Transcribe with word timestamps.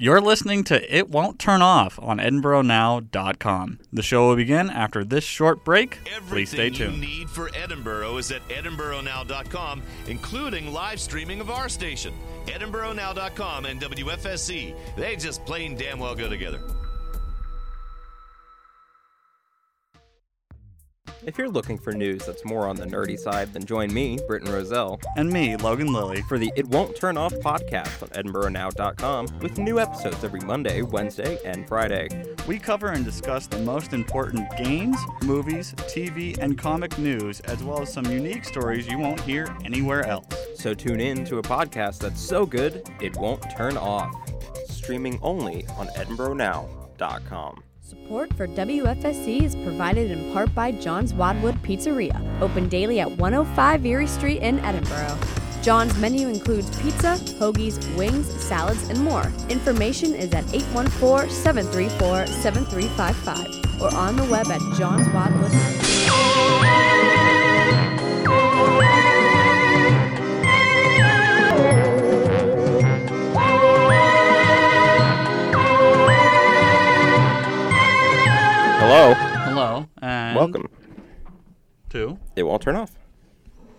You're 0.00 0.20
listening 0.20 0.62
to 0.64 0.96
It 0.96 1.08
Won't 1.10 1.40
Turn 1.40 1.60
Off 1.60 1.98
on 2.00 2.18
EdinboroNow.com. 2.18 3.80
The 3.92 4.02
show 4.02 4.28
will 4.28 4.36
begin 4.36 4.70
after 4.70 5.02
this 5.02 5.24
short 5.24 5.64
break. 5.64 5.98
Please 6.28 6.50
stay 6.50 6.68
Everything 6.68 6.72
tuned. 6.72 6.94
you 6.94 7.00
need 7.00 7.28
for 7.28 7.50
Edinboro 7.50 8.16
is 8.16 8.30
at 8.30 8.46
EdinboroNow.com, 8.46 9.82
including 10.06 10.72
live 10.72 11.00
streaming 11.00 11.40
of 11.40 11.50
our 11.50 11.68
station. 11.68 12.14
EdinboroNow.com 12.46 13.64
and 13.66 13.80
WFSE. 13.80 14.76
They 14.96 15.16
just 15.16 15.44
plain 15.44 15.76
damn 15.76 15.98
well 15.98 16.14
go 16.14 16.28
together. 16.28 16.60
If 21.24 21.36
you're 21.36 21.48
looking 21.48 21.76
for 21.78 21.92
news 21.92 22.24
that's 22.24 22.44
more 22.44 22.66
on 22.66 22.76
the 22.76 22.86
nerdy 22.86 23.18
side, 23.18 23.52
then 23.52 23.64
join 23.64 23.92
me, 23.92 24.18
Britton 24.26 24.52
Roselle, 24.52 25.00
And 25.16 25.28
me, 25.30 25.56
Logan 25.56 25.92
Lilly. 25.92 26.22
for 26.22 26.38
the 26.38 26.52
It 26.56 26.66
Won't 26.68 26.96
Turn 26.96 27.16
Off 27.16 27.32
podcast 27.34 28.02
on 28.02 28.08
EdinboroNow.com 28.10 29.40
with 29.40 29.58
new 29.58 29.80
episodes 29.80 30.22
every 30.22 30.40
Monday, 30.40 30.82
Wednesday, 30.82 31.38
and 31.44 31.66
Friday. 31.68 32.08
We 32.46 32.58
cover 32.58 32.88
and 32.88 33.04
discuss 33.04 33.46
the 33.46 33.58
most 33.58 33.92
important 33.92 34.48
games, 34.56 34.96
movies, 35.22 35.74
TV, 35.88 36.38
and 36.38 36.56
comic 36.56 36.96
news, 36.98 37.40
as 37.40 37.62
well 37.64 37.82
as 37.82 37.92
some 37.92 38.06
unique 38.06 38.44
stories 38.44 38.86
you 38.86 38.98
won't 38.98 39.20
hear 39.20 39.54
anywhere 39.64 40.06
else. 40.06 40.26
So 40.54 40.72
tune 40.72 41.00
in 41.00 41.24
to 41.26 41.38
a 41.38 41.42
podcast 41.42 41.98
that's 41.98 42.20
so 42.20 42.46
good 42.46 42.88
it 43.00 43.16
won't 43.16 43.44
turn 43.50 43.76
off. 43.76 44.14
Streaming 44.68 45.18
only 45.20 45.66
on 45.76 45.88
EdinboroNow.com. 45.88 47.62
Support 47.88 48.34
for 48.34 48.46
WFSE 48.46 49.44
is 49.44 49.54
provided 49.54 50.10
in 50.10 50.30
part 50.34 50.54
by 50.54 50.72
John's 50.72 51.14
Wildwood 51.14 51.54
Pizzeria, 51.62 52.20
open 52.42 52.68
daily 52.68 53.00
at 53.00 53.10
105 53.12 53.86
Erie 53.86 54.06
Street 54.06 54.42
in 54.42 54.58
Edinboro. 54.58 55.16
John's 55.62 55.96
menu 55.96 56.28
includes 56.28 56.68
pizza, 56.82 57.16
hoagies, 57.40 57.78
wings, 57.96 58.26
salads, 58.44 58.90
and 58.90 59.02
more. 59.02 59.32
Information 59.48 60.14
is 60.14 60.34
at 60.34 60.44
814 60.52 61.30
734 61.30 62.26
7355 62.26 63.80
or 63.80 63.94
on 63.94 64.16
the 64.16 64.24
web 64.24 64.48
at 64.48 64.60
johnswildwood. 64.76 65.54
Hello, 78.88 79.12
Hello, 79.12 79.86
and 80.00 80.34
welcome. 80.34 80.66
to. 81.90 82.18
It 82.36 82.42
won't 82.44 82.62
turn 82.62 82.74
off. 82.74 82.92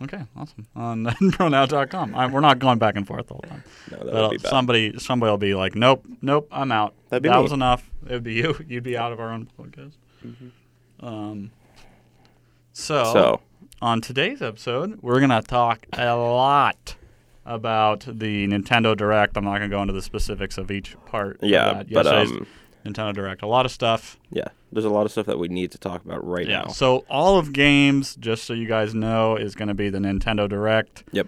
Okay, 0.04 0.22
awesome. 0.38 0.68
On 0.76 1.04
EdinboroNow.com. 1.08 2.14
I, 2.14 2.28
we're 2.28 2.42
not 2.42 2.60
going 2.60 2.78
back 2.78 2.96
and 2.96 3.08
forth 3.08 3.26
the 3.26 3.34
whole 3.34 3.42
time. 3.42 3.64
No, 3.90 3.98
that 3.98 4.06
That'll- 4.06 4.22
would 4.30 4.38
be 4.38 4.44
bad. 4.44 4.50
somebody, 4.52 5.00
somebody 5.00 5.32
will 5.32 5.38
be 5.40 5.56
like, 5.56 5.74
"Nope, 5.74 6.06
nope, 6.22 6.48
I'm 6.52 6.72
out. 6.72 6.94
That'd 7.10 7.24
be 7.24 7.30
that 7.30 7.38
me. 7.38 7.42
was 7.42 7.52
enough. 7.52 7.90
It 8.06 8.12
would 8.12 8.24
be 8.24 8.36
you. 8.36 8.56
You'd 8.68 8.84
be 8.84 8.96
out 8.98 9.12
of 9.12 9.20
our 9.20 9.32
own 9.32 9.50
podcast." 9.60 9.94
Um. 11.00 11.50
So, 12.74 13.04
So, 13.12 13.42
on 13.82 14.02
today's 14.02 14.44
episode, 14.44 15.00
we're 15.02 15.20
gonna 15.20 15.42
talk 15.42 15.88
a 15.94 16.16
lot 16.16 16.96
about 17.48 18.02
the 18.02 18.48
Nintendo 18.48 18.96
Direct. 18.96 19.36
I'm 19.38 19.44
not 19.44 19.54
gonna 19.56 19.70
go 19.70 19.82
into 19.82 19.94
the 19.94 20.04
specifics 20.04 20.60
of 20.60 20.70
each 20.70 20.96
part. 21.08 21.40
yeah, 21.42 21.82
but 21.92 22.06
um, 22.06 22.46
Nintendo 22.86 23.14
Direct. 23.14 23.42
A 23.42 23.48
lot 23.48 23.66
of 23.66 23.72
stuff. 23.72 24.18
yeah, 24.32 24.48
there's 24.72 24.86
a 24.86 24.90
lot 24.90 25.06
of 25.06 25.12
stuff 25.12 25.26
that 25.26 25.38
we 25.40 25.48
need 25.48 25.72
to 25.72 25.78
talk 25.78 26.04
about 26.06 26.26
right 26.26 26.48
Yeah. 26.48 26.62
now. 26.64 26.68
So 26.68 27.06
all 27.10 27.38
of 27.38 27.54
games, 27.54 28.16
just 28.16 28.44
so 28.46 28.54
you 28.54 28.68
guys 28.68 28.94
know, 28.96 29.36
is 29.36 29.56
going 29.56 29.68
to 29.68 29.74
be 29.74 29.90
the 29.90 30.00
Nintendo 30.00 30.48
Direct. 30.48 31.04
Yep, 31.12 31.28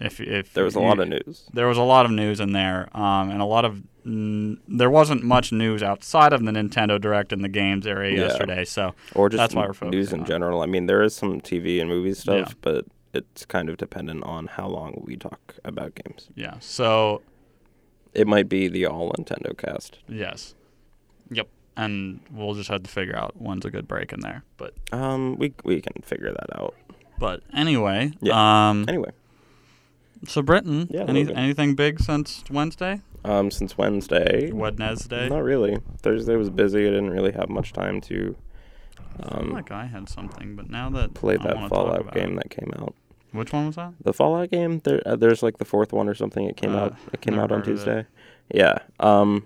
If 0.00 0.20
if 0.20 0.52
there 0.54 0.64
was 0.64 0.76
a 0.76 0.80
you- 0.80 0.84
lot 0.86 0.98
of 1.00 1.08
news. 1.08 1.48
there 1.52 1.66
was 1.66 1.78
a 1.78 1.82
lot 1.82 2.04
of 2.06 2.12
news 2.12 2.40
in 2.40 2.52
there, 2.52 2.88
um, 2.96 3.30
and 3.30 3.40
a 3.42 3.44
lot 3.46 3.64
of 3.64 3.82
mm, 4.06 4.56
there 4.66 4.88
wasn't 4.88 5.22
much 5.22 5.52
news 5.52 5.82
outside 5.82 6.32
of 6.32 6.42
the 6.44 6.50
Nintendo 6.50 6.98
Direct 7.00 7.30
in 7.32 7.42
the 7.42 7.48
games 7.48 7.86
area 7.86 8.16
Yeah. 8.16 8.26
yesterday. 8.28 8.64
So 8.64 8.94
Or 9.14 9.28
just 9.28 9.36
That's 9.38 9.54
why 9.54 9.66
we're 9.68 9.90
news 9.90 10.12
in 10.14 10.20
on 10.20 10.26
general. 10.26 10.62
I 10.62 10.66
mean, 10.66 10.86
there 10.86 11.02
is 11.02 11.14
some 11.14 11.40
TV 11.42 11.78
and 11.80 11.90
movie 11.90 12.14
stuff, 12.14 12.48
Yeah. 12.50 12.54
but 12.62 12.84
it's 13.12 13.44
kind 13.44 13.68
of 13.68 13.76
dependent 13.76 14.22
on 14.24 14.46
how 14.46 14.66
long 14.68 15.02
we 15.04 15.16
talk 15.16 15.56
about 15.64 15.94
games. 15.94 16.28
yeah. 16.34 16.54
So 16.60 17.20
It 18.14 18.26
might 18.26 18.48
be 18.48 18.68
the 18.68 18.86
all 18.86 19.12
Nintendo 19.12 19.54
cast. 19.56 19.98
yes, 20.08 20.54
yep. 21.30 21.48
And 21.76 22.20
we'll 22.32 22.54
just 22.54 22.68
have 22.70 22.82
to 22.82 22.90
figure 22.90 23.16
out 23.16 23.34
when's 23.40 23.64
a 23.64 23.70
good 23.70 23.86
break 23.86 24.12
in 24.12 24.20
there. 24.20 24.42
But 24.56 24.74
Um, 24.92 25.36
we 25.36 25.54
we 25.64 25.80
can 25.80 26.02
figure 26.02 26.32
that 26.32 26.58
out. 26.60 26.74
but 27.20 27.42
anyway, 27.54 28.12
Yeah. 28.20 28.70
um, 28.70 28.84
Anyway, 28.88 29.10
so 30.26 30.42
Britton, 30.42 30.88
Yeah, 30.90 31.04
any, 31.06 31.32
anything 31.34 31.74
big 31.76 32.00
since 32.00 32.42
Wednesday, 32.50 33.00
um, 33.24 33.50
since 33.52 33.78
Wednesday, 33.78 34.50
Wednesday? 34.52 35.28
not 35.28 35.44
really. 35.44 35.78
Thursday 35.98 36.34
was 36.36 36.50
busy. 36.50 36.86
I 36.86 36.90
didn't 36.90 37.10
really 37.10 37.32
have 37.32 37.48
much 37.48 37.72
time 37.72 38.00
to 38.02 38.34
I 39.20 39.28
feel 39.30 39.38
um, 39.40 39.50
like 39.52 39.70
I 39.70 39.86
had 39.86 40.08
something, 40.08 40.56
but 40.56 40.68
now 40.70 40.90
that 40.90 41.14
play 41.14 41.34
I 41.40 41.42
that 41.44 41.68
Fallout 41.68 42.12
game 42.12 42.32
it- 42.32 42.42
that 42.42 42.50
came 42.50 42.72
out. 42.78 42.94
Which 43.32 43.52
one 43.52 43.66
was 43.66 43.76
that? 43.76 43.92
The 44.02 44.12
Fallout 44.12 44.50
game, 44.50 44.80
there, 44.84 45.02
uh, 45.06 45.14
there's 45.14 45.42
like 45.42 45.58
the 45.58 45.64
fourth 45.66 45.92
one 45.92 46.08
or 46.08 46.14
something. 46.14 46.44
It 46.48 46.56
came 46.56 46.74
Uh, 46.74 46.78
out. 46.86 46.96
It 47.12 47.20
came 47.20 47.38
out 47.38 47.52
on. 47.52 47.62
Tuesday. 47.62 48.06
Yeah. 48.52 48.78
Um, 48.98 49.44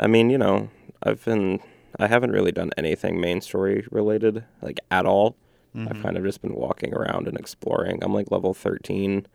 I 0.00 0.06
mean, 0.06 0.30
you 0.30 0.38
know, 0.38 0.70
I've 1.02 1.24
been, 1.24 1.60
I 1.98 2.06
haven't 2.06 2.32
really 2.32 2.52
done 2.52 2.70
anything 2.76 3.20
main 3.20 3.40
story 3.40 3.86
related, 3.90 4.44
like 4.62 4.80
at 4.90 5.06
all. 5.06 5.36
Mm-hmm. 5.74 5.88
I've 5.96 6.02
kind 6.02 6.16
of 6.16 6.24
just 6.24 6.40
been 6.42 6.54
walking 6.54 6.94
around 6.94 7.28
and 7.28 7.38
exploring. 7.38 8.02
I'm 8.02 8.14
like 8.14 8.30
level 8.30 8.54
13. 8.54 9.26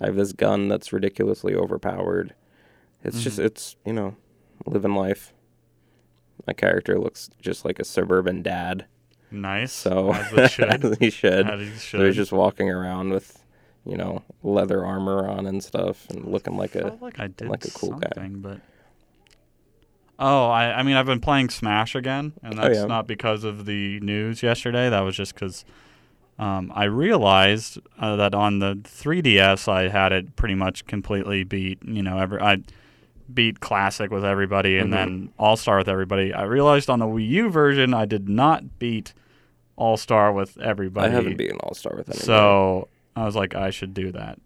I 0.00 0.06
have 0.06 0.16
this 0.16 0.32
gun 0.32 0.68
that's 0.68 0.92
ridiculously 0.92 1.54
overpowered. 1.54 2.34
It's 3.04 3.22
just, 3.22 3.36
Mm-hmm. 3.38 3.46
it's 3.46 3.76
you 3.84 3.92
know, 3.92 4.16
living 4.66 4.94
life. 4.94 5.32
My 6.46 6.52
character 6.54 6.98
looks 6.98 7.28
just 7.40 7.64
like 7.64 7.78
a 7.78 7.84
suburban 7.84 8.42
dad. 8.42 8.86
Nice. 9.30 9.72
So 9.72 10.12
as 10.12 10.50
should. 10.52 10.84
as 10.84 10.96
he 10.98 11.10
should. 11.10 11.48
As 11.48 11.60
he 11.60 11.70
So 11.76 12.04
he's 12.04 12.16
just 12.16 12.32
walking 12.32 12.70
around 12.70 13.10
with, 13.12 13.42
you 13.84 13.96
know, 13.96 14.22
leather 14.42 14.84
armor 14.84 15.28
on 15.28 15.46
and 15.46 15.62
stuff, 15.62 16.08
and 16.10 16.26
looking 16.26 16.56
like 16.56 16.74
a. 16.74 16.96
like 17.00 17.18
like 17.18 17.64
a 17.64 17.70
cool 17.70 17.92
guy. 17.92 18.28
but 18.28 18.60
oh, 20.22 20.46
I 20.48 20.78
I 20.78 20.82
mean 20.82 20.96
I've 20.96 21.06
been 21.06 21.20
playing 21.20 21.50
Smash 21.50 21.94
again, 21.94 22.32
and 22.42 22.58
Oh, 22.58 22.62
that's 22.62 22.78
yeah. 22.78 22.86
not 22.86 23.06
because 23.06 23.44
of 23.44 23.66
the 23.66 24.00
news 24.00 24.42
yesterday. 24.42 24.88
That 24.88 25.00
was 25.00 25.16
just 25.16 25.34
because 25.34 25.64
um, 26.38 26.72
I 26.74 26.84
realized 26.84 27.78
uh, 27.98 28.16
that 28.16 28.34
on 28.34 28.58
the 28.60 28.76
3DS 28.84 29.68
I 29.68 29.88
had 29.88 30.12
it 30.12 30.34
pretty 30.36 30.54
much 30.54 30.86
completely 30.86 31.44
beat. 31.44 31.78
You 31.84 32.02
know, 32.02 32.18
every 32.18 32.40
I 32.40 32.58
beat 33.32 33.60
Classic 33.60 34.10
with 34.10 34.24
everybody, 34.24 34.78
and 34.78 34.88
Mhm. 34.88 34.96
then 34.96 35.28
All 35.38 35.56
Star 35.56 35.78
with 35.78 35.88
everybody. 35.88 36.32
I 36.34 36.42
realized 36.44 36.88
on 36.90 36.98
the 36.98 37.06
Wii 37.06 37.28
U 37.28 37.50
version 37.50 37.92
I 37.94 38.04
did 38.06 38.28
not 38.28 38.78
beat 38.78 39.12
All 39.76 39.96
Star 39.96 40.32
with 40.32 40.58
everybody. 40.58 41.06
I 41.06 41.10
haven't 41.10 41.36
beaten 41.36 41.58
All 41.58 41.74
Star 41.74 41.94
with 41.96 42.08
anybody. 42.08 42.24
So 42.26 42.88
I 43.16 43.24
was 43.24 43.36
like, 43.36 43.54
I 43.54 43.70
should 43.70 43.92
do 43.94 44.10
that, 44.12 44.38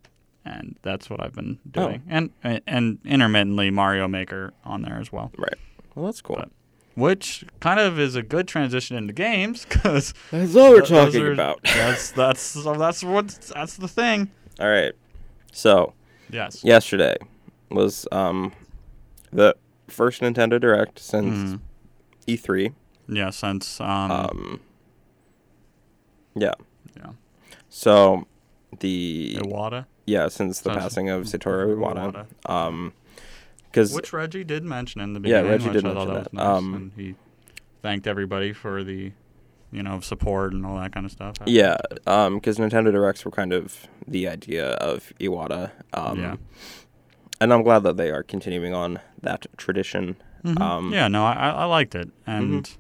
and 0.46 0.78
that's 0.82 1.10
what 1.10 1.20
I've 1.22 1.34
been 1.34 1.58
Oh. 1.74 1.88
doing, 1.88 2.02
and 2.08 2.30
and 2.66 2.98
intermittently 3.04 3.70
Mario 3.70 4.06
Maker 4.08 4.54
on 4.64 4.80
there 4.82 4.98
as 4.98 5.10
well, 5.12 5.30
right. 5.36 5.58
Well, 5.94 6.06
that's 6.06 6.22
cool. 6.22 6.36
But- 6.36 6.50
which 6.94 7.44
kind 7.60 7.78
of 7.78 7.98
is 7.98 8.16
a 8.16 8.22
good 8.22 8.48
transition 8.48 8.96
into 8.96 9.12
games 9.12 9.66
because 9.68 10.14
That's 10.30 10.56
all 10.56 10.70
we're 10.70 10.80
talking 10.80 11.30
about. 11.30 11.60
That's 11.64 12.10
that's 12.12 12.40
so 12.40 12.72
that's 12.74 13.04
what 13.04 13.28
that's 13.54 13.76
the 13.76 13.86
thing. 13.88 14.30
all 14.58 14.70
right. 14.70 14.94
So 15.52 15.92
Yes. 16.30 16.64
yesterday 16.64 17.16
was 17.70 18.08
um, 18.12 18.52
the 19.30 19.54
first 19.88 20.22
Nintendo 20.22 20.58
Direct 20.58 20.98
since 20.98 21.54
Mhm. 21.54 21.60
E3. 22.26 22.72
Yeah. 23.08 23.28
Since 23.28 23.78
um, 23.80 24.10
Um. 24.10 24.60
Yeah. 26.34 26.52
yeah 26.96 27.10
So 27.68 28.26
the 28.80 29.36
Iwata, 29.42 29.84
yeah 30.06 30.28
since 30.28 30.60
the 30.60 30.70
Since 30.72 30.82
passing 30.82 31.08
of 31.10 31.24
Satoru 31.24 31.76
Iwata. 31.76 32.26
Um. 32.50 32.92
Because 33.64 33.92
which 33.92 34.12
Reggie 34.12 34.44
did 34.44 34.64
mention 34.64 35.02
in 35.02 35.12
the 35.12 35.20
beginning. 35.20 35.44
Yeah. 35.44 35.50
Reggie 35.50 35.70
did 35.70 35.84
I 35.86 35.92
thought 35.92 36.08
mention 36.08 36.14
that. 36.14 36.24
that. 36.24 36.32
Was 36.32 36.32
nice, 36.32 36.46
Um, 36.46 36.74
and 36.74 36.92
he 36.96 37.14
thanked 37.82 38.06
everybody 38.06 38.52
for 38.54 38.82
the 38.82 39.12
you 39.70 39.82
know 39.82 40.00
support 40.00 40.54
and 40.54 40.64
all 40.64 40.76
that 40.78 40.92
kind 40.92 41.04
of 41.04 41.12
stuff. 41.12 41.36
Yeah, 41.44 41.76
because 42.04 42.56
Nintendo 42.56 42.90
Directs 42.90 43.24
were 43.26 43.30
kind 43.30 43.52
of 43.52 43.86
the 44.08 44.28
idea 44.28 44.70
of 44.74 45.12
Iwata. 45.20 45.72
Um, 45.92 46.18
Yeah. 46.20 46.36
And 47.38 47.52
I'm 47.52 47.62
glad 47.62 47.82
that 47.82 47.98
they 47.98 48.10
are 48.10 48.22
continuing 48.22 48.72
on 48.72 48.98
that 49.20 49.44
tradition. 49.58 50.16
Mhm. 50.42 50.58
Um, 50.58 50.92
yeah, 50.92 51.08
no, 51.08 51.26
I, 51.26 51.50
I 51.50 51.64
liked 51.66 51.94
it, 51.94 52.08
and 52.26 52.70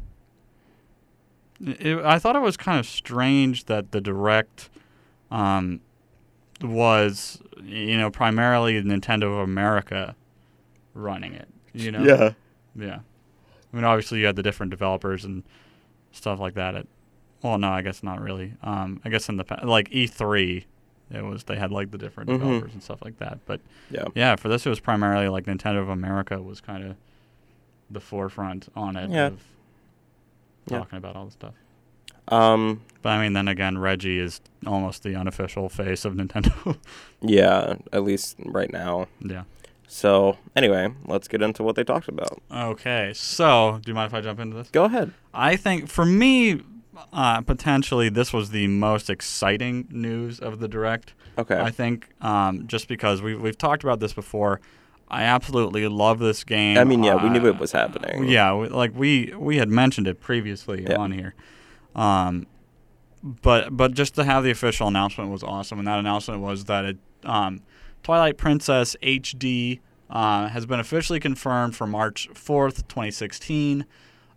it, 1.60 1.98
I 2.04 2.18
thought 2.18 2.36
it 2.36 2.42
was 2.42 2.56
kind 2.56 2.78
of 2.78 2.86
strange 2.86 3.64
that 3.66 3.92
the 3.92 4.00
direct 4.00 4.70
um, 5.30 5.80
was, 6.62 7.40
you 7.62 7.96
know, 7.96 8.10
primarily 8.10 8.80
Nintendo 8.82 9.24
of 9.24 9.38
America 9.40 10.14
running 10.94 11.34
it. 11.34 11.48
You 11.72 11.92
know, 11.92 12.02
Yeah. 12.02 12.32
yeah. 12.74 12.98
I 13.72 13.76
mean, 13.76 13.84
obviously 13.84 14.20
you 14.20 14.26
had 14.26 14.36
the 14.36 14.42
different 14.42 14.70
developers 14.70 15.24
and 15.24 15.42
stuff 16.12 16.40
like 16.40 16.54
that. 16.54 16.74
At 16.74 16.86
well, 17.42 17.58
no, 17.58 17.68
I 17.68 17.82
guess 17.82 18.02
not 18.02 18.20
really. 18.20 18.54
Um, 18.62 19.00
I 19.04 19.10
guess 19.10 19.28
in 19.28 19.36
the 19.36 19.44
pa- 19.44 19.60
like 19.62 19.90
E3, 19.90 20.64
it 21.10 21.22
was 21.22 21.44
they 21.44 21.56
had 21.56 21.70
like 21.70 21.90
the 21.90 21.98
different 21.98 22.30
Mhm. 22.30 22.38
developers 22.38 22.72
and 22.72 22.82
stuff 22.82 23.00
like 23.04 23.18
that. 23.18 23.38
But 23.46 23.60
Yeah. 23.90 24.06
yeah, 24.14 24.36
for 24.36 24.48
this 24.48 24.64
it 24.66 24.70
was 24.70 24.80
primarily 24.80 25.28
like 25.28 25.44
Nintendo 25.44 25.80
of 25.82 25.88
America 25.90 26.40
was 26.40 26.60
kind 26.60 26.82
of 26.82 26.96
the 27.90 28.00
forefront 28.00 28.68
on 28.74 28.96
it 28.96 29.10
Yeah. 29.10 29.26
of 29.26 29.44
Yeah. 30.68 30.78
talking 30.78 30.96
about 30.98 31.14
all 31.14 31.26
the 31.26 31.30
stuff. 31.32 31.54
Um, 32.28 32.82
But 33.02 33.10
I 33.10 33.22
mean, 33.22 33.34
then 33.34 33.46
again, 33.48 33.78
Reggie 33.78 34.18
is 34.18 34.40
almost 34.66 35.02
the 35.04 35.14
unofficial 35.14 35.68
face 35.68 36.04
of 36.04 36.14
Nintendo. 36.14 36.76
yeah, 37.20 37.74
at 37.92 38.02
least 38.04 38.36
right 38.44 38.72
now. 38.72 39.06
yeah. 39.20 39.44
So 39.88 40.36
anyway, 40.56 40.92
let's 41.06 41.28
get 41.28 41.40
into 41.42 41.62
what 41.62 41.76
they 41.76 41.84
talked 41.84 42.08
about. 42.08 42.42
Okay, 42.52 43.12
so 43.14 43.78
do 43.84 43.90
you 43.90 43.94
mind 43.94 44.10
if 44.10 44.14
I 44.14 44.20
jump 44.20 44.40
into 44.40 44.56
this? 44.56 44.68
Go 44.70 44.84
ahead. 44.84 45.12
I 45.32 45.54
think 45.54 45.88
for 45.88 46.04
me, 46.04 46.62
uh, 47.12 47.42
potentially 47.42 48.08
this 48.08 48.32
was 48.32 48.50
the 48.50 48.66
most 48.66 49.08
exciting 49.08 49.86
news 49.90 50.40
of 50.40 50.58
the 50.58 50.66
direct. 50.66 51.14
Okay. 51.38 51.58
I 51.60 51.70
think 51.70 52.08
um, 52.20 52.66
just 52.66 52.88
because 52.88 53.22
we've 53.22 53.40
we've 53.40 53.58
talked 53.58 53.84
about 53.84 54.00
this 54.00 54.12
before. 54.12 54.60
I 55.08 55.22
absolutely 55.22 55.86
love 55.86 56.18
this 56.18 56.42
game. 56.42 56.76
I 56.78 56.82
mean, 56.82 57.04
yeah, 57.04 57.14
we 57.22 57.28
knew 57.28 57.42
Uh, 57.46 57.50
it 57.50 57.58
was 57.60 57.70
happening. 57.70 58.28
Yeah, 58.28 58.54
we, 58.54 58.66
like 58.68 58.90
we 58.92 59.32
we 59.38 59.58
had 59.58 59.68
mentioned 59.68 60.08
it 60.08 60.20
previously 60.20 60.82
Yeah. 60.82 60.96
on 60.96 61.12
here. 61.12 61.32
Um, 61.96 62.46
but 63.22 63.76
but 63.76 63.94
just 63.94 64.14
to 64.14 64.24
have 64.24 64.44
the 64.44 64.50
official 64.50 64.86
announcement 64.86 65.30
was 65.30 65.42
awesome, 65.42 65.78
and 65.80 65.88
that 65.88 65.98
announcement 65.98 66.40
was 66.42 66.64
that 66.66 66.84
it, 66.84 66.98
um, 67.24 67.62
Twilight 68.04 68.36
Princess 68.36 68.94
HD 69.02 69.80
uh, 70.10 70.48
has 70.48 70.66
been 70.66 70.78
officially 70.78 71.18
confirmed 71.18 71.74
for 71.74 71.86
March 71.86 72.28
fourth, 72.34 72.86
twenty 72.86 73.10
sixteen. 73.10 73.84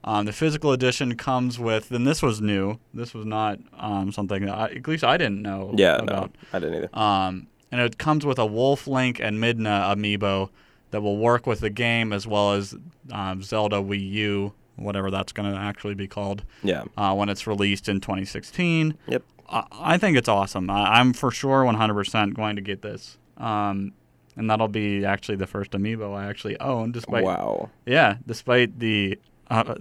Um, 0.03 0.25
the 0.25 0.31
physical 0.31 0.71
edition 0.71 1.15
comes 1.17 1.59
with, 1.59 1.91
and 1.91 2.07
this 2.07 2.21
was 2.23 2.39
new. 2.39 2.79
This 2.93 3.13
was 3.13 3.25
not 3.25 3.59
um, 3.77 4.13
something 4.13 4.45
that 4.45 4.55
I, 4.57 4.65
at 4.69 4.87
least 4.87 5.03
I 5.03 5.17
didn't 5.17 5.41
know 5.41 5.75
Yeah, 5.77 5.97
about. 5.97 6.31
no, 6.33 6.39
I 6.53 6.59
didn't 6.59 6.75
either. 6.75 6.89
Um, 6.97 7.47
and 7.69 7.81
it 7.81 7.97
comes 7.97 8.25
with 8.25 8.39
a 8.39 8.45
Wolf 8.45 8.87
Link 8.87 9.19
and 9.19 9.37
Midna 9.39 9.93
amiibo 9.93 10.49
that 10.91 11.01
will 11.01 11.17
work 11.17 11.45
with 11.45 11.59
the 11.59 11.69
game 11.69 12.13
as 12.13 12.25
well 12.25 12.53
as 12.53 12.75
um, 13.11 13.43
Zelda 13.43 13.75
Wii 13.75 14.09
U, 14.11 14.53
whatever 14.81 15.11
that's 15.11 15.31
going 15.31 15.51
to 15.51 15.57
actually 15.57 15.95
be 15.95 16.07
called, 16.07 16.43
Yeah. 16.63 16.83
uh, 16.97 17.13
when 17.15 17.29
it's 17.29 17.45
released 17.47 17.87
in 17.89 17.99
2016. 18.01 18.95
Yep. 19.07 19.23
I, 19.49 19.63
I 19.79 19.97
think 19.97 20.17
it's 20.17 20.29
awesome. 20.29 20.69
I, 20.69 20.99
I'm 20.99 21.13
for 21.13 21.31
sure 21.31 21.63
100% 21.63 22.33
going 22.33 22.55
to 22.55 22.61
get 22.61 22.81
this. 22.81 23.17
Um, 23.37 23.93
and 24.35 24.49
that'll 24.49 24.67
be 24.69 25.05
actually 25.05 25.35
the 25.35 25.47
first 25.47 25.71
amiibo 25.71 26.15
I 26.15 26.27
actually 26.27 26.57
own, 26.59 26.91
despite 26.91 27.23
wow. 27.25 27.69
yeah, 27.85 28.17
despite 28.25 28.79
the 28.79 29.19
uh, 29.49 29.75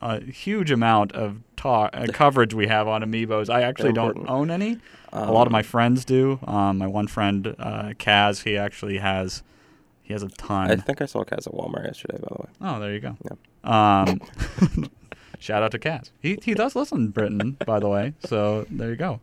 a 0.00 0.20
huge 0.20 0.70
amount 0.72 1.12
of 1.12 1.38
talk 1.56 1.90
uh, 1.92 2.06
coverage 2.12 2.52
we 2.54 2.66
have 2.66 2.88
on 2.88 3.02
amiibos, 3.02 3.48
I 3.48 3.62
actually 3.62 3.92
don't 3.92 4.28
own 4.28 4.50
any. 4.50 4.78
a 5.12 5.30
lot 5.30 5.42
of 5.42 5.48
Um, 5.48 5.52
my 5.52 5.62
friends 5.62 6.04
do. 6.04 6.40
Um, 6.46 6.78
my 6.78 6.88
one 6.88 7.06
friend, 7.06 7.54
uh, 7.58 7.92
Kaz, 7.98 8.42
he 8.42 8.56
actually 8.56 8.98
has. 8.98 9.42
He 10.02 10.12
has 10.12 10.22
a 10.22 10.28
ton. 10.28 10.70
I 10.70 10.76
think 10.76 11.00
I 11.00 11.06
saw 11.06 11.24
Kaz 11.24 11.46
at 11.46 11.52
Walmart 11.52 11.84
yesterday, 11.84 12.18
by 12.18 12.28
the 12.28 12.42
way. 12.42 12.48
oh, 12.60 12.80
there 12.80 12.92
you 12.92 13.00
go. 13.00 13.16
Um, 13.64 14.20
shout 15.38 15.62
out 15.62 15.70
to 15.72 15.78
Kaz. 15.78 16.10
He 16.20 16.38
he 16.42 16.54
does 16.54 16.74
listen 16.74 17.06
to 17.06 17.12
Britton, 17.12 17.56
by 17.64 17.78
the 17.78 17.88
way. 17.88 18.14
So 18.24 18.66
there 18.70 18.90
you 18.90 18.96
go. 18.96 19.20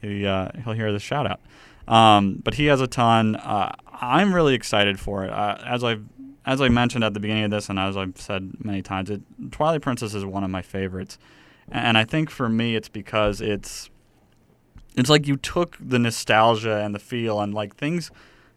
He 0.00 0.26
uh, 0.26 0.48
he'll 0.64 0.72
hear 0.72 0.92
the 0.92 0.98
shout 0.98 1.26
out. 1.26 1.40
Um, 1.86 2.40
but 2.42 2.54
he 2.54 2.66
has 2.66 2.80
a 2.80 2.86
ton. 2.86 3.36
Uh, 3.36 3.72
I'm 3.92 4.34
really 4.34 4.54
excited 4.54 4.98
for 4.98 5.24
it. 5.24 5.30
Uh, 5.30 5.58
as 5.64 5.84
I've 5.84 6.04
as 6.44 6.60
I 6.60 6.68
mentioned 6.68 7.04
at 7.04 7.12
the 7.12 7.20
beginning 7.20 7.44
of 7.44 7.50
this, 7.50 7.68
and 7.68 7.78
as 7.78 7.96
I've 7.96 8.18
said 8.20 8.64
many 8.64 8.80
times, 8.80 9.10
it, 9.10 9.20
Twilight 9.50 9.82
Princess 9.82 10.14
is 10.14 10.24
one 10.24 10.44
of 10.44 10.50
my 10.50 10.62
favorites, 10.62 11.18
and 11.70 11.98
I 11.98 12.04
think 12.04 12.30
for 12.30 12.48
me 12.48 12.76
it's 12.76 12.88
because 12.88 13.40
it's 13.40 13.90
it's 14.96 15.10
like 15.10 15.26
you 15.26 15.36
took 15.36 15.76
the 15.80 15.98
nostalgia 15.98 16.82
and 16.82 16.94
the 16.94 16.98
feel 16.98 17.40
and 17.40 17.52
like 17.52 17.76
things. 17.76 18.10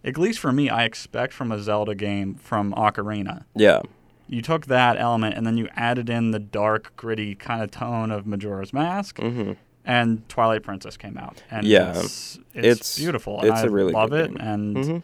At 0.04 0.18
least 0.18 0.40
for 0.40 0.51
me, 0.51 0.69
I 0.69 0.84
expect 0.86 1.34
from 1.34 1.51
a 1.51 1.60
Zelda 1.60 1.94
game 1.96 2.36
from 2.36 2.74
Ocarina 2.74 3.44
Yeah. 3.56 3.81
you 4.28 4.42
took 4.42 4.68
that 4.68 4.98
element 4.98 5.36
and 5.36 5.46
then 5.46 5.57
you 5.57 5.68
added 5.75 6.10
in 6.10 6.31
the 6.31 6.40
dark, 6.40 6.96
gritty 6.96 7.36
kind 7.36 7.62
of 7.62 7.72
tone 7.72 8.12
of 8.12 8.25
Majora's 8.25 8.72
Mask, 8.74 9.19
hmm 9.19 9.54
and 9.86 10.28
Twilight 10.30 10.62
Princess 10.62 10.98
came 10.98 11.18
out. 11.18 11.42
And 11.50 11.66
Yeah. 11.66 11.92
it's, 11.98 12.38
it's, 12.54 12.68
It's- 12.68 12.98
beautiful. 12.98 13.40
it's 13.42 13.62
and 13.62 13.69
a 13.69 13.72
really 13.72 13.92
love 13.94 14.13
it, 14.13 14.28
game. 14.28 14.38
and 14.40 14.86
hmm 14.86 14.98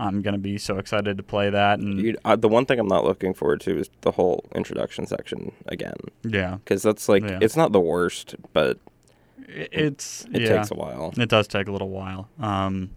I'm 0.00 0.20
gonna 0.22 0.38
be 0.38 0.58
so 0.58 0.78
excited 0.78 1.16
to 1.18 1.22
play 1.22 1.48
that. 1.50 1.78
And 1.78 1.98
You, 2.00 2.16
uh, 2.24 2.34
the 2.36 2.48
one 2.48 2.66
thing 2.66 2.78
I'm 2.78 2.88
not 2.88 3.04
looking 3.04 3.34
forward 3.34 3.60
to 3.62 3.78
is 3.78 3.88
the 4.00 4.10
whole 4.12 4.44
introduction 4.54 5.06
section 5.06 5.52
again, 5.66 5.94
yeah, 6.24 6.56
because 6.56 6.82
that's 6.82 7.08
like 7.08 7.22
Yeah. 7.22 7.38
it's 7.40 7.56
not 7.56 7.72
the 7.72 7.80
worst, 7.80 8.34
but 8.52 8.78
it, 9.48 9.68
it's 9.72 10.26
it 10.32 10.42
yeah, 10.42 10.56
takes 10.56 10.70
a 10.70 10.74
while. 10.74 11.12
It 11.16 11.28
does 11.28 11.46
take 11.46 11.68
a 11.68 11.72
little 11.72 11.90
while. 11.90 12.28
Um, 12.40 12.90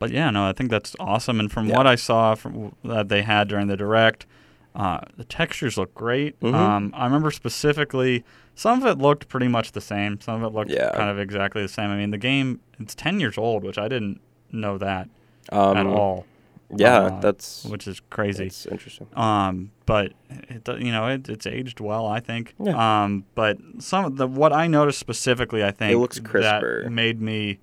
but 0.00 0.10
yeah, 0.10 0.30
no, 0.30 0.48
I 0.48 0.52
think 0.52 0.70
that's 0.70 0.96
awesome. 0.98 1.38
And 1.38 1.52
from 1.52 1.68
Yeah. 1.68 1.76
what 1.76 1.86
I 1.86 1.94
saw 1.94 2.34
from 2.34 2.74
that 2.84 3.08
they 3.08 3.22
had 3.22 3.46
during 3.46 3.68
the 3.68 3.76
direct, 3.76 4.26
uh, 4.74 5.00
the 5.16 5.24
textures 5.24 5.78
look 5.78 5.94
great. 5.94 6.38
Mhm. 6.40 6.54
Um, 6.54 6.92
I 6.96 7.04
remember 7.04 7.30
specifically 7.30 8.24
some 8.56 8.82
of 8.82 8.86
it 8.86 8.98
looked 9.00 9.28
pretty 9.28 9.48
much 9.48 9.72
the 9.72 9.80
same. 9.80 10.20
Some 10.20 10.42
of 10.42 10.52
it 10.52 10.56
looked 10.56 10.70
Yeah. 10.72 10.90
kind 10.96 11.08
of 11.10 11.18
exactly 11.20 11.62
the 11.62 11.68
same. 11.68 11.90
I 11.90 11.96
mean, 11.96 12.10
the 12.10 12.18
game 12.18 12.58
it's 12.80 12.94
ten 12.96 13.20
years 13.20 13.38
old, 13.38 13.62
which 13.62 13.78
I 13.78 13.86
didn't 13.88 14.20
know 14.50 14.76
that 14.78 15.08
Um, 15.52 15.76
at 15.76 15.86
all, 15.86 16.26
Yeah, 16.76 16.98
uh, 16.98 17.20
that's 17.20 17.64
which 17.64 17.88
is 17.88 18.00
crazy. 18.10 18.46
It's 18.46 18.64
interesting. 18.66 19.08
Um, 19.16 19.70
but 19.86 20.12
it, 20.30 20.68
you 20.78 20.92
know, 20.92 21.08
it, 21.08 21.28
it's 21.28 21.46
aged 21.46 21.80
well, 21.80 22.06
I 22.06 22.20
think. 22.20 22.54
Yeah. 22.62 23.02
Um, 23.04 23.24
but 23.34 23.58
some 23.80 24.04
of 24.04 24.16
the 24.18 24.26
what 24.28 24.52
I 24.52 24.66
noticed 24.68 24.98
specifically, 25.00 25.64
I 25.64 25.72
think 25.72 25.92
it 25.92 25.98
looks 25.98 26.20
crisper. 26.20 26.84
that 26.84 26.90
made 26.90 27.20
me 27.20 27.58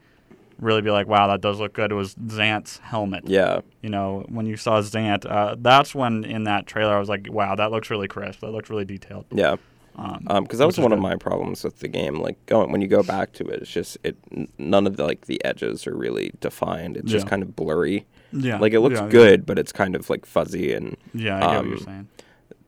really 0.59 0.81
be 0.81 0.91
like, 0.91 1.07
wow, 1.07 1.27
that 1.27 1.41
does 1.41 1.59
look 1.59 1.73
good. 1.73 1.91
Was 1.93 2.15
Zant's 2.15 2.77
helmet? 2.79 3.23
Yeah, 3.27 3.61
You 3.81 3.89
know, 3.89 4.25
when 4.29 4.45
you 4.45 4.57
saw 4.57 4.81
Zant, 4.81 5.29
uh, 5.29 5.55
that's 5.59 5.93
when 5.95 6.23
in 6.25 6.45
that 6.45 6.65
trailer 6.67 6.95
I 6.95 6.99
was 6.99 7.09
like, 7.09 7.27
wow, 7.29 7.55
that 7.55 7.71
looks 7.71 7.89
really 7.89 8.07
crisp. 8.07 8.41
That 8.41 8.51
looks 8.51 8.69
really 8.69 8.85
detailed. 8.85 9.25
yeah. 9.31 9.55
Um, 9.95 10.43
Because 10.43 10.59
that 10.59 10.67
was 10.67 10.77
one 10.77 10.91
of 10.93 10.99
my 10.99 11.15
problems 11.15 11.63
with 11.63 11.79
the 11.79 11.87
game. 11.87 12.15
Like 12.19 12.37
going 12.45 12.71
when 12.71 12.81
you 12.81 12.87
go 12.87 13.01
back 13.01 13.33
to 13.33 13.47
it, 13.47 13.63
it's 13.63 13.71
just 13.71 13.97
it. 14.03 14.15
None 14.59 14.85
of 14.85 14.95
the 14.95 15.03
like 15.03 15.25
the 15.25 15.43
edges 15.43 15.87
are 15.87 15.95
really 15.95 16.33
defined. 16.39 16.97
It's 16.97 17.11
just 17.11 17.25
kind 17.25 17.41
of 17.41 17.55
blurry. 17.55 18.05
Yeah. 18.31 18.59
Like 18.59 18.73
it 18.73 18.81
looks 18.81 18.97
yeah, 18.99 19.05
yeah. 19.05 19.09
good, 19.11 19.45
but 19.47 19.57
it's 19.57 19.71
kind 19.71 19.95
of 19.95 20.07
like 20.07 20.27
fuzzy, 20.27 20.71
and 20.73 20.97
Yeah, 21.15 21.37
I 21.37 21.39
get 21.39 21.47
what 21.47 21.65
you're 21.65 21.73
um, 21.77 21.79
saying. 21.83 22.07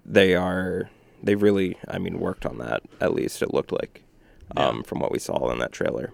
they 0.06 0.34
are 0.34 0.90
they 1.22 1.36
really, 1.36 1.78
I 1.88 2.00
mean, 2.00 2.20
worked 2.20 2.48
on 2.48 2.58
that. 2.60 2.82
At 3.00 3.14
least 3.14 3.44
it 3.44 3.54
looked 3.54 3.72
like, 3.74 4.04
Yeah. 4.58 4.68
um, 4.70 4.84
from 4.84 5.00
what 5.00 5.12
we 5.12 5.20
saw 5.20 5.52
in 5.52 5.60
that 5.60 5.72
trailer. 5.72 6.12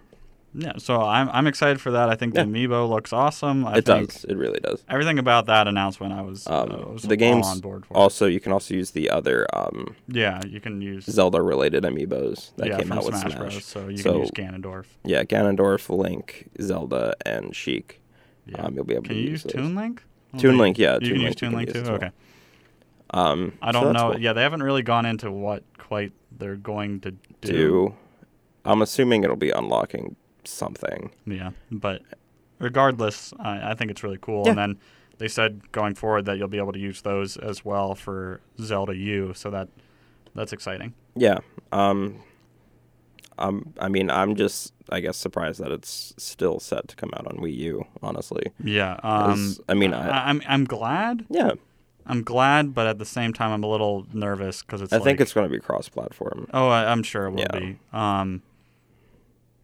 Yeah, 0.58 0.74
so 0.78 1.02
I'm 1.02 1.30
I'm 1.34 1.48
excited 1.48 1.82
for 1.82 1.92
that. 1.92 2.08
I 2.10 2.16
think 2.16 2.34
Yeah. 2.34 2.44
the 2.46 2.50
amiibo 2.50 2.88
looks 2.90 3.12
awesome. 3.12 3.66
I 3.68 3.78
it 3.80 3.86
think 3.86 4.14
does. 4.14 4.24
It 4.26 4.38
really 4.38 4.60
does. 4.62 4.84
Everything 4.88 5.20
about 5.20 5.48
that 5.48 5.68
announcement, 5.68 6.14
I 6.14 6.22
was, 6.22 6.48
Um, 6.48 6.72
uh, 6.72 6.78
was 6.94 7.02
the 7.04 7.18
game's 7.18 7.46
on 7.46 7.60
board 7.60 7.86
for. 7.86 7.98
Also, 7.98 8.26
you 8.26 8.40
can 8.40 8.52
also 8.54 8.74
use 8.74 8.92
the 8.92 9.10
other 9.10 9.46
um, 9.54 9.96
yeah, 10.08 10.40
you 10.48 10.62
can 10.62 10.82
use 10.82 11.06
Zelda 11.06 11.42
related 11.42 11.84
amiibos 11.84 12.56
that 12.56 12.68
yeah, 12.68 12.78
came 12.80 12.92
out 12.94 13.06
with 13.06 13.16
Smash, 13.18 13.34
Smash. 13.34 13.38
Bros. 13.54 13.66
So 13.66 13.88
you 13.90 13.98
So- 13.98 14.12
can 14.12 14.20
use 14.22 14.32
Ganondorf. 14.32 14.86
Yeah, 15.04 15.24
Ganondorf, 15.24 15.90
Link, 15.96 16.50
Zelda, 16.62 17.16
and 17.26 17.54
Sheik. 17.56 18.02
Yeah. 18.48 18.62
Um, 18.62 18.76
you'll 18.76 18.86
be 18.86 18.94
able 18.94 19.04
can 19.04 19.16
to 19.16 19.22
you 19.22 19.30
use 19.32 19.44
use. 19.44 19.52
Toon 19.54 19.76
Link? 19.76 20.04
Don't 20.34 20.42
Toon 20.42 20.58
Link, 20.58 20.78
yeah, 20.78 20.94
You 20.96 21.00
Toon 21.00 21.10
can 21.10 21.16
use 21.16 21.24
Link 21.24 21.38
Toon 21.38 21.50
can 21.50 21.58
Link 21.58 21.74
too. 21.74 21.82
well. 21.84 21.92
Okay. 21.96 22.12
Um, 23.12 23.54
I 23.62 23.72
don't 23.72 23.86
that's 23.94 24.04
know. 24.04 24.12
cool. 24.12 24.22
Yeah, 24.22 24.34
they 24.34 24.42
haven't 24.42 24.64
really 24.64 24.84
gone 24.84 25.06
into 25.06 25.32
what 25.32 25.64
quite 25.78 26.12
they're 26.32 26.56
going 26.56 27.00
to 27.02 27.12
do. 27.12 27.18
Do 27.42 27.96
I'm 28.66 28.82
assuming 28.82 29.24
it'll 29.24 29.36
be 29.36 29.52
unlocking 29.52 30.16
something. 30.48 31.12
Yeah, 31.26 31.52
but 31.72 32.02
regardless, 32.60 33.34
I, 33.40 33.72
I 33.72 33.74
think 33.76 33.92
it's 33.92 34.04
really 34.04 34.20
cool. 34.22 34.48
And 34.48 34.58
then 34.58 34.80
they 35.18 35.28
said 35.28 35.72
going 35.72 35.96
forward 35.96 36.26
that 36.26 36.38
you'll 36.38 36.48
be 36.48 36.58
able 36.58 36.74
to 36.74 36.80
use 36.80 37.02
those 37.02 37.38
as 37.38 37.64
well 37.64 37.96
for 37.96 38.42
Zelda 38.60 38.96
U. 38.96 39.34
So 39.36 39.50
that 39.52 39.70
that's 40.34 40.54
exciting. 40.54 40.94
Yeah. 41.16 41.40
Um. 41.72 42.22
Um. 43.38 43.74
I 43.80 43.90
mean, 43.90 44.10
I'm 44.10 44.36
just, 44.36 44.74
I 44.90 45.00
guess, 45.02 45.18
surprised 45.18 45.60
that 45.62 45.72
it's 45.72 46.14
still 46.18 46.60
set 46.60 46.88
to 46.90 46.96
come 46.96 47.10
out 47.18 47.28
on 47.28 47.38
Wii 47.38 47.56
U. 47.58 47.86
Honestly. 48.02 48.52
Yeah. 48.64 49.00
Um, 49.04 49.56
I 49.68 49.74
mean, 49.74 49.94
I- 49.94 50.10
I, 50.10 50.30
I'm 50.30 50.42
I'm 50.48 50.66
glad. 50.66 51.26
Yeah. 51.30 51.52
I'm 52.08 52.22
glad, 52.22 52.76
but 52.76 52.86
at 52.86 53.00
the 53.00 53.06
same 53.06 53.34
time, 53.34 53.52
I'm 53.52 53.64
a 53.64 53.68
little 53.68 54.06
nervous 54.14 54.62
because 54.62 54.80
it's. 54.84 54.94
I 54.94 55.00
think 55.00 55.20
it's 55.20 55.34
going 55.34 55.50
to 55.50 55.52
be 55.52 55.60
cross-platform. 55.60 56.50
Oh, 56.54 56.68
I, 56.68 56.92
I'm 56.92 57.02
sure 57.02 57.26
it 57.26 57.32
will 57.32 57.40
Yeah. 57.40 57.60
be. 57.60 57.80
Um, 57.92 58.44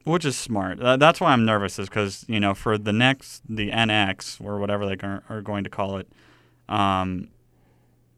which 0.04 0.26
is 0.26 0.38
smart. 0.38 0.80
That's 0.80 1.20
why 1.22 1.32
I'm 1.34 1.46
nervous, 1.46 1.78
is 1.80 1.90
because 1.90 2.26
you 2.28 2.40
know 2.40 2.54
for 2.54 2.78
the 2.78 2.94
next 2.94 3.42
the 3.48 3.70
NX 3.72 4.44
or 4.44 4.60
whatever 4.60 4.86
they 4.86 4.96
are, 5.06 5.24
are 5.30 5.42
going 5.42 5.64
to 5.64 5.70
call 5.70 5.98
it, 5.98 6.08
um, 6.70 7.30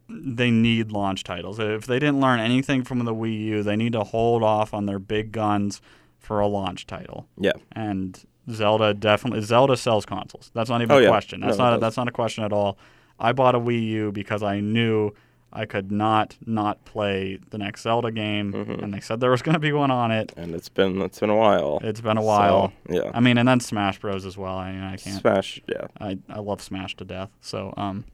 they 0.09 0.51
need 0.51 0.91
launch 0.91 1.23
titles. 1.23 1.59
If 1.59 1.85
they 1.87 1.99
didn't 1.99 2.19
learn 2.19 2.39
anything 2.39 2.83
from 2.83 3.03
the 3.05 3.13
Wii 3.13 3.39
U, 3.45 3.63
they 3.63 3.75
need 3.75 3.93
to 3.93 4.03
hold 4.03 4.43
off 4.43 4.73
on 4.73 4.85
their 4.85 4.99
big 4.99 5.31
guns 5.31 5.81
for 6.19 6.39
a 6.39 6.47
launch 6.47 6.85
title. 6.85 7.27
Yeah. 7.37 7.53
And 7.71 8.21
Zelda 8.51 8.93
definitely 8.93 9.41
Zelda 9.41 9.77
sells 9.77 10.05
consoles. 10.05 10.51
That's 10.53 10.69
not 10.69 10.81
even 10.81 10.95
Oh, 10.95 10.99
a 10.99 11.03
yeah. 11.03 11.07
question. 11.09 11.39
That's 11.41 11.57
No, 11.57 11.63
not 11.65 11.73
a, 11.75 11.79
that's 11.79 11.97
not 11.97 12.07
a 12.07 12.11
question 12.11 12.43
at 12.43 12.51
all. 12.53 12.77
I 13.19 13.31
bought 13.31 13.55
a 13.55 13.59
Wii 13.59 13.87
U 13.87 14.11
because 14.11 14.43
I 14.43 14.59
knew 14.59 15.11
I 15.55 15.65
could 15.65 15.91
not 15.91 16.35
not 16.45 16.83
play 16.85 17.37
the 17.51 17.57
next 17.59 17.83
Zelda 17.83 18.11
game, 18.11 18.51
Mm-hmm. 18.53 18.83
and 18.83 18.93
they 18.93 18.99
said 18.99 19.19
there 19.19 19.29
was 19.31 19.41
going 19.43 19.53
to 19.53 19.59
be 19.59 19.71
one 19.71 19.91
on 19.91 20.11
it. 20.11 20.33
And 20.35 20.55
it's 20.55 20.69
been 20.69 21.01
it's 21.01 21.19
been 21.19 21.29
a 21.29 21.35
while. 21.35 21.79
It's 21.83 22.01
been 22.01 22.17
a 22.17 22.23
while. 22.23 22.73
So, 22.89 23.03
yeah. 23.03 23.11
I 23.13 23.19
mean, 23.19 23.37
and 23.37 23.47
then 23.47 23.59
Smash 23.59 23.99
Bros 23.99 24.25
as 24.25 24.35
well. 24.37 24.55
I 24.57 24.71
mean, 24.71 24.81
I 24.83 24.97
can't. 24.97 25.21
Smash, 25.21 25.61
yeah. 25.69 25.87
I 25.99 26.17
I 26.29 26.39
love 26.39 26.61
Smash 26.61 26.95
to 26.97 27.05
death. 27.05 27.29
So 27.41 27.73
um, 27.77 28.05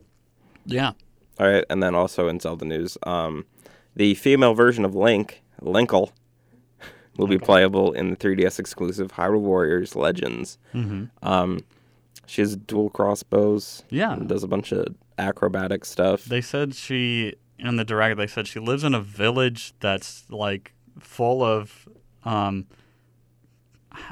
yeah. 0.65 0.91
All 1.39 1.48
right, 1.48 1.63
and 1.69 1.81
then 1.81 1.96
also 1.96 2.27
in 2.27 2.39
Zelda 2.41 2.65
news, 2.65 2.98
um, 3.03 3.46
the 3.96 4.13
female 4.15 4.53
version 4.53 4.84
of 4.84 4.93
Link, 4.93 5.41
Linkle, 5.62 6.12
will 7.17 7.27
be 7.27 7.38
playable 7.38 7.93
in 7.93 8.10
the 8.10 8.17
3DS 8.17 8.60
exclusive 8.60 9.13
Hyrule 9.13 9.39
Warriors 9.39 9.96
Legends. 9.96 10.58
Mm-hmm. 10.74 11.05
Um, 11.25 11.62
she 12.25 12.41
has 12.41 12.55
dual 12.58 12.89
crossbows. 12.89 13.84
Yeah. 13.89 14.13
and 14.13 14.27
does 14.27 14.43
a 14.43 14.48
bunch 14.48 14.72
of 14.74 14.93
acrobatic 15.19 15.85
stuff. 15.85 16.25
They 16.25 16.41
said 16.41 16.75
she 16.75 17.35
in 17.57 17.75
the 17.75 17.85
direct. 17.85 18.17
They 18.17 18.27
said 18.27 18.47
she 18.47 18.59
lives 18.59 18.83
in 18.83 18.93
a 18.93 19.01
village 19.01 19.73
that's 19.79 20.23
like 20.29 20.73
full 20.99 21.43
of. 21.43 21.88
Um, 22.23 22.65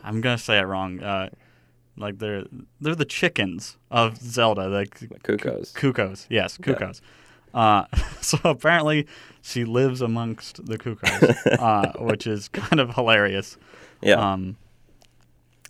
I'm 0.03 0.21
gonna 0.21 0.37
say 0.37 0.57
it 0.59 0.63
wrong. 0.63 1.01
Uh, 1.01 1.29
like 1.97 2.19
they're 2.19 2.45
they're 2.79 2.95
the 2.95 3.05
chickens 3.05 3.77
of 3.89 4.17
Zelda, 4.17 4.67
like 4.67 4.99
Kukos. 5.23 5.73
Kukos. 5.73 6.27
Yes, 6.29 6.57
Yeah. 6.63 7.01
Uh, 7.53 7.85
so 8.21 8.37
apparently 8.43 9.07
she 9.41 9.63
lives 9.65 10.01
amongst 10.01 10.65
the 10.65 10.77
Kukos, 10.77 11.59
uh, 11.59 12.03
which 12.03 12.27
is 12.27 12.49
kind 12.49 12.79
of 12.79 12.93
hilarious. 12.95 13.57
yeah, 14.01 14.33
Um, 14.33 14.57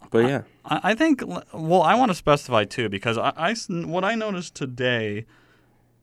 but 0.09 0.19
yeah, 0.27 0.41
I 0.67 0.91
I 0.91 0.95
think. 0.95 1.23
Well, 1.53 1.81
I 1.81 1.95
want 1.95 2.11
to 2.11 2.15
specify 2.15 2.65
too 2.65 2.89
because 2.89 3.17
I 3.17 3.55
what 3.69 4.03
I 4.03 4.15
noticed 4.15 4.55
today 4.55 5.25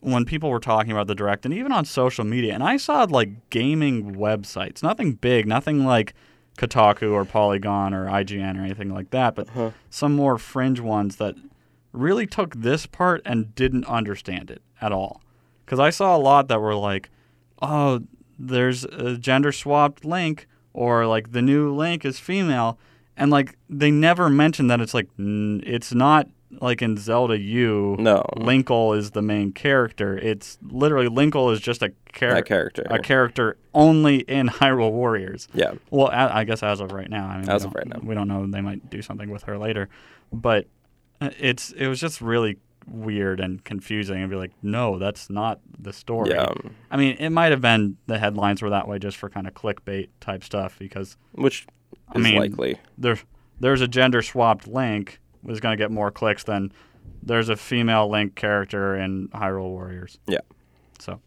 when 0.00 0.24
people 0.26 0.50
were 0.50 0.60
talking 0.60 0.92
about 0.92 1.06
the 1.06 1.14
direct, 1.14 1.44
and 1.44 1.54
even 1.54 1.72
on 1.72 1.84
social 1.84 2.24
media, 2.24 2.52
and 2.52 2.62
I 2.62 2.76
saw 2.76 3.04
like 3.04 3.50
gaming 3.50 4.14
websites, 4.14 4.82
nothing 4.82 5.14
big, 5.14 5.46
nothing 5.46 5.84
like 5.84 6.14
Kotaku 6.58 7.12
or 7.12 7.24
Polygon 7.24 7.94
or 7.94 8.06
IGN 8.06 8.58
or 8.58 8.64
anything 8.64 8.92
like 8.92 9.10
that, 9.10 9.34
but 9.34 9.48
uh-huh. 9.48 9.70
some 9.90 10.14
more 10.14 10.38
fringe 10.38 10.80
ones 10.80 11.16
that 11.16 11.34
really 11.92 12.26
took 12.26 12.54
this 12.54 12.86
part 12.86 13.22
and 13.24 13.54
didn't 13.54 13.86
understand 13.86 14.50
it 14.50 14.62
at 14.80 14.92
all. 14.92 15.22
Because 15.64 15.80
I 15.80 15.90
saw 15.90 16.16
a 16.16 16.18
lot 16.18 16.48
that 16.48 16.60
were 16.60 16.74
like, 16.74 17.10
"Oh, 17.62 18.02
there's 18.38 18.84
a 18.84 19.16
gender 19.16 19.52
swapped 19.52 20.04
Link," 20.04 20.46
or 20.74 21.06
like 21.06 21.32
the 21.32 21.42
new 21.42 21.74
Link 21.74 22.04
is 22.04 22.18
female, 22.18 22.78
and 23.16 23.30
like 23.30 23.56
they 23.68 23.90
never 23.90 24.28
mentioned 24.28 24.70
that 24.70 24.80
it's 24.80 24.94
like 24.94 25.08
n- 25.18 25.62
it's 25.66 25.92
not 25.94 26.28
like 26.60 26.82
in 26.82 26.96
Zelda 26.96 27.36
U. 27.38 27.96
No. 27.98 28.24
Linkle 28.36 28.96
is 28.96 29.10
the 29.10 29.22
main 29.22 29.50
character. 29.52 30.16
It's 30.18 30.56
literally 30.62 31.08
Linkle 31.08 31.52
is 31.52 31.60
just 31.60 31.82
a 31.82 31.92
char- 32.12 32.36
A 32.36 32.42
character. 32.42 32.86
a 32.88 33.00
character 33.00 33.56
only 33.74 34.18
in 34.18 34.46
Hyrule 34.60 34.92
Warriors. 34.92 35.48
yeah, 35.52 35.72
Well, 35.90 36.08
I, 36.08 36.40
I 36.40 36.44
guess 36.44 36.62
as 36.62 36.80
of 36.80 36.92
right 36.92 37.10
now. 37.10 37.26
I 37.26 37.38
mean, 37.38 37.46
we 37.46 37.52
As 37.52 37.64
of 37.64 37.72
don't- 37.72 37.78
right 37.78 37.88
now. 38.02 38.08
we 38.08 38.14
don't 38.14 38.28
know. 38.28 38.46
They 38.46 38.60
might 38.60 38.88
do 38.88 39.02
something 39.02 39.30
with 39.30 39.42
her 39.44 39.58
later, 39.58 39.88
but 40.32 40.66
uh, 41.20 41.30
it's 41.40 41.72
it 41.72 41.88
was 41.88 42.00
just 42.00 42.20
really 42.20 42.58
weird 42.86 43.40
and 43.40 43.64
confusing. 43.64 44.20
And 44.20 44.30
be 44.30 44.36
like, 44.36 44.52
no, 44.62 44.98
that's 44.98 45.28
not 45.30 45.58
the 45.78 45.92
story. 45.92 46.30
yeah, 46.30 46.52
I 46.90 46.96
mean, 46.96 47.16
it 47.18 47.30
might 47.30 47.50
have 47.50 47.62
been 47.62 47.96
the 48.06 48.18
headlines 48.18 48.62
were 48.62 48.70
that 48.70 48.86
way 48.86 48.98
just 49.00 49.16
for 49.16 49.28
kind 49.28 49.48
of 49.48 49.54
clickbait 49.54 50.08
type 50.20 50.44
stuff 50.44 50.76
because 50.78 51.16
which 51.32 51.66
I 52.08 52.18
mean, 52.18 52.36
likely. 52.38 52.78
there's 52.98 53.24
there's 53.60 53.80
a 53.80 53.88
gender 53.88 54.22
swapped 54.22 54.66
Link 54.68 55.20
is 55.48 55.60
going 55.60 55.76
to 55.76 55.82
get 55.82 55.90
more 55.90 56.10
clicks 56.10 56.44
than 56.44 56.72
there's 57.22 57.48
a 57.48 57.56
female 57.56 58.08
Link 58.10 58.34
character 58.34 58.96
in 58.96 59.28
Hyrule 59.28 59.70
Warriors. 59.70 60.18
Yeah. 60.26 60.38
So, 60.98 61.20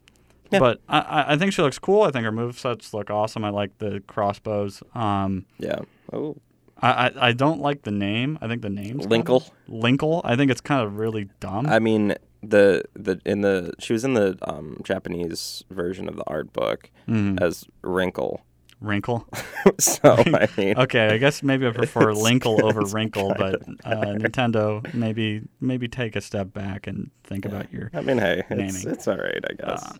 Yeah. 0.50 0.58
but 0.60 0.80
I- 0.88 1.34
I, 1.34 1.36
think 1.36 1.52
she 1.52 1.62
looks 1.62 1.78
cool. 1.78 2.02
I 2.02 2.10
think 2.10 2.24
her 2.24 2.32
movesets 2.32 2.92
look 2.92 3.10
awesome. 3.10 3.44
I 3.44 3.50
like 3.50 3.78
the 3.78 4.00
crossbows. 4.06 4.82
Um, 4.94 5.44
Yeah. 5.58 5.80
Oh, 6.12 6.36
I, 6.80 6.90
I, 7.08 7.12
I 7.28 7.32
don't 7.32 7.60
like 7.60 7.82
the 7.82 7.90
name. 7.90 8.38
I 8.40 8.46
think 8.48 8.62
the 8.62 8.70
name's 8.70 9.06
Linkle? 9.06 9.48
Linkle. 9.68 10.20
I 10.24 10.36
think 10.36 10.50
it's 10.50 10.60
kind 10.60 10.82
of 10.86 10.98
really 10.98 11.28
dumb. 11.40 11.66
I 11.66 11.78
mean 11.80 12.14
the 12.40 12.84
the 12.94 13.20
in 13.26 13.40
the 13.40 13.72
she 13.80 13.92
was 13.92 14.04
in 14.04 14.14
the 14.14 14.38
um, 14.42 14.78
Japanese 14.84 15.64
version 15.70 16.08
of 16.08 16.14
the 16.16 16.22
art 16.28 16.52
book 16.52 16.90
Mhm. 17.08 17.40
as 17.42 17.64
Wrinkle. 17.82 18.42
Wrinkle. 18.80 19.26
so 19.78 19.98
I 20.04 20.48
mean, 20.56 20.78
Okay, 20.78 21.08
I 21.08 21.18
guess 21.18 21.42
maybe 21.42 21.66
I 21.66 21.70
prefer 21.70 22.12
Linkle 22.12 22.62
over 22.62 22.82
Wrinkle, 22.82 23.34
but 23.36 23.62
uh, 23.84 24.14
Nintendo 24.16 24.92
maybe 24.94 25.42
maybe 25.60 25.88
take 25.88 26.16
a 26.16 26.20
step 26.20 26.52
back 26.52 26.86
and 26.86 27.10
think 27.24 27.44
about 27.44 27.72
your. 27.72 27.90
I 27.94 28.00
mean, 28.02 28.18
hey, 28.18 28.42
it's 28.48 28.50
naming. 28.50 28.88
it's 28.94 29.08
all 29.08 29.16
right, 29.16 29.44
I 29.50 29.54
guess. 29.54 29.84
Uh, 29.84 29.96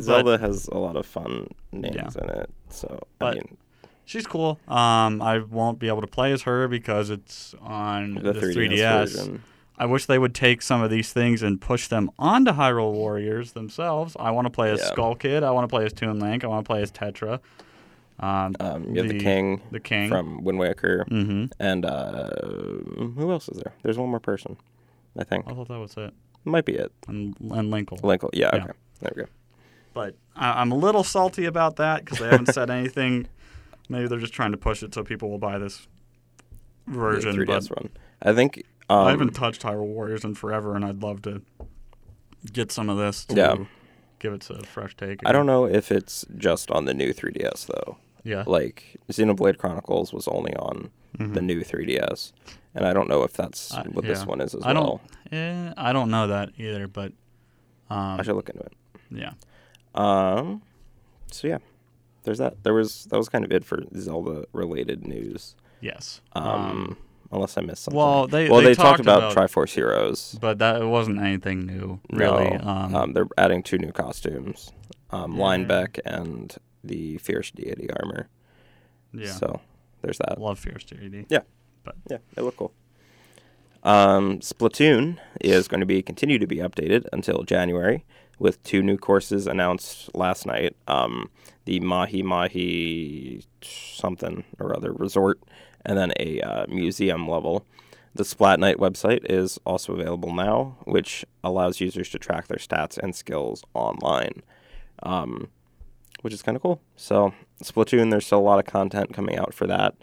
Zelda 0.00 0.38
has 0.38 0.66
a 0.68 0.78
lot 0.78 0.96
of 0.96 1.06
fun 1.06 1.48
names 1.72 1.94
Yeah. 1.94 2.08
in 2.22 2.30
it, 2.40 2.50
so 2.70 3.00
But- 3.18 3.32
I 3.32 3.34
mean, 3.36 3.56
She's 4.08 4.24
cool. 4.24 4.60
Um, 4.68 5.20
I 5.20 5.40
won't 5.40 5.80
be 5.80 5.88
able 5.88 6.00
to 6.00 6.06
play 6.06 6.30
as 6.32 6.42
her 6.42 6.68
because 6.68 7.10
it's 7.10 7.56
on 7.60 8.14
the, 8.14 8.32
the, 8.34 8.40
3DS, 8.40 8.54
3DS. 8.54 9.00
version. 9.16 9.42
I 9.76 9.86
wish 9.86 10.06
they 10.06 10.16
would 10.20 10.32
take 10.32 10.62
some 10.62 10.80
of 10.80 10.90
these 10.90 11.12
things 11.12 11.42
and 11.42 11.60
push 11.60 11.88
them 11.88 12.12
onto 12.16 12.52
Hyrule 12.52 12.92
Warriors 12.92 13.50
themselves. 13.50 14.16
I 14.20 14.30
want 14.30 14.46
to 14.46 14.50
play 14.50 14.70
as 14.70 14.78
Yeah. 14.78 14.92
Skull 14.92 15.16
Kid. 15.16 15.42
I 15.42 15.50
want 15.50 15.64
to 15.64 15.68
play 15.68 15.84
as 15.84 15.92
Toon 15.92 16.20
Link. 16.20 16.44
I 16.44 16.46
want 16.46 16.64
to 16.64 16.68
play 16.68 16.82
as 16.82 16.92
Tetra. 16.92 17.40
Um, 18.18 18.54
Um, 18.60 18.84
you 18.94 19.02
have 19.02 19.08
the, 19.12 19.18
king 19.18 19.60
The 19.70 19.80
King. 19.80 20.08
from 20.08 20.42
Wind 20.42 20.58
Waker, 20.58 21.04
Mm-hmm. 21.10 21.46
and 21.60 21.84
uh, 21.84 22.30
who 23.16 23.30
else 23.30 23.48
is 23.48 23.58
there? 23.58 23.74
There's 23.82 23.98
one 23.98 24.08
more 24.08 24.20
person, 24.20 24.56
I 25.18 25.24
think. 25.24 25.44
I 25.46 25.52
thought 25.54 25.68
that 25.68 25.78
was 25.78 25.94
it. 25.98 26.14
Might 26.44 26.64
be 26.64 26.74
it. 26.74 26.92
And, 27.08 27.36
and 27.40 27.72
Linkle. 27.72 28.00
Linkle. 28.00 28.30
Yeah. 28.32 28.50
Yeah. 28.54 28.62
Okay. 28.64 28.72
There 29.00 29.12
we 29.16 29.22
go. 29.22 29.28
But 29.92 30.14
I, 30.36 30.60
I'm 30.60 30.70
a 30.72 30.76
little 30.76 31.02
salty 31.04 31.44
about 31.44 31.76
that 31.76 32.04
because 32.04 32.18
they 32.20 32.28
haven't 32.28 32.52
said 32.54 32.70
anything. 32.70 33.26
Maybe 33.88 34.06
they're 34.08 34.18
just 34.18 34.32
trying 34.32 34.52
to 34.52 34.56
push 34.56 34.82
it 34.82 34.94
so 34.94 35.02
people 35.04 35.28
will 35.30 35.38
buy 35.38 35.58
this 35.58 35.86
The 36.86 36.92
version. 36.98 37.36
3DS 37.36 37.68
But 37.68 37.82
one. 37.82 37.90
I 38.22 38.32
think. 38.32 38.62
Um, 38.88 38.98
I 39.06 39.10
haven't 39.10 39.34
touched 39.34 39.62
Hyrule 39.62 39.86
Warriors 39.86 40.24
in 40.24 40.34
forever, 40.34 40.74
and 40.76 40.84
I'd 40.84 41.02
love 41.02 41.20
to 41.22 41.42
get 42.52 42.70
some 42.72 42.88
of 42.88 42.96
this 42.96 43.24
to 43.26 43.36
Yeah. 43.36 43.56
give 44.20 44.32
it 44.32 44.48
a 44.48 44.62
fresh 44.64 44.96
take. 44.96 45.20
I 45.26 45.32
don't 45.32 45.46
know 45.46 45.66
if 45.66 45.90
it's 45.90 46.24
just 46.38 46.70
on 46.70 46.84
the 46.84 46.94
new 46.94 47.12
3DS 47.12 47.66
though. 47.66 47.98
Yeah. 48.26 48.44
Like 48.46 48.96
Xenoblade 49.10 49.58
Chronicles 49.58 50.12
was 50.12 50.26
only 50.28 50.54
on 50.56 50.90
the 51.18 51.40
new 51.40 51.62
3DS, 51.62 52.32
and 52.74 52.84
I 52.86 52.92
don't 52.92 53.08
know 53.08 53.22
if 53.22 53.32
that's 53.32 53.72
Mm-hmm. 53.72 53.88
I- 53.88 53.92
what 53.92 54.04
this 54.04 54.26
one 54.26 54.40
is 54.40 54.54
as 54.54 54.62
I 54.64 54.72
well. 54.74 55.00
don't. 55.30 55.32
Eh, 55.32 55.72
I 55.76 55.92
don't 55.92 56.10
know 56.10 56.26
that 56.26 56.50
either, 56.58 56.86
but 56.88 57.12
um, 57.88 58.20
I 58.20 58.22
should 58.22 58.34
look 58.36 58.48
into 58.50 58.62
it. 58.64 58.72
yeah. 59.10 59.32
Um, 59.94 60.62
so 61.30 61.48
yeah, 61.48 61.58
there's 62.24 62.38
that. 62.38 62.62
There 62.64 62.74
was 62.74 63.04
that 63.06 63.16
was 63.16 63.28
kind 63.28 63.44
of 63.44 63.52
it 63.52 63.64
for 63.64 63.82
Zelda 63.96 64.44
related 64.52 65.06
news. 65.06 65.54
Yes. 65.80 66.20
Um, 66.34 66.96
unless 67.32 67.56
I 67.56 67.60
missed 67.60 67.84
something. 67.84 67.98
well, 67.98 68.26
they- 68.26 68.48
well 68.48 68.60
they 68.60 68.74
talked, 68.74 68.98
talked 68.98 69.00
about, 69.00 69.32
about- 69.32 69.50
Triforce 69.50 69.74
Heroes. 69.74 70.36
but 70.40 70.58
that 70.58 70.84
wasn't 70.86 71.18
anything 71.20 71.66
new, 71.66 72.00
really. 72.10 72.50
No, 72.50 72.60
Um, 72.68 72.94
um, 72.94 73.12
they're 73.12 73.28
adding 73.38 73.62
two 73.62 73.78
new 73.78 73.92
costumes, 73.92 74.72
um, 75.10 75.32
Yeah. 75.36 75.42
Linebeck 75.44 75.98
and 76.04 76.54
the 76.86 77.18
Fierce 77.18 77.50
Deity 77.50 77.88
armor. 78.00 78.28
yeah. 79.12 79.32
So 79.32 79.60
there's 80.02 80.18
that. 80.18 80.40
Love 80.40 80.58
Fierce 80.58 80.84
Deity. 80.84 81.26
Yeah. 81.28 81.40
But 81.84 81.96
Yeah, 82.10 82.18
they 82.34 82.42
look 82.42 82.56
cool. 82.56 82.72
Um, 83.82 84.40
Splatoon 84.40 85.18
is 85.40 85.68
going 85.68 85.80
to 85.80 85.86
be 85.86 86.02
continue 86.02 86.38
to 86.38 86.46
be 86.46 86.56
updated 86.56 87.06
until 87.12 87.44
January 87.44 88.04
with 88.38 88.62
two 88.64 88.82
new 88.82 88.98
courses 88.98 89.46
announced 89.46 90.14
last 90.14 90.46
night. 90.46 90.76
Um, 90.88 91.30
the 91.64 91.80
Mahi 91.80 92.22
Mahi 92.22 93.44
something 93.62 94.44
or 94.58 94.76
other 94.76 94.92
resort, 94.92 95.40
and 95.84 95.96
then 95.96 96.12
a 96.18 96.40
uh, 96.40 96.66
museum 96.68 97.28
level. 97.28 97.64
The 98.14 98.24
SplatNet 98.24 98.76
website 98.76 99.26
is 99.28 99.58
also 99.66 99.92
available 99.92 100.32
now, 100.32 100.78
which 100.84 101.24
allows 101.44 101.80
users 101.80 102.08
to 102.10 102.18
track 102.18 102.48
their 102.48 102.58
stats 102.58 102.96
and 102.96 103.14
skills 103.14 103.62
online, 103.74 104.42
um, 105.02 105.48
which 106.22 106.32
is 106.34 106.42
kind 106.42 106.56
of 106.56 106.62
cool. 106.62 106.80
So, 106.96 107.32
Splatoon, 107.62 108.10
there's 108.10 108.26
still 108.26 108.38
a 108.38 108.40
lot 108.40 108.58
of 108.58 108.64
content 108.66 109.12
coming 109.14 109.36
out 109.38 109.54
for 109.54 109.66
that. 109.66 109.94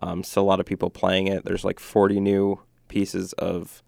Um, 0.00 0.22
still 0.24 0.42
a 0.42 0.44
lot 0.44 0.60
of 0.60 0.66
people 0.66 0.90
playing 0.90 1.26
it. 1.28 1.44
There's 1.44 1.64
like 1.64 1.78
40 1.80 2.20
new 2.20 2.60
pieces 2.88 3.32
of 3.34 3.82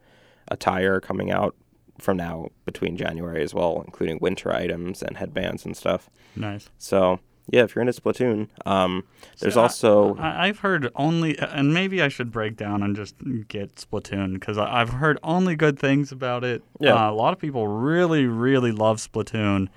attire 0.48 1.00
coming 1.00 1.30
out 1.30 1.54
from 1.98 2.16
now 2.16 2.48
between 2.66 2.96
January 2.96 3.42
as 3.42 3.54
well, 3.54 3.82
including 3.86 4.18
winter 4.20 4.52
items 4.54 5.02
and 5.02 5.16
headbands 5.16 5.64
and 5.64 5.76
stuff. 5.76 6.10
nice. 6.36 6.68
So, 6.76 7.20
yeah, 7.50 7.62
if 7.62 7.74
you're 7.74 7.82
into 7.86 7.92
Splatoon, 8.00 8.48
um, 8.66 9.04
there's 9.40 9.56
I- 9.56 9.62
also. 9.62 10.16
I, 10.16 10.48
I've 10.48 10.58
heard 10.60 10.90
only, 10.96 11.38
and 11.38 11.72
maybe 11.74 12.02
I 12.02 12.08
should 12.08 12.30
break 12.32 12.56
down 12.56 12.82
and 12.82 12.96
just 12.96 13.14
get 13.48 13.74
Splatoon 13.76 14.34
because 14.34 14.56
I've 14.58 14.90
heard 14.90 15.18
only 15.22 15.54
good 15.54 15.78
things 15.78 16.10
about 16.10 16.42
it. 16.42 16.62
Yeah. 16.80 16.94
Uh, 16.94 17.10
a 17.10 17.14
lot 17.14 17.32
of 17.34 17.38
people 17.38 17.68
really, 17.68 18.26
really 18.26 18.72
love 18.72 18.96
Splatoon, 18.98 19.68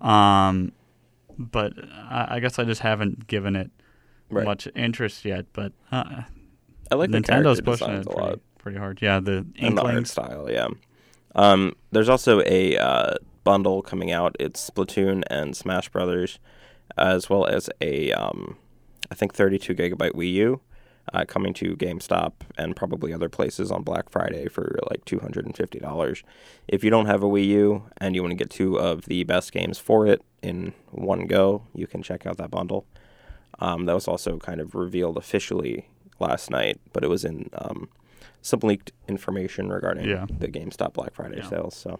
um, 0.00 0.72
but 1.38 1.72
I, 1.92 2.26
I 2.36 2.40
guess 2.40 2.58
I 2.58 2.64
just 2.64 2.80
haven't 2.80 3.26
given 3.26 3.56
it 3.56 3.70
Right. 4.30 4.44
much 4.44 4.68
interest 4.76 5.24
yet. 5.24 5.46
But 5.54 5.72
uh, 5.90 6.22
I 6.90 6.94
like 6.96 7.08
Nintendo's 7.08 7.62
pushing 7.62 7.88
it 7.90 8.00
a 8.06 8.10
pretty, 8.10 8.20
lot. 8.20 8.40
pretty 8.58 8.76
hard. 8.78 9.00
Yeah, 9.00 9.20
the 9.20 9.46
art 9.78 10.06
style, 10.06 10.50
yeah. 10.50 10.68
Um, 11.34 11.74
there's 11.92 12.08
also 12.10 12.42
a 12.44 12.76
uh, 12.76 13.14
bundle 13.44 13.80
coming 13.80 14.10
out. 14.12 14.36
It's 14.38 14.68
Splatoon 14.68 15.22
and 15.30 15.56
Smash 15.56 15.88
Brothers, 15.88 16.38
as 16.98 17.30
well 17.30 17.46
as 17.46 17.70
a 17.80 18.12
um, 18.12 18.58
I 19.10 19.14
think 19.14 19.32
32 19.34 19.74
gigabyte 19.74 20.12
Wii 20.12 20.32
U. 20.32 20.60
Uh, 21.14 21.24
coming 21.24 21.54
to 21.54 21.74
GameStop 21.76 22.32
and 22.58 22.76
probably 22.76 23.14
other 23.14 23.28
places 23.30 23.70
on 23.70 23.82
Black 23.82 24.10
Friday 24.10 24.46
for 24.48 24.78
like 24.90 25.04
$250. 25.06 26.22
If 26.68 26.84
you 26.84 26.90
don't 26.90 27.06
have 27.06 27.22
a 27.22 27.26
Wii 27.26 27.46
U 27.46 27.84
and 27.98 28.14
you 28.14 28.22
want 28.22 28.32
to 28.32 28.36
get 28.36 28.50
two 28.50 28.78
of 28.78 29.06
the 29.06 29.24
best 29.24 29.52
games 29.52 29.78
for 29.78 30.06
it 30.06 30.20
in 30.42 30.74
one 30.90 31.26
go, 31.26 31.62
you 31.74 31.86
can 31.86 32.02
check 32.02 32.26
out 32.26 32.36
that 32.36 32.50
bundle. 32.50 32.84
Um, 33.58 33.86
that 33.86 33.94
was 33.94 34.06
also 34.06 34.36
kind 34.38 34.60
of 34.60 34.74
revealed 34.74 35.16
officially 35.16 35.88
last 36.20 36.50
night, 36.50 36.78
but 36.92 37.02
it 37.02 37.08
was 37.08 37.24
in 37.24 37.48
um, 37.54 37.88
some 38.42 38.60
leaked 38.62 38.92
information 39.08 39.70
regarding 39.70 40.06
Yeah. 40.08 40.26
the 40.30 40.48
GameStop 40.48 40.92
Black 40.92 41.14
Friday 41.14 41.38
Yeah. 41.38 41.48
sales. 41.48 41.74
So, 41.74 41.98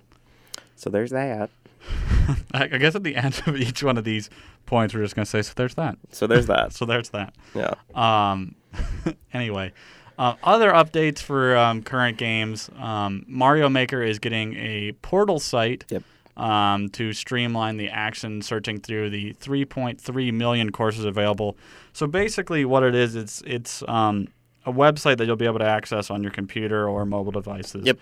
so 0.77 0.91
there's 0.91 1.11
that. 1.13 1.51
I, 2.53 2.67
guess 2.67 2.95
at 2.95 3.05
the 3.05 3.17
end 3.17 3.41
of 3.47 3.57
each 3.57 3.83
one 3.83 3.97
of 3.97 4.05
these 4.05 4.29
points, 4.67 4.93
we're 4.95 5.03
just 5.03 5.15
gonna 5.17 5.25
say, 5.27 5.43
so 5.43 5.53
there's 5.57 5.77
that. 5.77 5.97
So 6.11 6.27
there's 6.27 6.47
that. 6.47 6.73
So 6.79 6.85
there's 6.85 7.09
that. 7.11 7.35
Yeah. 7.55 7.75
Um, 7.95 8.55
anyway, 9.33 9.73
uh, 10.19 10.35
other 10.43 10.71
updates 10.73 11.21
for 11.21 11.57
um, 11.57 11.83
current 11.83 12.19
games. 12.19 12.71
Um, 12.79 13.25
Mario 13.27 13.69
Maker 13.69 14.03
is 14.03 14.19
getting 14.19 14.55
a 14.57 14.93
portal 15.03 15.39
site 15.39 15.85
Yep. 15.89 16.03
um, 16.37 16.89
to 16.91 17.13
streamline 17.13 17.77
the 17.77 17.89
action 17.89 18.43
searching 18.43 18.81
through 18.81 19.11
the 19.11 19.35
3.3 19.35 20.33
million 20.33 20.71
courses 20.73 21.05
available. 21.05 21.57
So 21.93 22.07
basically, 22.07 22.65
what 22.65 22.83
it 22.83 22.95
is, 22.95 23.15
it's 23.17 23.43
it's 23.47 23.83
um, 23.89 24.29
a 24.67 24.73
website 24.73 25.19
that 25.19 25.27
you'll 25.27 25.37
be 25.37 25.47
able 25.47 25.61
to 25.61 25.65
access 25.69 26.11
on 26.11 26.23
your 26.23 26.33
computer 26.33 26.89
or 26.89 27.05
mobile 27.07 27.33
devices. 27.33 27.87
Yep. 27.87 27.99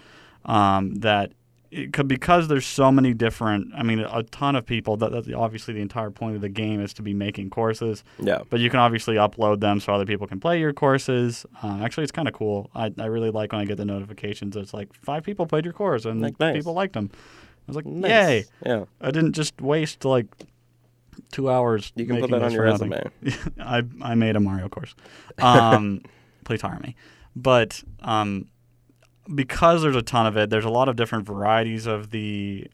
Um, 0.46 0.94
that 0.96 1.32
it 1.70 1.92
could, 1.92 2.08
because 2.08 2.48
there's 2.48 2.66
so 2.66 2.90
many 2.92 3.12
different. 3.14 3.72
I 3.74 3.82
mean, 3.82 4.00
a 4.00 4.22
ton 4.24 4.56
of 4.56 4.64
people. 4.66 4.96
That, 4.96 5.12
that's 5.12 5.28
obviously 5.34 5.74
the 5.74 5.80
entire 5.80 6.10
point 6.10 6.34
of 6.36 6.40
the 6.42 6.48
game 6.48 6.80
is 6.80 6.92
to 6.94 7.02
be 7.02 7.14
making 7.14 7.50
courses. 7.50 8.04
Yeah. 8.18 8.42
But 8.50 8.60
you 8.60 8.70
can 8.70 8.78
obviously 8.80 9.16
upload 9.16 9.60
them 9.60 9.80
so 9.80 9.92
other 9.92 10.06
people 10.06 10.26
can 10.26 10.40
play 10.40 10.60
your 10.60 10.72
courses. 10.72 11.44
Uh, 11.62 11.80
actually, 11.82 12.04
it's 12.04 12.12
kind 12.12 12.28
of 12.28 12.34
cool. 12.34 12.70
I, 12.74 12.92
I 12.98 13.06
really 13.06 13.30
like 13.30 13.52
when 13.52 13.60
I 13.60 13.64
get 13.64 13.76
the 13.76 13.84
notifications. 13.84 14.56
It's 14.56 14.72
like 14.74 14.92
five 14.94 15.22
people 15.24 15.46
played 15.46 15.64
your 15.64 15.74
course 15.74 16.04
and 16.04 16.20
Like, 16.22 16.38
nice. 16.40 16.54
people 16.56 16.72
liked 16.74 16.92
them. 16.94 17.10
I 17.12 17.16
was 17.66 17.76
like, 17.76 17.86
Nice. 17.86 18.10
yay! 18.10 18.44
Yeah. 18.64 18.84
I 19.00 19.10
didn't 19.10 19.32
just 19.32 19.60
waste 19.60 20.04
like 20.04 20.26
two 21.32 21.50
hours. 21.50 21.92
You 21.96 22.06
can 22.06 22.20
put 22.20 22.30
that 22.30 22.42
on 22.42 22.52
your 22.52 22.62
resume. 22.64 23.02
I 23.60 23.82
I 24.02 24.14
made 24.14 24.36
a 24.36 24.40
Mario 24.40 24.68
course. 24.68 24.94
Um, 25.38 26.02
please 26.44 26.60
hire 26.62 26.78
me. 26.80 26.94
But 27.34 27.82
um, 28.02 28.46
because 29.34 29.82
there's 29.82 29.96
a 29.96 30.02
ton 30.02 30.26
of 30.26 30.36
it, 30.36 30.50
there's 30.50 30.64
a 30.64 30.70
lot 30.70 30.88
of 30.88 30.96
different 30.96 31.26
varieties 31.26 31.86
of 31.86 32.10
the 32.10 32.66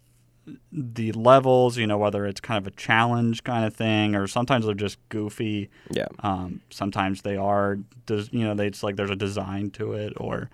the 0.73 1.13
levels. 1.13 1.77
You 1.77 1.87
know, 1.87 1.99
whether 1.99 2.27
it's 2.27 2.41
kind 2.41 2.59
of 2.59 2.67
a 2.67 2.77
challenge 2.77 3.45
kind 3.45 3.65
of 3.65 3.75
thing, 3.75 4.15
or 4.15 4.27
sometimes 4.27 4.67
they're 4.67 4.75
just 4.75 4.99
goofy. 5.09 5.71
Yeah. 5.91 6.09
Um, 6.21 6.61
sometimes 6.71 7.23
they 7.23 7.37
are, 7.37 7.79
des- 8.07 8.29
you 8.31 8.45
know, 8.45 8.55
they 8.55 8.67
it's 8.67 8.83
like 8.83 8.97
there's 8.97 9.11
a 9.11 9.17
design 9.17 9.71
to 9.73 9.93
it, 9.93 10.13
or 10.17 10.51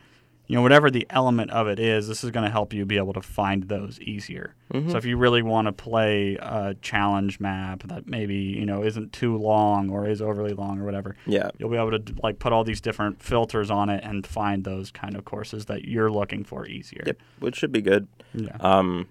you 0.49 0.57
know, 0.57 0.63
whatever 0.63 0.91
the 0.91 1.07
element 1.11 1.51
of 1.51 1.69
it 1.69 1.79
is. 1.79 2.09
This 2.09 2.25
is 2.25 2.31
going 2.31 2.45
to 2.45 2.51
help 2.51 2.73
you 2.73 2.85
be 2.87 2.97
able 2.97 3.13
to 3.13 3.21
find 3.23 3.65
those 3.65 4.01
easier. 4.01 4.55
Mm-hmm. 4.73 4.91
So 4.91 4.97
if 4.97 5.05
you 5.05 5.17
really 5.17 5.43
want 5.43 5.67
to 5.67 5.73
play 5.73 6.37
a 6.41 6.75
challenge 6.83 7.39
map 7.39 7.83
that 7.85 8.07
maybe 8.09 8.35
you 8.35 8.65
know 8.67 8.83
isn't 8.83 9.13
too 9.13 9.37
long 9.37 9.91
or 9.91 10.09
is 10.09 10.21
overly 10.23 10.55
long 10.55 10.81
or 10.81 10.85
whatever, 10.85 11.17
Yeah. 11.27 11.51
you'll 11.59 11.71
be 11.71 11.77
able 11.77 11.99
to 11.99 12.15
like 12.23 12.39
put 12.39 12.53
all 12.53 12.65
these 12.65 12.81
different 12.81 13.23
filters 13.23 13.71
on 13.71 13.89
it 13.91 14.03
and 14.03 14.27
find 14.27 14.65
those 14.65 14.91
kind 14.91 15.15
of 15.17 15.25
courses 15.25 15.67
that 15.67 15.85
you're 15.85 16.11
looking 16.11 16.45
for 16.45 16.67
easier. 16.67 17.03
Yep. 17.07 17.19
Which 17.41 17.57
should 17.57 17.73
be 17.73 17.83
good. 17.83 18.09
Yeah. 18.35 18.57
Um, 18.61 19.07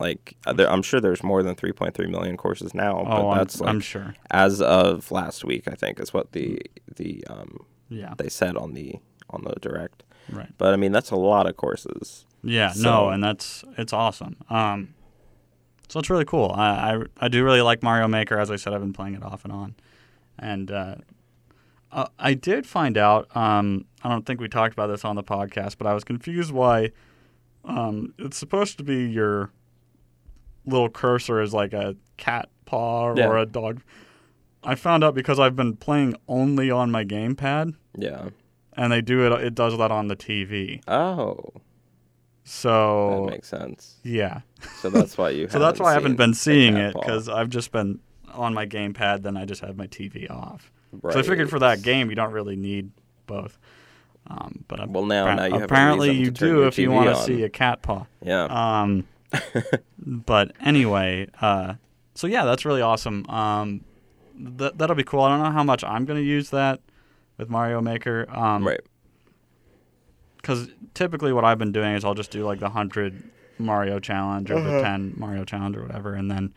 like 0.00 0.34
uh, 0.46 0.54
there, 0.54 0.68
I'm 0.70 0.82
sure 0.82 0.98
there's 1.00 1.22
more 1.22 1.42
than 1.42 1.54
3.3 1.54 2.08
million 2.08 2.36
courses 2.36 2.74
now, 2.74 3.04
but 3.04 3.12
oh, 3.20 3.30
I'm, 3.30 3.38
that's 3.38 3.60
like 3.60 3.68
I'm 3.68 3.80
sure. 3.80 4.14
as 4.30 4.60
of 4.62 5.10
last 5.12 5.44
week. 5.44 5.68
I 5.68 5.74
think 5.74 6.00
is 6.00 6.12
what 6.14 6.32
the 6.32 6.58
the 6.96 7.24
um 7.28 7.64
Yeah. 7.90 8.14
they 8.16 8.28
said 8.30 8.56
on 8.56 8.72
the 8.74 8.96
on 9.28 9.44
the 9.44 9.54
direct. 9.60 10.02
Right. 10.32 10.52
But 10.58 10.72
I 10.72 10.76
mean, 10.76 10.92
that's 10.92 11.10
a 11.10 11.16
lot 11.16 11.46
of 11.46 11.56
courses. 11.56 12.24
Yeah, 12.42 12.70
So- 12.72 12.82
no, 12.82 13.08
and 13.10 13.22
that's 13.22 13.64
it's 13.76 13.92
awesome. 13.92 14.36
Um, 14.48 14.94
so 15.88 15.98
it's 16.00 16.08
really 16.10 16.24
cool. 16.24 16.52
I, 16.54 16.94
I 16.94 17.02
I 17.18 17.28
do 17.28 17.44
really 17.44 17.60
like 17.62 17.82
Mario 17.82 18.06
Maker. 18.08 18.38
As 18.38 18.50
I 18.50 18.56
said, 18.56 18.72
I've 18.72 18.80
been 18.80 18.92
playing 18.92 19.14
it 19.14 19.22
off 19.22 19.44
and 19.44 19.52
on, 19.52 19.74
and 20.38 20.70
uh, 20.70 20.94
uh, 21.92 22.06
I 22.18 22.34
did 22.34 22.66
find 22.66 22.96
out. 22.96 23.34
Um, 23.36 23.84
I 24.02 24.08
don't 24.08 24.24
think 24.24 24.40
we 24.40 24.48
talked 24.48 24.72
about 24.72 24.86
this 24.86 25.04
on 25.04 25.16
the 25.16 25.22
podcast, 25.24 25.76
but 25.78 25.86
I 25.86 25.92
was 25.94 26.04
confused 26.04 26.52
why 26.52 26.92
um, 27.64 28.14
it's 28.18 28.36
supposed 28.38 28.78
to 28.78 28.84
be 28.84 29.04
your 29.04 29.50
little 30.64 30.88
cursor 30.88 31.40
is 31.40 31.52
like 31.52 31.72
a 31.72 31.96
cat 32.16 32.48
paw 32.64 33.08
or 33.08 33.16
Yeah. 33.18 33.42
a 33.42 33.46
dog. 33.46 33.82
I 34.62 34.74
found 34.76 35.02
out 35.02 35.14
because 35.14 35.38
I've 35.40 35.56
been 35.56 35.76
playing 35.76 36.14
only 36.28 36.70
on 36.70 36.90
my 36.90 37.04
gamepad, 37.04 37.74
Yeah. 37.96 38.28
And 38.76 38.92
they 38.92 39.00
do 39.00 39.26
it. 39.26 39.42
It 39.44 39.54
does 39.54 39.76
that 39.78 39.90
on 39.90 40.08
the 40.08 40.16
TV. 40.16 40.80
Oh, 40.88 41.38
So 42.44 43.24
that 43.26 43.32
makes 43.32 43.48
sense. 43.48 43.96
yeah. 44.02 44.40
So 44.80 44.90
that's 44.90 45.16
why 45.18 45.30
you. 45.30 45.48
So 45.50 45.58
that's 45.58 45.78
why 45.80 45.90
I 45.90 45.94
haven't 45.94 46.16
been 46.16 46.34
seeing 46.34 46.76
it 46.76 46.94
because 46.94 47.28
I've 47.28 47.48
just 47.50 47.72
been 47.72 48.00
on 48.32 48.54
my 48.54 48.66
gamepad. 48.66 49.22
Then 49.22 49.36
I 49.36 49.44
just 49.44 49.60
have 49.62 49.76
my 49.76 49.86
TV 49.86 50.30
off. 50.30 50.70
Right. 50.92 51.12
So 51.12 51.20
I 51.20 51.22
figured 51.22 51.50
for 51.50 51.58
that 51.60 51.82
game 51.82 52.10
you 52.10 52.16
don't 52.16 52.32
really 52.32 52.56
need 52.56 52.90
both. 53.26 53.58
Um, 54.26 54.64
but 54.68 54.88
Well, 54.88 55.06
now- 55.06 55.34
now 55.34 55.44
you 55.46 55.62
apparently 55.62 56.12
you 56.12 56.30
do 56.30 56.66
if 56.66 56.78
you 56.78 56.90
want 56.90 57.08
to 57.08 57.16
see 57.22 57.42
a 57.42 57.48
cat 57.48 57.82
paw. 57.82 58.06
Yeah. 58.22 58.44
Um, 58.44 59.06
but 59.98 60.52
anyway, 60.60 61.28
uh, 61.40 61.74
so 62.14 62.26
yeah, 62.26 62.44
that's 62.44 62.64
really 62.64 62.82
awesome. 62.82 63.24
Um, 63.30 63.84
th- 64.58 64.72
that'll 64.76 64.96
be 64.96 65.04
cool. 65.04 65.20
I 65.22 65.28
don't 65.30 65.44
know 65.44 65.50
how 65.52 65.62
much 65.64 65.84
I'm 65.84 66.04
going 66.04 66.18
to 66.18 66.24
use 66.26 66.50
that 66.50 66.80
with 67.40 67.50
Mario 67.50 67.80
Maker. 67.80 68.26
Um, 68.30 68.66
right. 68.66 68.80
because 70.36 70.68
typically 70.94 71.32
what 71.32 71.44
I've 71.44 71.58
been 71.58 71.72
doing 71.72 71.94
is 71.94 72.04
I'll 72.04 72.14
just 72.14 72.30
do 72.30 72.44
like 72.44 72.60
the 72.60 72.70
hundred 72.70 73.22
Mario 73.58 73.98
challenge 74.00 74.50
or 74.50 74.56
Uh-huh. 74.56 74.70
the 74.70 74.82
ten 74.82 75.14
Mario 75.16 75.44
challenge 75.44 75.76
or 75.76 75.82
whatever, 75.82 76.14
and 76.14 76.30
then 76.30 76.54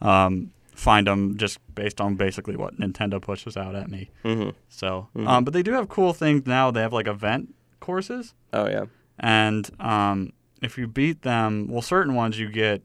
um, 0.00 0.50
find 0.74 1.06
them 1.06 1.36
just 1.36 1.58
based 1.74 2.00
on 2.00 2.14
basically 2.16 2.56
what 2.56 2.78
Nintendo 2.78 3.20
pushes 3.20 3.56
out 3.56 3.74
at 3.74 3.90
me. 3.90 4.10
Mm-hmm. 4.24 4.50
So, 4.68 5.08
um, 5.16 5.44
but 5.44 5.52
they 5.54 5.62
do 5.62 5.72
have 5.72 5.88
cool 5.88 6.12
things 6.12 6.46
now. 6.46 6.70
They 6.70 6.80
have 6.82 6.92
like 6.92 7.06
event 7.06 7.54
courses, 7.80 8.34
Oh 8.52 8.68
yeah. 8.68 8.84
and 9.18 9.68
um, 9.80 10.32
if 10.62 10.78
you 10.78 10.86
beat 10.86 11.22
them, 11.22 11.68
well, 11.68 11.82
certain 11.82 12.14
ones 12.14 12.38
you 12.38 12.48
get 12.50 12.82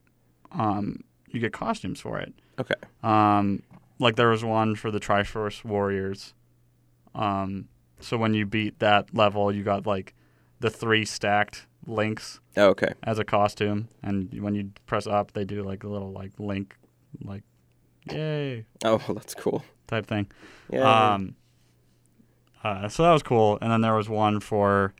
um, 0.51 1.03
you 1.29 1.39
get 1.39 1.53
costumes 1.53 1.99
for 1.99 2.19
it. 2.19 2.33
Okay. 2.59 2.75
Um, 3.03 3.61
like 3.99 4.15
there 4.15 4.29
was 4.29 4.43
one 4.43 4.75
for 4.75 4.89
the 4.91 4.99
Triforce 4.99 5.63
Warriors. 5.63 6.33
Um, 7.15 7.67
so 7.99 8.17
when 8.17 8.33
you 8.33 8.45
beat 8.45 8.79
that 8.79 9.13
level, 9.13 9.51
you 9.53 9.63
got 9.63 9.85
like 9.87 10.13
the 10.59 10.69
three 10.69 11.05
stacked 11.05 11.65
links 11.85 12.39
Oh, 12.57 12.67
okay. 12.69 12.93
as 13.03 13.19
a 13.19 13.23
costume, 13.23 13.87
and 14.03 14.33
when 14.41 14.53
you 14.55 14.71
press 14.85 15.07
up, 15.07 15.31
they 15.33 15.45
do 15.45 15.63
like 15.63 15.83
a 15.83 15.87
little 15.87 16.11
like 16.11 16.31
link, 16.39 16.75
like 17.23 17.43
yay 18.11 18.65
Oh, 18.85 19.01
that's 19.09 19.33
cool. 19.35 19.63
type 19.87 20.05
thing. 20.05 20.27
Yeah. 20.71 21.13
Um, 21.13 21.35
uh, 22.63 22.89
so 22.89 23.03
that 23.03 23.11
was 23.13 23.23
cool, 23.23 23.57
and 23.61 23.71
then 23.71 23.81
there 23.81 23.95
was 23.95 24.09
one 24.09 24.39
for 24.39 24.93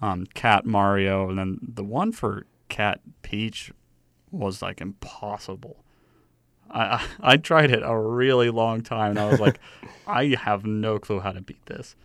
um, 0.00 0.26
Cat 0.34 0.64
Mario, 0.64 1.28
and 1.28 1.38
then 1.38 1.58
the 1.62 1.84
one 1.84 2.12
for 2.12 2.46
Cat 2.68 3.00
Peach 3.22 3.72
was 4.30 4.62
like 4.62 4.80
impossible. 4.80 5.84
I, 6.70 6.82
I 6.82 7.06
I 7.20 7.36
tried 7.36 7.70
it 7.70 7.82
a 7.84 7.96
really 7.98 8.50
long 8.50 8.82
time, 8.82 9.10
and 9.12 9.18
I 9.18 9.28
was 9.28 9.40
like, 9.40 9.58
I 10.06 10.36
have 10.40 10.64
no 10.64 10.98
clue 10.98 11.20
how 11.20 11.32
to 11.32 11.40
beat 11.40 11.64
this. 11.66 11.96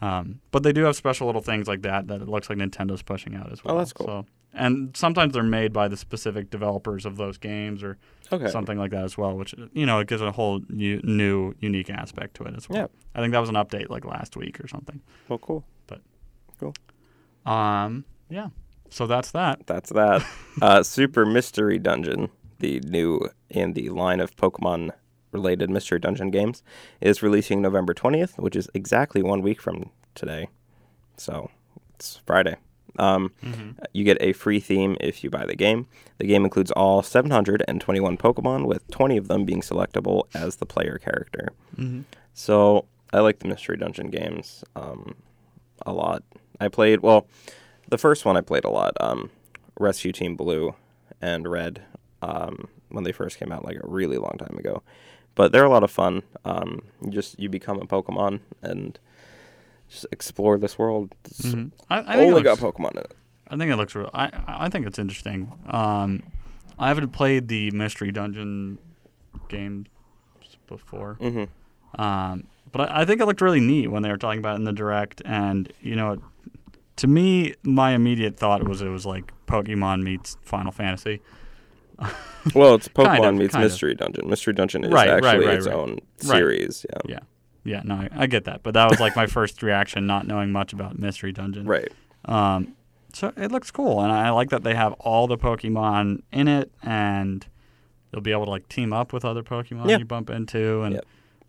Um, 0.00 0.40
but 0.50 0.62
they 0.62 0.72
do 0.72 0.82
have 0.84 0.96
special 0.96 1.26
little 1.26 1.40
things 1.40 1.66
like 1.66 1.82
that 1.82 2.08
that 2.08 2.20
it 2.20 2.28
looks 2.28 2.50
like 2.50 2.58
Nintendo's 2.58 3.02
pushing 3.02 3.34
out 3.34 3.50
as 3.52 3.64
well. 3.64 3.74
Oh, 3.74 3.78
that's 3.78 3.92
cool. 3.92 4.06
So, 4.06 4.26
and 4.52 4.96
sometimes 4.96 5.32
they're 5.32 5.42
made 5.42 5.72
by 5.72 5.88
the 5.88 5.96
specific 5.96 6.50
developers 6.50 7.06
of 7.06 7.16
those 7.16 7.38
games 7.38 7.82
or 7.82 7.96
okay. 8.30 8.48
something 8.48 8.78
like 8.78 8.90
that 8.90 9.04
as 9.04 9.16
well, 9.16 9.36
which 9.36 9.54
you 9.72 9.86
know 9.86 9.98
it 10.00 10.08
gives 10.08 10.22
a 10.22 10.32
whole 10.32 10.60
new, 10.68 11.00
new 11.02 11.54
unique 11.60 11.90
aspect 11.90 12.34
to 12.36 12.44
it 12.44 12.54
as 12.56 12.68
well. 12.68 12.78
Yeah. 12.78 12.86
I 13.14 13.20
think 13.20 13.32
that 13.32 13.40
was 13.40 13.48
an 13.48 13.54
update 13.54 13.88
like 13.88 14.04
last 14.04 14.36
week 14.36 14.60
or 14.60 14.68
something. 14.68 15.00
Well, 15.28 15.38
cool. 15.38 15.64
Um, 17.46 18.04
yeah. 18.28 18.48
So 18.90 19.06
that's 19.06 19.30
that. 19.32 19.66
That's 19.66 19.90
that. 19.90 20.24
uh, 20.62 20.82
Super 20.82 21.26
Mystery 21.26 21.78
Dungeon, 21.78 22.30
the 22.64 22.80
new 22.88 23.28
in 23.50 23.74
the 23.74 23.90
line 23.90 24.20
of 24.20 24.34
Pokemon 24.36 24.90
related 25.32 25.68
Mystery 25.68 25.98
Dungeon 25.98 26.30
games, 26.30 26.62
is 27.00 27.22
releasing 27.22 27.60
November 27.60 27.92
20th, 27.92 28.38
which 28.38 28.54
is 28.56 28.68
exactly 28.72 29.22
one 29.22 29.42
week 29.42 29.60
from 29.60 29.90
today. 30.14 30.48
So 31.16 31.50
it's 31.96 32.20
Friday. 32.24 32.56
Um, 32.98 33.32
You 33.92 34.04
get 34.04 34.18
a 34.20 34.32
free 34.32 34.60
theme 34.60 34.96
if 35.00 35.24
you 35.24 35.30
buy 35.30 35.44
the 35.46 35.56
game. 35.56 35.86
The 36.18 36.26
game 36.26 36.44
includes 36.44 36.70
all 36.70 37.02
721 37.02 38.16
Pokemon, 38.16 38.66
with 38.66 38.88
20 38.92 39.16
of 39.16 39.26
them 39.26 39.44
being 39.44 39.60
selectable 39.60 40.22
as 40.34 40.56
the 40.56 40.66
player 40.66 40.98
character. 40.98 41.48
So 42.32 42.84
I 43.12 43.18
like 43.20 43.40
the 43.40 43.48
Mystery 43.48 43.76
Dungeon 43.76 44.10
games 44.10 44.62
um, 44.76 45.16
a 45.84 45.92
lot. 45.92 46.22
I 46.60 46.68
played, 46.68 47.00
well, 47.00 47.26
the 47.88 47.98
first 47.98 48.24
one 48.24 48.36
I 48.36 48.40
played 48.40 48.64
a 48.64 48.70
lot, 48.70 48.92
um, 49.00 49.30
Rescue 49.80 50.12
Team 50.12 50.36
Blue 50.36 50.74
and 51.20 51.48
Red. 51.48 51.82
Um, 52.28 52.68
when 52.94 53.04
they 53.04 53.12
first 53.12 53.38
came 53.38 53.50
out, 53.52 53.64
like 53.64 53.76
a 53.76 53.86
really 53.86 54.18
long 54.18 54.36
time 54.38 54.56
ago. 54.58 54.82
But 55.34 55.50
they're 55.52 55.64
a 55.64 55.70
lot 55.76 55.82
of 55.82 55.90
fun. 55.90 56.22
Um, 56.44 56.68
you 57.04 57.10
just 57.10 57.38
you 57.40 57.48
become 57.48 57.78
a 57.80 57.86
Pokemon 57.86 58.40
and 58.62 58.98
just 59.88 60.06
explore 60.12 60.58
this 60.58 60.78
world. 60.78 61.14
It's 61.24 61.42
Mhm. 61.42 61.72
I, 61.90 61.98
I 61.98 62.02
think 62.02 62.16
it 62.22 62.30
only 62.30 62.42
got 62.42 62.60
looks- 62.60 62.78
Pokemon 62.78 62.92
in 62.92 62.98
it. 62.98 63.14
I 63.48 63.56
think 63.56 63.70
it 63.72 63.76
looks 63.76 63.94
real. 63.94 64.10
I 64.14 64.30
I 64.46 64.68
think 64.70 64.86
it's 64.86 64.98
interesting. 64.98 65.52
Um, 65.66 66.22
I 66.78 66.88
haven't 66.88 67.10
played 67.12 67.48
the 67.48 67.70
mystery 67.72 68.10
dungeon 68.12 68.78
games 69.48 69.88
before, 70.66 71.16
Mm-hmm. 71.20 72.00
um, 72.00 72.44
but 72.72 72.90
I, 72.90 73.02
I 73.02 73.04
think 73.04 73.20
it 73.20 73.26
looked 73.26 73.40
really 73.42 73.60
neat 73.60 73.88
when 73.88 74.02
they 74.02 74.10
were 74.10 74.16
talking 74.16 74.38
about 74.38 74.54
it 74.54 74.60
in 74.60 74.64
the 74.64 74.72
direct. 74.72 75.20
And 75.24 75.70
you 75.80 75.94
know, 75.96 76.18
to 76.96 77.06
me, 77.06 77.54
my 77.62 77.90
immediate 77.92 78.36
thought 78.38 78.66
was 78.66 78.80
it 78.82 78.88
was 78.88 79.04
like 79.04 79.32
Pokemon 79.46 80.02
meets 80.02 80.36
Final 80.42 80.72
Fantasy. 80.72 81.20
Well, 82.54 82.74
it's 82.74 82.88
Kind 82.88 83.08
Pokemon 83.08 83.28
of, 83.30 83.34
meets 83.36 83.52
kind 83.54 83.64
of. 83.64 83.70
Mystery 83.70 83.94
Dungeon. 83.94 84.28
Mystery 84.28 84.52
Dungeon 84.52 84.84
is 84.84 84.92
Right, 84.92 85.08
actually 85.08 85.46
right, 85.46 85.56
its 85.56 85.66
right. 85.66 85.74
own 85.76 85.90
Right. 85.92 86.00
series. 86.20 86.84
Yeah. 86.90 86.98
Yeah, 87.06 87.18
yeah, 87.64 87.80
no, 87.84 87.94
I, 87.94 88.08
I 88.14 88.26
get 88.26 88.44
that, 88.44 88.62
but 88.62 88.74
that 88.74 88.90
was 88.90 89.00
like 89.00 89.16
my 89.16 89.26
first 89.26 89.62
reaction, 89.62 90.06
not 90.06 90.26
knowing 90.26 90.52
much 90.52 90.74
about 90.74 90.98
Mystery 90.98 91.32
Dungeon. 91.32 91.64
Right. 91.66 91.90
Um, 92.26 92.74
so 93.14 93.32
it 93.36 93.50
looks 93.50 93.70
cool, 93.70 94.02
and 94.02 94.12
I 94.12 94.28
like 94.30 94.50
that 94.50 94.62
they 94.62 94.74
have 94.74 94.92
all 94.94 95.26
the 95.26 95.38
Pokemon 95.38 96.22
in 96.32 96.48
it, 96.48 96.70
and 96.82 97.46
you'll 98.12 98.20
be 98.22 98.32
able 98.32 98.44
to 98.44 98.50
like 98.50 98.68
team 98.68 98.92
up 98.92 99.12
with 99.14 99.24
other 99.24 99.42
Pokemon 99.42 99.88
Yeah. 99.88 99.96
you 99.98 100.04
bump 100.04 100.28
into, 100.28 100.82
and 100.82 100.96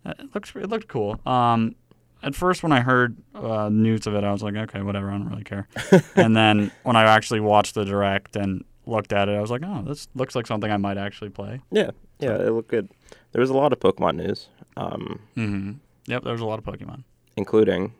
it 0.06 0.34
looks 0.34 0.54
it 0.56 0.70
looked 0.70 0.88
cool. 0.88 1.20
Um, 1.26 1.74
at 2.22 2.34
first 2.34 2.62
when 2.62 2.72
I 2.72 2.80
heard 2.80 3.18
uh, 3.34 3.68
news 3.68 4.06
of 4.06 4.14
it, 4.14 4.24
I 4.24 4.32
was 4.32 4.42
like, 4.42 4.54
okay, 4.56 4.80
whatever, 4.80 5.10
I 5.10 5.18
don't 5.18 5.28
really 5.28 5.44
care. 5.44 5.68
and 6.16 6.34
then 6.34 6.70
when 6.84 6.96
I 6.96 7.02
actually 7.02 7.40
watched 7.40 7.74
the 7.74 7.84
direct 7.84 8.34
and 8.36 8.64
looked 8.86 9.12
at 9.12 9.28
it, 9.28 9.32
I 9.36 9.40
was 9.40 9.50
like, 9.50 9.62
oh, 9.64 9.82
this 9.82 10.08
looks 10.14 10.34
like 10.34 10.46
something 10.46 10.70
I 10.70 10.76
might 10.76 10.96
actually 10.98 11.30
play. 11.30 11.60
Yeah. 11.70 11.90
Yeah. 12.18 12.36
It 12.36 12.52
looked 12.52 12.70
good. 12.70 12.88
There 13.32 13.40
was 13.40 13.50
a 13.50 13.54
lot 13.56 13.72
of 13.72 13.80
Pokemon 13.80 14.16
news, 14.16 14.48
um, 14.76 15.20
Mm-hmm. 15.36 15.72
Yep, 16.06 16.22
there's 16.24 16.40
a 16.40 16.46
lot 16.46 16.58
of 16.58 16.64
Pokemon. 16.64 17.02
including 17.36 17.92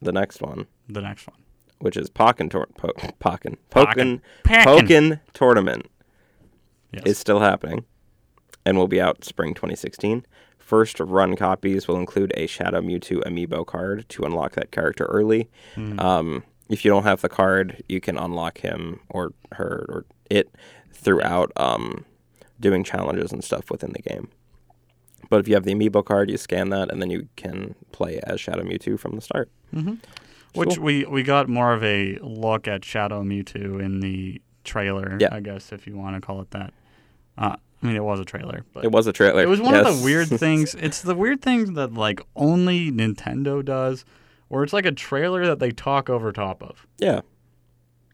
the 0.00 0.12
next 0.12 0.40
one, 0.40 0.66
The 0.88 1.00
next 1.02 1.26
one. 1.26 1.36
which 1.78 1.96
is 1.96 2.08
Pokken 2.10 2.50
Tor- 2.50 2.68
po- 2.76 2.92
Pokken 3.20 3.56
Pokken. 3.70 4.20
Pokken 4.44 5.20
Tournament 5.34 5.86
Yes. 6.92 7.02
is 7.06 7.18
still 7.18 7.40
happening, 7.40 7.84
and 8.64 8.76
will 8.78 8.88
be 8.88 9.00
out 9.00 9.24
spring 9.24 9.52
2016. 9.54 10.24
First 10.58 10.98
run 11.00 11.36
copies 11.36 11.86
will 11.86 11.96
include 11.98 12.32
a 12.36 12.46
Shadow 12.46 12.80
Mewtwo 12.80 13.22
amiibo 13.24 13.66
card 13.66 14.08
to 14.10 14.22
unlock 14.24 14.52
that 14.52 14.70
character 14.70 15.04
early. 15.06 15.48
Hmm. 15.74 16.00
Um, 16.00 16.44
if 16.68 16.84
you 16.84 16.90
don't 16.90 17.04
have 17.04 17.20
the 17.20 17.28
card, 17.28 17.82
you 17.88 18.00
can 18.00 18.16
unlock 18.18 18.58
him 18.58 19.00
or 19.10 19.32
her 19.52 19.84
or 19.88 20.04
it 20.30 20.50
throughout 20.92 21.52
um, 21.56 22.04
doing 22.60 22.82
challenges 22.84 23.32
and 23.32 23.42
stuff 23.44 23.70
within 23.70 23.92
the 23.92 24.02
game. 24.02 24.28
But 25.30 25.40
if 25.40 25.48
you 25.48 25.54
have 25.54 25.64
the 25.64 25.74
amiibo 25.74 26.04
card, 26.04 26.30
you 26.30 26.36
scan 26.36 26.68
that, 26.70 26.90
and 26.90 27.00
then 27.00 27.10
you 27.10 27.28
can 27.36 27.74
play 27.92 28.20
as 28.24 28.40
Shadow 28.40 28.62
Mewtwo 28.62 28.98
from 28.98 29.14
the 29.16 29.20
start. 29.22 29.50
Which 30.54 30.76
Cool. 30.76 30.84
we 30.84 31.04
we 31.04 31.22
got 31.22 31.48
more 31.48 31.72
of 31.72 31.82
a 31.82 32.18
look 32.22 32.68
at 32.68 32.84
Shadow 32.84 33.22
Mewtwo 33.22 33.82
in 33.82 34.00
the 34.00 34.40
trailer, 34.62 35.16
Yeah. 35.20 35.28
I 35.32 35.40
guess 35.40 35.72
if 35.72 35.86
you 35.86 35.96
want 35.96 36.14
to 36.16 36.20
call 36.24 36.40
it 36.40 36.50
that. 36.52 36.72
Uh, 37.36 37.56
I 37.82 37.86
mean, 37.86 37.96
it 37.96 38.04
was 38.04 38.20
a 38.20 38.24
trailer, 38.24 38.64
but 38.72 38.84
It 38.84 38.92
was 38.92 39.06
a 39.06 39.12
trailer. 39.12 39.42
it 39.42 39.48
was 39.48 39.60
one 39.60 39.74
of 39.74 39.84
the 39.84 40.04
weird 40.04 40.28
things. 40.40 40.74
It's 40.76 41.02
the 41.02 41.14
weird 41.14 41.42
things 41.42 41.72
that 41.72 41.92
like 41.94 42.20
only 42.36 42.90
Nintendo 42.92 43.64
does, 43.64 44.04
where 44.48 44.62
it's 44.62 44.72
like 44.72 44.86
a 44.86 44.92
trailer 44.92 45.46
that 45.46 45.58
they 45.58 45.70
talk 45.70 46.08
over 46.10 46.32
top 46.32 46.62
of. 46.62 46.86
yeah, 46.98 47.20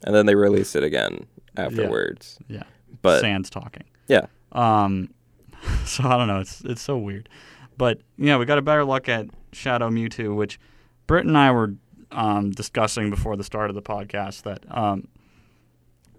and 0.04 0.14
then 0.14 0.26
they 0.26 0.34
release 0.34 0.74
it 0.74 0.82
again 0.84 1.26
afterwards. 1.56 2.38
Yeah, 2.48 2.62
But 3.02 3.20
Sans 3.20 3.50
talking. 3.50 3.84
yeah, 4.08 4.26
Um, 4.52 5.12
so 5.84 6.04
I 6.04 6.16
don't 6.16 6.26
know. 6.28 6.40
It's 6.40 6.60
it's 6.62 6.82
so 6.82 6.96
weird, 6.96 7.28
but 7.76 8.00
yeah, 8.16 8.36
we 8.38 8.44
got 8.46 8.58
a 8.58 8.62
better 8.62 8.84
look 8.84 9.08
at 9.08 9.26
Shadow 9.52 9.90
Mewtwo, 9.90 10.34
which 10.36 10.58
Britt 11.06 11.26
and 11.26 11.36
I 11.36 11.50
were 11.50 11.74
um, 12.12 12.50
discussing 12.50 13.10
before 13.10 13.36
the 13.36 13.44
start 13.44 13.68
of 13.70 13.74
the 13.76 13.82
podcast. 13.82 14.42
That 14.42 14.64
um, 14.70 15.08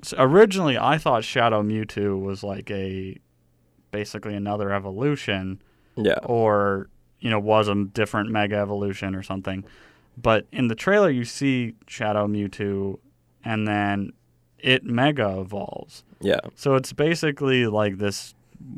so 0.03 0.17
originally 0.19 0.77
I 0.77 0.97
thought 0.97 1.23
Shadow 1.23 1.63
Mewtwo 1.63 2.21
was 2.21 2.43
like 2.43 2.69
a 2.71 3.17
basically 3.91 4.35
another 4.35 4.71
evolution, 4.71 5.61
yeah, 5.95 6.19
or 6.23 6.89
you 7.19 7.29
know 7.29 7.39
was 7.39 7.67
a 7.67 7.75
different 7.85 8.29
Mega 8.29 8.57
Evolution 8.57 9.15
or 9.15 9.23
something. 9.23 9.63
But 10.17 10.45
in 10.51 10.67
the 10.67 10.75
trailer, 10.75 11.09
you 11.09 11.25
see 11.25 11.75
Shadow 11.87 12.27
Mewtwo, 12.27 12.99
and 13.43 13.67
then 13.67 14.13
it 14.59 14.83
Mega 14.83 15.39
evolves. 15.39 16.03
yeah, 16.19 16.39
So 16.55 16.75
it's 16.75 16.93
basically 16.93 17.65
like 17.67 17.97
this 17.97 18.35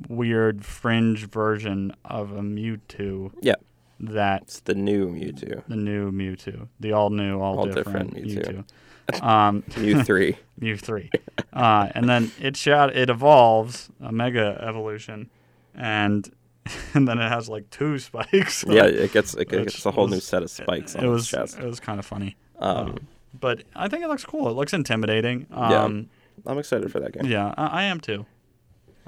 weird 0.07 0.63
fringe 0.63 1.29
version 1.29 1.93
of 2.05 2.31
a 2.31 2.41
Mewtwo 2.41 3.31
yeah. 3.41 3.55
that 3.99 4.43
It's 4.43 4.59
the 4.61 4.75
new 4.75 5.09
Mewtwo, 5.09 5.63
the 5.67 5.75
new 5.75 6.11
Mewtwo, 6.11 6.67
the 6.79 6.93
all 6.93 7.09
new, 7.09 7.39
all, 7.39 7.59
All 7.59 7.65
different, 7.65 8.13
different 8.13 8.65
Mewtwo. 8.65 8.65
um, 9.21 9.63
Mew 9.77 10.01
three. 10.03 10.37
Mew 10.59 10.77
three, 10.77 11.09
uh, 11.51 11.89
and 11.93 12.07
then 12.07 12.31
it 12.39 12.55
shot 12.55 12.95
it 12.95 13.09
evolves 13.09 13.89
a 14.01 14.13
mega 14.13 14.57
evolution, 14.65 15.29
and 15.75 16.31
and 16.93 17.07
then 17.07 17.19
it 17.19 17.27
has 17.29 17.49
like 17.49 17.69
two 17.69 17.99
spikes. 17.99 18.63
yeah, 18.67 18.85
it 18.85 19.11
gets 19.11 19.33
it 19.33 19.49
gets 19.49 19.85
a 19.85 19.91
whole 19.91 20.07
new 20.07 20.19
set 20.19 20.43
of 20.43 20.49
spikes 20.51 20.95
on 20.95 21.03
it 21.03 21.07
was 21.07 21.27
chest. 21.27 21.59
it 21.59 21.65
was 21.65 21.79
kind 21.79 21.99
of 21.99 22.05
funny. 22.05 22.35
Um, 22.59 22.77
Um, 22.77 23.07
but 23.39 23.63
I 23.75 23.87
think 23.87 24.03
it 24.03 24.07
looks 24.07 24.23
cool. 24.25 24.47
It 24.49 24.53
looks 24.53 24.73
intimidating. 24.73 25.47
Yeah. 25.49 25.83
Um, 25.83 26.09
I'm 26.45 26.57
excited 26.59 26.91
for 26.91 26.99
that 26.99 27.13
game. 27.13 27.25
Yeah, 27.31 27.53
I, 27.57 27.65
I 27.65 27.83
am 27.83 27.99
too. 27.99 28.25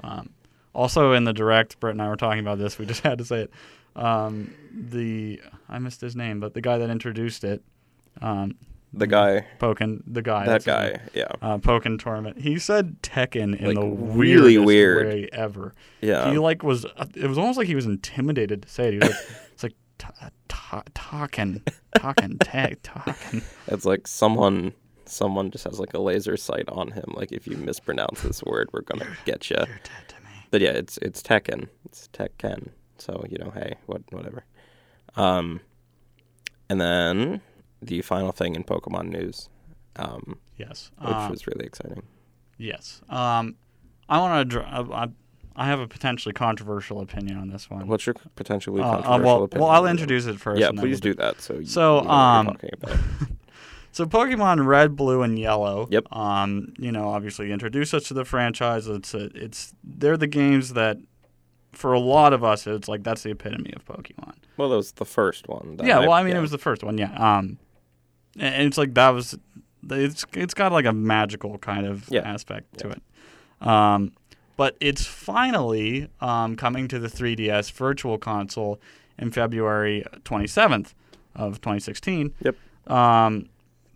Um, 0.02 0.30
also 0.74 1.12
in 1.12 1.24
the 1.24 1.32
direct, 1.32 1.78
Brett 1.80 1.92
and 1.94 2.02
I 2.02 2.08
were 2.08 2.16
talking 2.16 2.40
about 2.40 2.58
this. 2.58 2.78
We 2.78 2.86
just 2.92 3.02
had 3.02 3.18
to 3.18 3.24
say 3.24 3.42
it. 3.42 3.50
Um, 3.94 4.52
the 4.72 5.40
I 5.68 5.78
missed 5.78 6.00
his 6.00 6.14
name, 6.16 6.40
but 6.40 6.54
the 6.54 6.60
guy 6.60 6.76
that 6.78 6.90
introduced 6.90 7.44
it, 7.44 7.62
um, 8.20 8.56
The 8.98 9.06
guy, 9.06 9.46
Pokken, 9.60 10.02
the 10.06 10.22
guy, 10.22 10.46
that 10.46 10.64
guy, 10.64 10.88
name, 10.88 11.00
yeah, 11.12 11.28
uh, 11.42 11.58
Pokken 11.58 11.98
tournament. 12.02 12.40
He 12.40 12.58
said 12.58 13.02
Tekken 13.02 13.54
in 13.60 13.66
Like, 13.66 13.74
the 13.76 13.86
really 13.86 14.56
weird. 14.56 15.06
way 15.08 15.28
ever. 15.32 15.74
yeah. 16.00 16.30
He 16.30 16.38
like 16.38 16.62
was. 16.62 16.86
It 17.14 17.26
was 17.28 17.36
almost 17.36 17.58
like 17.58 17.66
he 17.66 17.74
was 17.74 17.84
intimidated 17.84 18.62
to 18.62 18.68
say 18.68 18.88
it. 18.88 18.92
He 18.94 18.98
was 19.00 19.08
like, 19.10 19.18
it's 19.52 19.62
like 19.64 19.74
ta- 19.98 20.30
ta- 20.48 20.82
talking, 20.94 21.62
talking, 21.94 22.38
tag, 22.40 22.82
talking. 22.82 23.42
It's 23.66 23.84
like 23.84 24.06
someone 24.06 24.72
someone 25.04 25.50
just 25.50 25.64
has 25.64 25.78
like 25.78 25.92
a 25.94 26.00
laser 26.00 26.36
sight 26.38 26.64
on 26.68 26.90
him. 26.92 27.04
Like 27.08 27.32
if 27.32 27.46
you 27.46 27.56
mispronounce 27.58 28.22
this 28.22 28.42
word, 28.44 28.70
we're 28.72 28.80
gonna 28.80 29.06
get 29.26 29.50
you. 29.50 29.56
You're 29.58 29.66
dead 29.66 30.08
to 30.08 30.14
me. 30.22 30.30
But 30.50 30.62
yeah, 30.62 30.70
it's 30.70 30.96
it's 31.02 31.20
Tekken. 31.22 31.68
It's 31.84 32.08
Tekken. 32.14 32.70
So 32.96 33.24
you 33.28 33.36
know, 33.36 33.50
hey, 33.50 33.74
what 33.84 34.00
whatever. 34.10 34.46
Um, 35.16 35.60
and 36.70 36.80
then 36.80 37.42
the 37.86 38.02
final 38.02 38.32
thing 38.32 38.54
in 38.54 38.64
Pokemon 38.64 39.08
news, 39.08 39.48
um, 39.96 40.38
Yes. 40.56 40.90
which 40.98 41.10
Um, 41.10 41.30
was 41.30 41.46
really 41.46 41.66
exciting. 41.66 42.02
Yes. 42.58 43.02
Um, 43.08 43.56
I 44.08 44.18
want 44.18 44.50
to. 44.52 44.62
I, 44.62 45.08
I 45.58 45.64
have 45.66 45.80
a 45.80 45.88
potentially 45.88 46.32
controversial 46.34 47.00
opinion 47.00 47.38
on 47.38 47.48
this 47.48 47.70
one. 47.70 47.86
What's 47.88 48.06
your 48.06 48.14
potentially 48.34 48.82
Uh, 48.82 48.86
uh, 48.86 48.90
controversial 49.02 49.24
well, 49.24 49.42
opinion? 49.44 49.62
well, 49.66 49.70
I'll 49.74 49.86
introduce 49.86 50.26
it 50.26 50.38
first. 50.38 50.60
Yeah, 50.60 50.70
please 50.70 51.00
we'll 51.02 51.12
do 51.12 51.14
that. 51.14 51.40
So 51.40 51.54
you, 51.54 51.64
So, 51.66 52.02
you 52.02 52.08
um, 52.10 52.46
we're 52.46 52.52
talking 52.52 52.70
about. 52.82 52.96
So 53.92 54.04
Pokemon 54.04 54.66
Red, 54.66 54.94
Blue, 54.94 55.22
and 55.22 55.38
Yellow. 55.38 55.88
Yep. 55.90 56.12
Um, 56.14 56.74
you 56.78 56.92
know, 56.92 57.08
obviously 57.08 57.50
introduce 57.50 57.94
us 57.94 58.04
to 58.08 58.14
the 58.14 58.26
franchise. 58.26 58.86
It's 58.88 59.14
a, 59.14 59.30
it's 59.34 59.72
they're 59.82 60.18
the 60.18 60.26
games 60.26 60.74
that, 60.74 60.98
for 61.72 61.94
a 61.94 61.98
lot 61.98 62.34
of 62.34 62.44
us, 62.44 62.66
it's 62.66 62.88
like 62.88 63.04
that's 63.04 63.22
the 63.22 63.30
epitome 63.30 63.72
of 63.74 63.86
Pokemon. 63.86 64.34
Well, 64.58 64.68
that 64.68 64.76
was 64.76 64.92
the 64.92 65.06
first 65.06 65.48
one. 65.48 65.78
that 65.78 65.86
yeah. 65.86 66.00
Well, 66.00 66.12
I 66.12 66.22
mean, 66.22 66.32
yeah. 66.32 66.38
it 66.38 66.42
was 66.42 66.50
the 66.50 66.58
first 66.58 66.84
one. 66.84 66.98
Yeah. 66.98 67.14
Um, 67.14 67.56
and 68.38 68.66
it's 68.66 68.78
like 68.78 68.94
that 68.94 69.10
was, 69.10 69.38
it's 69.90 70.24
it's 70.34 70.54
got 70.54 70.72
like 70.72 70.84
a 70.84 70.92
magical 70.92 71.58
kind 71.58 71.86
of 71.86 72.08
Yeah. 72.10 72.20
aspect 72.22 72.78
to 72.78 72.90
it. 72.90 73.02
Um, 73.66 74.12
but 74.56 74.76
it's 74.80 75.04
finally 75.04 76.08
um, 76.20 76.56
coming 76.56 76.88
to 76.88 76.98
the 76.98 77.08
3DS 77.08 77.72
Virtual 77.72 78.16
Console 78.18 78.80
in 79.18 79.30
February 79.30 80.04
27th 80.24 80.92
of 81.34 81.60
2016. 81.60 82.32
Yep. 82.42 82.56
Um, 82.90 83.48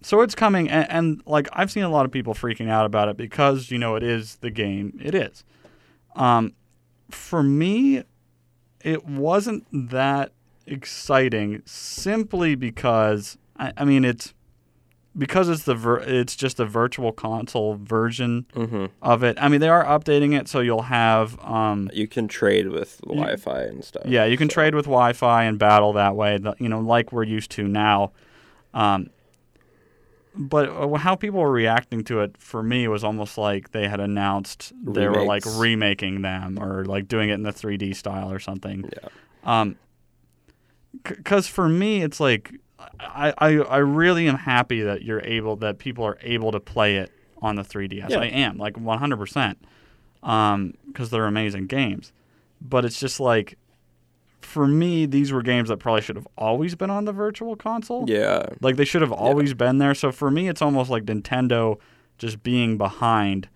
so 0.02 0.20
it's 0.22 0.34
coming, 0.34 0.68
and, 0.68 0.90
and 0.90 1.22
like 1.26 1.48
I've 1.52 1.70
seen 1.70 1.82
a 1.82 1.88
lot 1.90 2.04
of 2.06 2.10
people 2.12 2.34
freaking 2.34 2.68
out 2.70 2.86
about 2.86 3.08
it 3.08 3.16
because 3.16 3.70
you 3.70 3.78
know 3.78 3.96
it 3.96 4.02
is 4.02 4.36
the 4.36 4.50
game 4.50 4.98
it 5.02 5.14
is. 5.14 5.44
Um, 6.16 6.54
for 7.10 7.42
me, 7.42 8.02
it 8.82 9.04
wasn't 9.06 9.66
that 9.90 10.32
exciting 10.66 11.62
simply 11.66 12.54
because 12.54 13.36
I, 13.60 13.72
I 13.76 13.84
mean 13.84 14.04
it's 14.04 14.34
because 15.18 15.48
it's 15.48 15.64
the 15.64 15.74
vir- 15.74 15.98
it's 16.06 16.36
just 16.36 16.60
a 16.60 16.64
virtual 16.64 17.10
console 17.12 17.74
version 17.74 18.46
hmm 18.54 18.86
of 19.02 19.22
it. 19.22 19.36
I 19.40 19.48
mean 19.48 19.60
they 19.60 19.68
are 19.68 19.84
updating 19.84 20.38
it 20.38 20.48
so 20.48 20.60
you'll 20.60 20.82
have 20.82 21.38
um, 21.44 21.90
You 21.92 22.06
can 22.08 22.26
trade 22.28 22.68
with 22.68 23.00
Wi-Fi 23.06 23.62
and 23.62 23.84
stuff. 23.84 24.04
yeah, 24.06 24.24
you 24.24 24.36
can 24.36 24.48
so- 24.48 24.54
trade 24.54 24.74
with 24.74 24.86
Wi-Fi 24.86 25.44
and 25.44 25.58
battle 25.58 25.92
that 25.94 26.14
way. 26.16 26.38
You 26.58 26.68
know, 26.68 26.80
like 26.80 27.12
we're 27.12 27.24
used 27.24 27.50
to 27.52 27.68
now. 27.68 28.12
Um, 28.72 29.10
but 30.36 30.68
uh, 30.68 30.94
how 30.94 31.16
people 31.16 31.40
were 31.40 31.50
reacting 31.50 32.04
to 32.04 32.20
it 32.20 32.36
for 32.38 32.62
me 32.62 32.86
was 32.86 33.02
almost 33.02 33.36
like 33.36 33.72
they 33.72 33.88
had 33.88 33.98
announced 33.98 34.72
they 34.84 35.08
were 35.08 35.24
like 35.24 35.42
remaking 35.56 36.22
them 36.22 36.56
or 36.62 36.84
like 36.84 37.08
doing 37.08 37.30
it 37.30 37.34
in 37.34 37.42
the 37.42 37.52
3D 37.52 37.96
style 37.96 38.30
or 38.30 38.38
something. 38.38 38.88
Yeah. 39.02 39.08
Um, 39.42 39.76
because 41.02 41.48
for 41.48 41.68
me, 41.68 42.02
it's 42.02 42.20
like 42.20 42.52
I, 42.98 43.34
I 43.38 43.48
I 43.58 43.78
really 43.78 44.28
am 44.28 44.36
happy 44.36 44.82
that 44.82 45.02
you're 45.02 45.22
able 45.24 45.56
that 45.56 45.78
people 45.78 46.04
are 46.04 46.18
able 46.22 46.52
to 46.52 46.60
play 46.60 46.96
it 46.96 47.12
on 47.42 47.56
the 47.56 47.62
3DS. 47.62 48.10
Yeah. 48.10 48.18
I 48.18 48.26
am 48.26 48.58
like 48.58 48.76
100 48.76 49.16
percent, 49.16 49.58
um, 50.22 50.74
because 50.86 51.10
they're 51.10 51.26
amazing 51.26 51.66
games. 51.66 52.12
But 52.60 52.84
it's 52.84 53.00
just 53.00 53.20
like, 53.20 53.56
for 54.42 54.66
me, 54.66 55.06
these 55.06 55.32
were 55.32 55.42
games 55.42 55.70
that 55.70 55.78
probably 55.78 56.02
should 56.02 56.16
have 56.16 56.28
always 56.36 56.74
been 56.74 56.90
on 56.90 57.06
the 57.06 57.12
Virtual 57.12 57.56
Console. 57.56 58.04
Yeah. 58.08 58.46
Like 58.60 58.76
they 58.76 58.84
should 58.84 59.02
have 59.02 59.12
always 59.12 59.54
been 59.54 59.78
there. 59.78 59.94
So 59.94 60.12
for 60.12 60.30
me, 60.30 60.48
it's 60.48 60.60
almost 60.60 60.90
like 60.90 61.04
Nintendo 61.04 61.78
just 62.18 62.42
being 62.42 62.76
behind 62.76 63.48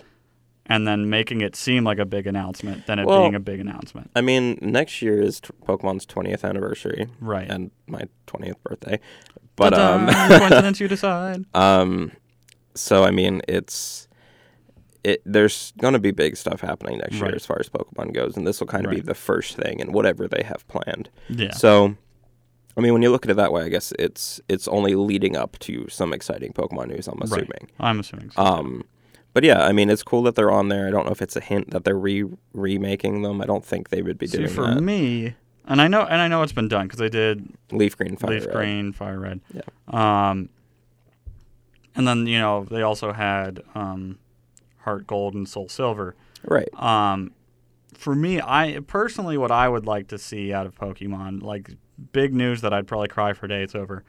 and 0.67 0.87
then 0.87 1.11
making 1.11 1.41
it 1.41 1.55
seem 1.57 1.85
like 1.85 1.99
a 1.99 2.05
big 2.07 2.27
announcement 2.27 2.87
than 2.87 2.99
it 2.99 3.07
Well- 3.07 3.23
being 3.23 3.35
a 3.35 3.41
big 3.41 3.61
announcement. 3.61 4.11
I 4.17 4.21
mean, 4.21 4.59
next 4.63 5.03
year 5.03 5.21
is 5.21 5.41
t- 5.41 5.51
Pokemon's 5.67 6.07
20th 6.07 6.45
anniversary. 6.45 7.09
Right. 7.21 7.51
And 7.51 7.71
my 7.87 8.05
20th 8.27 8.57
birthday. 8.63 9.01
But, 9.57 9.75
um, 9.75 10.09
um, 10.09 10.15
coincidence, 10.39 10.81
you 10.81 10.89
decide. 10.89 11.45
um, 11.55 12.13
so 12.75 13.05
I 13.05 13.11
mean, 13.11 13.41
it's 13.47 14.09
it. 15.05 15.23
There's 15.25 15.73
gonna 15.79 16.01
be 16.01 16.11
big 16.11 16.37
stuff 16.37 16.61
happening 16.61 16.99
next 16.99 17.15
year 17.17 17.35
as 17.35 17.47
far 17.47 17.59
as 17.61 17.69
Pokemon 17.69 18.13
goes, 18.15 18.37
and 18.37 18.47
this 18.47 18.59
will 18.59 18.67
kind 18.67 18.85
of 18.85 18.91
be 18.91 19.01
the 19.01 19.15
first 19.15 19.57
thing 19.57 19.81
and 19.81 19.95
whatever 19.95 20.27
they 20.27 20.43
have 20.43 20.67
planned. 20.67 21.09
Yeah. 21.29 21.53
So, 21.53 21.95
I 22.77 22.81
mean, 22.81 22.93
when 22.93 23.03
you 23.03 23.11
look 23.11 23.25
at 23.25 23.31
it 23.31 23.37
that 23.37 23.53
way, 23.53 23.63
I 23.63 23.69
guess 23.69 23.93
it's 23.99 24.41
it's 24.49 24.67
only 24.67 24.97
leading 24.97 25.37
up 25.37 25.57
to 25.61 25.89
some 25.89 26.13
exciting 26.13 26.53
Pokemon 26.53 26.89
news. 26.89 27.07
I'm 27.07 27.19
right. 27.19 27.27
assuming. 27.27 27.71
I'm 27.79 28.01
assuming. 28.01 28.31
So. 28.31 28.43
Um, 28.43 28.83
but 29.35 29.45
yeah, 29.45 29.63
I 29.65 29.73
mean, 29.73 29.91
it's 29.91 30.03
cool 30.03 30.23
that 30.23 30.37
they're 30.37 30.51
on 30.51 30.69
there. 30.69 30.87
I 30.87 30.91
don't 30.91 31.05
know 31.05 31.13
if 31.13 31.21
it's 31.21 31.37
a 31.37 31.41
hint 31.41 31.71
that 31.71 31.85
they're 31.85 31.99
re 31.99 32.25
remaking 32.55 33.21
them. 33.23 33.43
I 33.43 33.45
don't 33.45 33.65
think 33.65 33.91
they 33.91 34.01
would 34.01 34.17
be 34.17 34.27
See, 34.27 34.39
doing 34.39 34.49
for 34.49 34.67
that. 34.67 34.81
me, 34.81 35.35
and 35.67 35.83
I 35.83 35.89
know, 35.89 36.03
and 36.03 36.21
I 36.23 36.29
know 36.29 36.43
it's 36.43 36.53
been 36.53 36.69
done 36.69 36.87
because 36.87 37.01
they 37.01 37.11
did 37.11 37.47
Leaf 37.71 37.97
Green, 37.99 38.17
Fire 38.17 38.31
Red. 38.31 38.41
Leaf 38.41 38.47
Red. 38.47 38.55
Green, 38.55 38.93
Fire 38.93 39.21
Red. 39.21 39.41
Yeah. 39.53 39.63
Um, 39.89 40.49
and 41.95 42.09
then 42.09 42.27
you 42.27 42.39
know 42.39 42.65
they 42.65 42.83
also 42.83 43.13
had 43.13 43.63
um, 43.75 44.19
Heart 44.79 45.07
Gold 45.07 45.35
and 45.35 45.49
Soul 45.49 45.69
Silver. 45.69 46.15
Right. 46.45 46.69
Um, 46.81 47.33
for 47.95 48.15
me, 48.15 48.41
I 48.41 48.81
personally, 48.87 49.39
what 49.39 49.51
I 49.51 49.69
would 49.69 49.87
like 49.87 50.09
to 50.09 50.19
see 50.19 50.53
out 50.53 50.67
of 50.67 50.75
Pokemon, 50.75 51.43
like 51.43 51.71
big 52.13 52.35
news 52.35 52.61
that 52.61 52.73
I'd 52.73 52.87
probably 52.87 53.09
cry 53.09 53.33
for 53.33 53.47
days 53.47 53.75
over, 53.75 54.05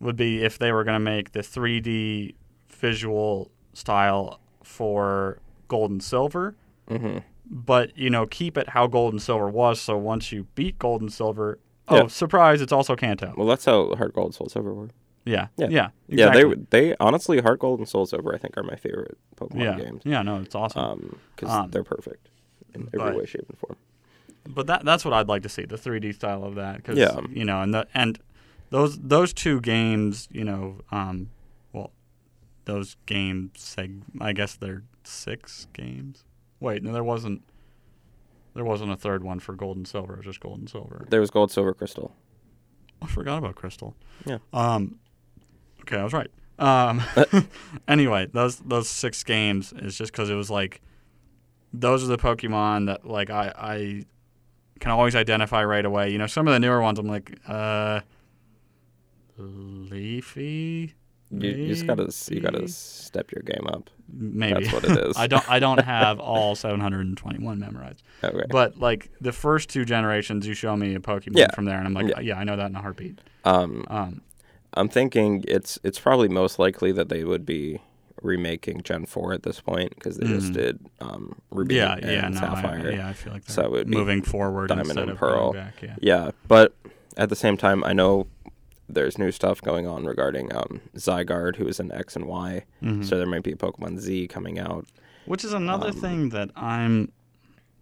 would 0.00 0.16
be 0.16 0.42
if 0.42 0.58
they 0.58 0.72
were 0.72 0.84
going 0.84 0.96
to 0.96 1.00
make 1.00 1.32
the 1.32 1.40
3D 1.40 2.34
visual 2.68 3.50
style 3.72 4.39
for 4.70 5.38
Gold 5.68 5.90
and 5.90 6.02
Silver, 6.02 6.54
hmm 6.88 7.18
but 7.52 7.96
you 7.98 8.08
know 8.08 8.26
keep 8.26 8.56
it 8.56 8.68
how 8.70 8.86
Gold 8.86 9.12
and 9.12 9.20
Silver 9.20 9.48
was. 9.48 9.80
So 9.80 9.96
once 9.98 10.30
you 10.30 10.46
beat 10.54 10.78
Gold 10.78 11.00
and 11.00 11.12
Silver, 11.12 11.58
oh 11.88 11.96
Yeah. 12.02 12.06
surprise, 12.06 12.60
it's 12.62 12.72
also 12.72 12.94
Kanto. 12.94 13.34
Well, 13.36 13.48
that's 13.48 13.64
how 13.64 13.92
Heart 13.96 14.14
Gold, 14.14 14.26
and 14.28 14.34
Soul 14.36 14.48
Silver 14.48 14.72
were. 14.72 14.88
Yeah, 15.24 15.48
Yeah. 15.56 15.66
yeah, 15.68 15.88
Yeah, 16.08 16.28
exactly. 16.28 16.54
they 16.70 16.88
they 16.90 16.96
honestly 17.00 17.40
Heart 17.40 17.58
Gold 17.58 17.80
and 17.80 17.88
Soul 17.88 18.06
Silver 18.06 18.32
I 18.34 18.38
think 18.38 18.56
are 18.56 18.62
my 18.62 18.76
favorite 18.76 19.18
Pokemon 19.36 19.60
yeah, 19.60 19.76
games. 19.76 20.02
yeah. 20.04 20.22
No, 20.22 20.40
it's 20.40 20.54
awesome. 20.54 20.82
Um, 20.84 21.16
because 21.34 21.50
Um, 21.52 21.70
they're 21.72 21.82
perfect 21.84 22.28
in 22.74 22.82
every 22.94 22.98
but- 23.10 23.16
way, 23.16 23.26
shape, 23.26 23.46
and 23.48 23.58
form. 23.58 23.76
but 24.48 24.66
that 24.68 24.84
that's 24.84 25.04
what 25.04 25.12
I'd 25.12 25.28
like 25.28 25.42
to 25.42 25.48
see 25.48 25.64
the 25.64 25.76
3D 25.76 26.12
style 26.14 26.44
of 26.44 26.54
that 26.54 26.76
because 26.76 26.98
Yeah. 26.98 27.20
you 27.30 27.44
know 27.44 27.60
and 27.62 27.74
the 27.74 27.86
and 27.94 28.18
those 28.70 28.96
those 29.00 29.32
two 29.32 29.60
games 29.60 30.28
you 30.30 30.44
know 30.44 30.76
um 30.92 31.30
those 32.64 32.96
games 33.06 33.52
seg 33.56 34.02
I 34.20 34.32
guess 34.32 34.54
they're 34.56 34.82
six 35.04 35.66
games 35.72 36.24
wait 36.60 36.82
no 36.82 36.92
there 36.92 37.04
wasn't 37.04 37.42
there 38.54 38.64
wasn't 38.64 38.90
a 38.92 38.96
third 38.96 39.22
one 39.24 39.40
for 39.40 39.54
gold 39.54 39.76
and 39.76 39.86
silver 39.88 40.14
it 40.14 40.18
was 40.18 40.26
just 40.26 40.40
gold 40.40 40.58
and 40.58 40.68
silver 40.68 41.06
There 41.08 41.20
was 41.20 41.30
Gold, 41.30 41.50
Silver, 41.52 41.72
Crystal. 41.72 42.14
I 43.02 43.06
forgot 43.06 43.38
about 43.38 43.54
crystal 43.54 43.94
Yeah. 44.26 44.38
um 44.52 44.98
okay 45.82 45.96
I 45.98 46.04
was 46.04 46.12
right 46.12 46.30
um 46.58 47.02
anyway 47.88 48.26
those 48.32 48.58
those 48.58 48.88
six 48.88 49.22
games 49.24 49.72
is 49.72 49.96
just 49.96 50.12
because 50.12 50.28
it 50.30 50.34
was 50.34 50.50
like 50.50 50.82
those 51.72 52.02
are 52.04 52.08
the 52.08 52.18
Pokemon 52.18 52.86
that 52.86 53.06
like 53.06 53.30
I 53.30 53.52
I 53.56 54.04
can 54.80 54.90
always 54.90 55.14
identify 55.14 55.62
right 55.62 55.84
away. 55.84 56.10
You 56.10 56.16
know, 56.18 56.26
some 56.26 56.48
of 56.48 56.52
the 56.54 56.58
newer 56.58 56.80
ones 56.80 56.98
I'm 56.98 57.06
like, 57.06 57.38
uh, 57.46 58.00
Leafy. 59.38 60.94
You, 61.32 61.50
you 61.50 61.66
just 61.68 61.86
gotta 61.86 62.12
you 62.34 62.40
gotta 62.40 62.66
step 62.68 63.30
your 63.32 63.42
game 63.42 63.66
up. 63.68 63.88
Maybe 64.12 64.64
That's 64.64 64.72
what 64.74 64.84
it 64.84 64.96
is. 65.06 65.16
I 65.18 65.26
don't 65.28 65.48
I 65.48 65.60
don't 65.60 65.78
have 65.84 66.18
all 66.18 66.56
721 66.56 67.58
memorized, 67.58 68.02
Okay. 68.24 68.46
but 68.50 68.78
like 68.78 69.10
the 69.20 69.32
first 69.32 69.68
two 69.68 69.84
generations, 69.84 70.46
you 70.46 70.54
show 70.54 70.76
me 70.76 70.94
a 70.94 70.98
Pokemon 71.00 71.36
Yeah. 71.36 71.50
from 71.54 71.66
there, 71.66 71.78
and 71.78 71.86
I'm 71.86 71.94
like, 71.94 72.08
Yeah. 72.08 72.20
yeah, 72.20 72.38
I 72.38 72.44
know 72.44 72.56
that 72.56 72.66
in 72.70 72.76
a 72.76 72.80
heartbeat. 72.82 73.20
Um, 73.44 73.84
Um, 73.88 74.22
I'm 74.74 74.88
thinking 74.88 75.44
it's 75.46 75.78
it's 75.84 75.98
probably 76.00 76.28
most 76.28 76.58
likely 76.58 76.90
that 76.92 77.08
they 77.08 77.22
would 77.24 77.46
be 77.46 77.80
remaking 78.22 78.82
Gen 78.82 79.06
Four 79.06 79.32
at 79.32 79.44
this 79.44 79.60
point 79.60 79.94
because 79.94 80.16
they 80.18 80.26
just 80.26 80.50
Mhm. 80.50 80.54
did 80.54 80.80
um, 81.00 81.36
Ruby 81.50 81.76
yeah, 81.76 81.94
and 81.94 82.04
yeah, 82.04 82.28
no, 82.28 82.40
Sapphire. 82.40 82.88
I, 82.88 82.94
yeah, 82.96 83.08
I 83.08 83.12
feel 83.12 83.32
like 83.32 83.48
So 83.48 83.62
it 83.62 83.70
would 83.70 83.88
moving 83.88 84.22
forward 84.22 84.68
Diamond 84.68 84.88
instead 84.88 85.02
and 85.04 85.10
of 85.12 85.18
Pearl. 85.18 85.52
back. 85.52 85.80
Yeah. 85.82 85.96
Yeah, 86.00 86.30
but 86.48 86.74
at 87.16 87.28
the 87.30 87.36
same 87.36 87.56
time, 87.56 87.82
I 87.84 87.92
know 87.92 88.26
there's 88.94 89.18
new 89.18 89.30
stuff 89.30 89.60
going 89.62 89.86
on 89.86 90.04
regarding 90.04 90.54
um, 90.54 90.80
Zygarde, 90.96 91.56
who 91.56 91.66
is 91.68 91.80
in 91.80 91.90
X 91.92 92.16
and 92.16 92.26
Y. 92.26 92.64
Mhm. 92.82 93.04
So 93.04 93.16
there 93.18 93.26
might 93.26 93.42
be 93.42 93.52
a 93.52 93.56
Pokemon 93.56 93.98
Z 93.98 94.28
coming 94.28 94.58
out. 94.58 94.86
Which 95.26 95.44
is 95.44 95.52
another 95.52 95.88
Um, 95.88 95.94
thing 95.94 96.28
that 96.30 96.50
I'm 96.56 97.12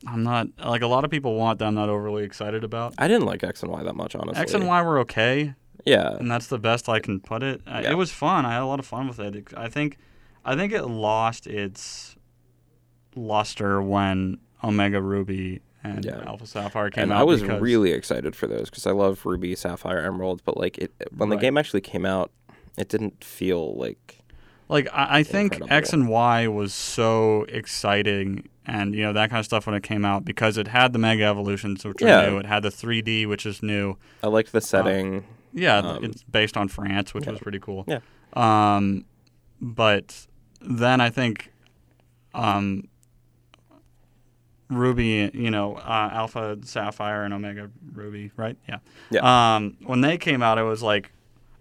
I'm 0.07 0.23
not 0.23 0.47
like 0.65 0.83
a 0.83 0.87
lot 0.87 1.05
of 1.05 1.11
people 1.11 1.35
want 1.35 1.59
that 1.59 1.65
I'm 1.67 1.75
not 1.75 1.89
overly 1.89 2.23
excited 2.23 2.63
about. 2.63 2.95
I 2.99 3.09
didn't 3.09 3.27
like 3.27 3.43
X 3.43 3.63
and 3.65 3.73
Y 3.73 3.83
that 3.83 3.97
much, 3.97 4.15
honestly. 4.15 4.41
X 4.41 4.55
and 4.55 4.67
Y 4.67 4.81
were 4.83 4.99
okay, 5.01 5.55
Yeah, 5.85 6.17
and 6.19 6.31
that's 6.31 6.47
the 6.47 6.59
best 6.59 6.89
I 6.89 7.01
can 7.01 7.19
put 7.21 7.43
it. 7.43 7.63
Yeah. 7.67 7.91
It 7.93 7.97
was 7.97 8.13
fun. 8.13 8.47
I 8.47 8.53
had 8.53 8.63
a 8.63 8.67
lot 8.67 8.79
of 8.79 8.87
fun 8.87 9.09
with 9.09 9.19
it. 9.19 9.35
It- 9.35 9.55
I 9.57 9.69
think 9.69 9.99
I 10.45 10.55
think 10.57 10.73
it 10.73 10.85
lost 10.85 11.47
its 11.49 12.15
luster 13.17 13.83
when 13.83 14.39
Omega 14.63 15.01
Ruby 15.03 15.61
and 15.85 16.05
Yeah. 16.05 16.23
Alpha 16.27 16.47
Sapphire 16.47 16.91
came 16.91 17.05
and 17.05 17.13
out. 17.13 17.21
I 17.21 17.25
was 17.25 17.43
because- 17.43 17.61
really 17.61 17.93
excited 17.93 18.35
for 18.37 18.47
those 18.47 18.69
because 18.71 18.87
I 18.87 18.93
love 18.93 19.25
Ruby, 19.25 19.55
Sapphire, 19.55 19.99
Emerald. 20.01 20.43
But 20.45 20.57
like 20.57 20.79
it, 20.79 20.93
when 21.17 21.29
the 21.29 21.37
game 21.37 21.57
actually 21.59 21.81
came 21.81 22.05
out, 22.07 22.31
it 22.77 22.89
didn't 22.89 23.23
feel 23.25 23.75
like 23.77 24.19
Like 24.69 24.87
I, 24.93 25.19
I 25.21 25.23
think 25.23 25.55
Incredible. 25.55 25.75
X 25.77 25.93
and 25.95 26.09
Y 26.09 26.47
was 26.49 26.75
so 26.75 27.45
exciting, 27.49 28.49
and 28.67 28.95
you 28.95 29.03
know 29.03 29.13
that 29.15 29.31
kind 29.31 29.39
of 29.41 29.47
stuff 29.47 29.67
when 29.67 29.75
it 29.75 29.83
came 29.83 30.05
out 30.05 30.25
because 30.27 30.59
it 30.59 30.69
had 30.69 30.93
the 30.93 30.99
Mega 30.99 31.25
Evolutions, 31.25 31.85
which 31.87 32.03
Yeah. 32.03 32.27
are 32.27 32.31
new. 32.33 32.39
It 32.39 32.47
had 32.47 32.63
the 32.65 32.71
3D, 32.71 33.25
which 33.27 33.47
is 33.47 33.63
new. 33.63 33.97
I 34.23 34.27
liked 34.27 34.53
the 34.53 34.61
setting. 34.61 35.25
Yeah, 35.55 35.79
Um, 35.79 36.05
it's 36.05 36.23
based 36.25 36.57
on 36.59 36.69
France, 36.69 37.15
which 37.15 37.25
yeah. 37.25 37.31
was 37.33 37.41
pretty 37.41 37.59
cool. 37.61 37.85
Yeah. 37.89 38.01
Um, 38.35 39.07
but 39.61 40.27
then 40.61 41.01
I 41.01 41.09
think, 41.09 41.51
um, 42.35 42.85
Ruby, 44.71 45.31
you 45.35 45.51
know, 45.51 45.77
uh, 45.77 46.11
Alpha 46.13 46.59
Sapphire 46.63 47.25
and 47.25 47.33
Omega 47.33 47.71
Ruby, 47.93 48.31
right? 48.37 48.57
Yeah. 48.69 48.79
Yeah. 49.11 49.57
Um, 49.57 49.77
when 49.85 50.01
they 50.03 50.19
came 50.19 50.43
out, 50.43 50.59
it 50.59 50.63
was 50.63 50.83
like, 50.83 51.11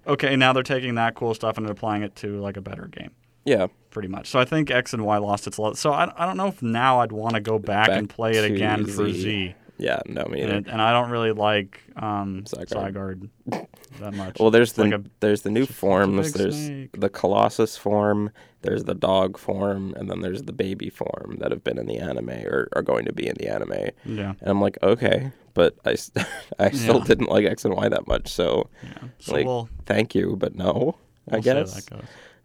okay, 0.06 0.36
now 0.36 0.54
they're 0.54 0.64
taking 0.64 0.96
that 0.96 1.16
cool 1.16 1.34
stuff 1.34 1.58
and 1.58 1.70
applying 1.70 2.04
it 2.04 2.16
to 2.18 2.40
like 2.40 2.58
a 2.58 2.62
better 2.62 2.88
game, 2.88 3.12
yeah, 3.46 3.68
pretty 3.92 4.08
much. 4.08 4.28
So 4.30 4.40
I 4.40 4.46
think 4.46 4.72
X 4.72 4.94
and 4.94 5.06
Y 5.06 5.18
lost 5.18 5.48
its 5.48 5.58
love. 5.60 5.78
So 5.78 5.92
I, 5.92 6.12
I 6.18 6.26
don't 6.26 6.38
know 6.38 6.48
if 6.48 6.62
now 6.62 7.00
I'd 7.02 7.12
want 7.12 7.36
to 7.36 7.42
go 7.42 7.60
back, 7.60 7.88
Back 7.88 7.98
and 7.98 8.10
play 8.10 8.32
it 8.32 8.50
again 8.52 8.86
for 8.86 9.10
Z. 9.10 9.22
Z. 9.22 9.56
yeah. 9.78 10.00
No, 10.06 10.26
me 10.26 10.44
either. 10.44 10.56
And, 10.56 10.68
and 10.68 10.82
I 10.82 10.92
don't 10.92 11.10
really 11.10 11.32
like 11.32 11.82
um, 11.96 12.44
Zygarde. 12.46 13.30
Zygarde 13.50 13.68
that 14.00 14.14
much. 14.16 14.38
Well, 14.40 14.52
there's 14.52 14.70
It's 14.70 14.78
the 14.78 14.84
like 14.86 14.94
a 14.94 15.04
there's 15.20 15.42
the 15.44 15.52
new 15.52 15.66
forms. 15.66 16.34
There's 16.34 16.56
snake. 16.56 16.92
the 17.00 17.10
Colossus 17.10 17.78
form. 17.78 18.32
There's 18.64 18.84
the 18.86 18.96
dog 18.96 19.38
form, 19.38 19.94
and 19.96 20.10
then 20.10 20.22
there's 20.22 20.44
the 20.44 20.52
baby 20.54 20.90
form 20.90 21.38
that 21.40 21.52
have 21.52 21.64
been 21.64 21.78
in 21.78 21.86
the 21.86 22.00
anime 22.00 22.30
or 22.30 22.68
are 22.74 22.82
going 22.82 23.06
to 23.06 23.14
be 23.14 23.28
in 23.28 23.36
the 23.40 23.48
anime. 23.48 23.92
Yeah. 24.04 24.34
And. 24.42 24.50
I'm 24.50 24.60
like, 24.62 24.78
okay, 24.82 25.32
but 25.54 25.76
I, 25.86 25.92
I 26.60 26.72
still 26.72 26.98
Yeah. 27.00 27.04
didn't 27.06 27.30
like 27.30 27.46
X 27.46 27.66
and 27.66 27.76
Y 27.76 27.88
that 27.88 28.08
much. 28.08 28.30
So 28.30 28.70
Yeah. 28.84 29.08
So 29.20 29.34
Like, 29.34 29.46
we'll, 29.46 29.70
thank 29.86 30.16
you, 30.16 30.36
but 30.38 30.56
no. 30.56 30.98
I 31.30 31.38
we'll 31.38 31.42
how 31.42 31.42
guess. 31.42 31.86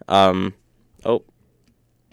Um, 0.09 0.55
oh, 1.05 1.25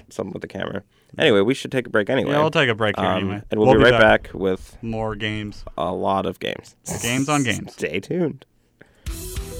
something 0.10 0.34
with 0.34 0.42
the 0.42 0.48
camera. 0.48 0.84
Anyway, 1.18 1.42
we 1.42 1.54
should 1.54 1.72
take 1.72 1.88
a 1.88 1.90
break 1.90 2.10
anyway. 2.10 2.32
Yeah, 2.32 2.42
we'll 2.42 2.52
take 2.52 2.70
a 2.70 2.76
break 2.76 2.98
here 2.98 3.08
um, 3.08 3.18
anyway. 3.18 3.42
and 3.50 3.60
we'll, 3.60 3.74
be, 3.74 3.80
right 3.80 4.00
back. 4.00 4.30
with 4.34 4.78
More 4.82 5.16
games. 5.16 5.66
a 5.78 5.92
lot 5.92 6.26
of 6.26 6.40
games. 6.40 6.76
Games 7.02 7.28
on 7.30 7.44
games. 7.44 7.74
Stay 7.78 8.00
tuned. 8.00 8.46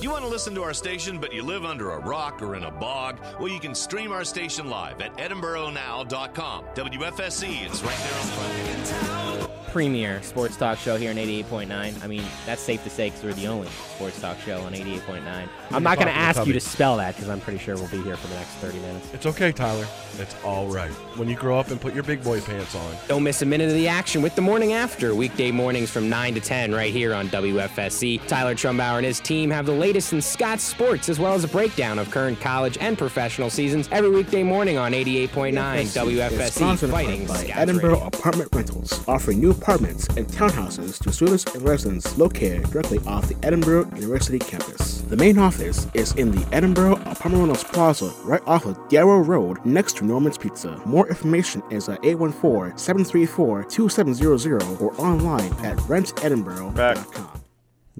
You 0.02 0.12
want 0.12 0.24
to 0.24 0.30
listen 0.30 0.56
to 0.56 0.64
our 0.64 0.74
station, 0.74 1.20
but 1.20 1.34
you 1.34 1.44
live 1.44 1.66
under 1.66 1.92
a 1.92 2.00
rock 2.00 2.42
or 2.42 2.56
in 2.56 2.64
a 2.64 2.72
bog? 2.72 3.20
Well, 3.38 3.50
you 3.50 3.60
can 3.60 3.76
stream 3.76 4.14
our 4.14 4.24
station 4.24 4.70
live 4.70 5.02
at 5.02 5.18
edinboronow.com. 5.18 6.66
WFSE 6.76 7.72
is 7.72 7.84
right 7.84 7.98
there 7.98 8.20
on 8.22 8.28
the 8.28 9.29
premier 9.72 10.22
sports 10.24 10.58
talk 10.58 10.78
show 10.78 10.98
here 10.98 11.12
on 11.12 11.18
88.9. 11.18 12.04
I 12.04 12.08
mean, 12.08 12.24
that's 12.46 12.62
safe 12.62 12.84
to 12.84 12.90
say 12.90 13.10
because 13.10 13.24
we're 13.24 13.34
the 13.34 13.48
only 13.48 13.68
sports 13.96 14.20
talk 14.20 14.40
show 14.40 14.62
on 14.62 14.74
88.9. 14.74 15.50
I'm 15.72 15.84
not 15.84 15.98
going 15.98 16.08
to 16.08 16.14
talking 16.14 16.14
to 16.14 16.40
ask 16.40 16.48
you 16.48 16.54
to 16.54 16.60
spell 16.60 16.98
that 16.98 17.16
because 17.16 17.30
I'm 17.30 17.40
pretty 17.40 17.60
sure 17.60 17.76
we'll 17.76 17.88
be 17.90 18.02
here 18.02 18.16
for 18.16 18.28
the 18.28 18.36
next 18.36 18.50
30 18.56 18.80
minutes. 18.80 19.14
It's 19.14 19.26
okay, 19.26 19.52
Tyler. 19.52 19.88
It's 20.18 20.36
all 20.44 20.68
right. 20.68 20.92
When 21.18 21.30
you 21.30 21.36
grow 21.36 21.60
up 21.60 21.70
and 21.70 21.80
put 21.80 21.94
your 21.94 22.04
big 22.04 22.24
boy 22.24 22.42
pants 22.42 22.76
on. 22.76 22.96
Don't 23.08 23.24
miss 23.24 23.42
a 23.42 23.46
minute 23.46 23.70
of 23.70 23.76
the 23.76 23.88
action 23.88 24.22
with 24.22 24.36
the 24.36 24.42
morning 24.42 24.74
after, 24.74 25.14
weekday 25.16 25.52
mornings 25.52 25.90
from 25.90 26.10
9 26.10 26.34
to 26.36 26.42
10 26.42 26.74
right 26.74 26.92
here 26.92 27.14
on 27.14 27.30
WFSE. 27.30 28.26
Tyler 28.28 28.56
Trumbauer 28.56 28.98
and 28.98 29.06
his 29.06 29.20
team 29.20 29.50
have 29.50 29.66
the 29.66 29.72
latest 29.72 30.14
in 30.14 30.22
Scott's 30.22 30.64
sports 30.64 31.10
as 31.10 31.20
well 31.20 31.34
as 31.34 31.44
a 31.44 31.48
breakdown 31.48 32.00
of 32.00 32.10
current 32.12 32.40
college 32.42 32.78
and 32.82 32.98
professional 32.98 33.50
seasons 33.50 33.88
every 33.92 34.10
weekday 34.10 34.44
morning 34.44 34.78
on 34.78 34.92
88.9 34.94 35.82
is 35.82 35.96
WFSE 35.96 36.90
Fighting 36.90 37.26
by 37.28 37.44
Edinboro 37.46 37.84
Radio. 37.84 38.08
Apartment 38.08 38.50
Rentals, 38.54 39.08
offering 39.08 39.40
new 39.40 39.54
apartments 39.60 40.08
and 40.16 40.26
townhouses 40.28 40.98
to 41.00 41.12
students 41.12 41.44
and 41.54 41.62
residents 41.64 42.18
located 42.18 42.64
directly 42.72 43.00
off 43.06 43.28
the 43.28 43.36
Edinboro 43.36 43.94
University 43.96 44.40
campus. 44.40 45.02
The 45.02 45.18
main 45.18 45.38
office 45.38 45.88
is 45.94 46.14
in 46.16 46.32
the 46.32 46.42
Edinboro 46.56 46.94
Apartment 47.02 47.40
Rentals 47.42 47.64
Plaza, 47.66 48.12
right 48.24 48.42
off 48.48 48.66
of 48.66 48.78
Darrow 48.90 49.20
Road, 49.20 49.64
next 49.66 49.98
to 49.98 50.06
Norman's 50.06 50.38
Pizza. 50.38 50.82
More 50.86 51.08
information 51.10 51.62
is 51.70 51.90
at 51.90 52.02
814-734-2700 52.02 54.82
or 54.82 54.94
online 55.00 55.52
at 55.66 55.78
rentedinboro.com. 55.78 57.42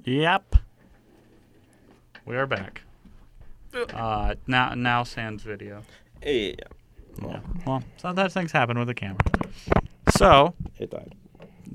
Yep. 0.04 0.56
We 2.24 2.36
are 2.36 2.46
back. 2.46 2.80
Uh, 3.92 4.34
now, 4.46 4.74
now 4.74 5.02
Sans 5.04 5.42
video. 5.42 5.82
Yeah, 6.24 6.52
Yeah. 7.22 7.40
Well, 7.66 7.82
sometimes 7.98 8.32
things 8.34 8.52
happen 8.52 8.78
with 8.78 8.88
the 8.88 8.94
camera. 8.94 9.18
So 10.16 10.54
it 10.78 10.90
died. 10.90 11.14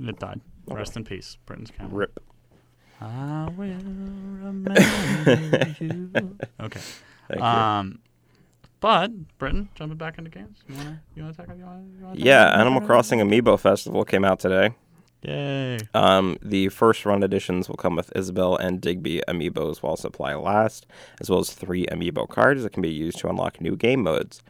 It 0.02 0.20
died. 0.20 0.42
Rest 0.68 0.98
in 0.98 1.04
peace, 1.04 1.38
Britton's 1.46 1.72
camera. 1.72 1.94
Rip. 1.96 2.20
I 3.02 3.50
will 3.56 3.66
remember 3.68 4.74
you. 5.80 6.38
Okay. 6.60 6.80
Thank 7.28 7.40
you. 7.40 7.46
Um, 7.46 8.00
but 8.80 9.38
Britain 9.38 9.70
jumping 9.76 9.98
back 9.98 10.18
into 10.18 10.30
games. 10.30 10.60
You 10.68 10.76
wanna 10.76 11.02
you 11.16 11.24
wanna 11.24 11.34
talk? 11.36 11.48
You 11.58 11.66
wanna, 11.66 11.84
you 12.00 12.06
wanna 12.06 12.20
Yeah, 12.20 12.60
Animal 12.60 12.82
Crossing 12.82 13.20
Amiibo 13.20 13.60
Festival 13.60 14.06
came 14.06 14.24
out 14.24 14.40
today. 14.40 14.76
Yay! 15.28 15.78
Um, 15.94 16.38
the 16.42 16.70
first 16.70 17.06
run 17.06 17.24
editions 17.24 17.68
will 17.68 17.76
come 17.76 17.96
with 17.96 18.12
Isabelle 18.16 18.56
and 18.56 18.80
Digby 18.80 19.22
amiibos 19.28 19.82
while 19.82 19.96
supply 19.98 20.36
lasts, 20.36 20.86
as 21.20 21.30
well 21.30 21.40
as 21.40 21.52
three 21.54 21.86
amiibo 21.88 22.28
cards 22.30 22.64
that 22.64 22.72
can 22.74 22.82
be 22.82 22.90
used 22.92 23.18
to 23.20 23.30
unlock 23.30 23.60
new 23.60 23.76
game 23.76 24.04
modes. 24.04 24.42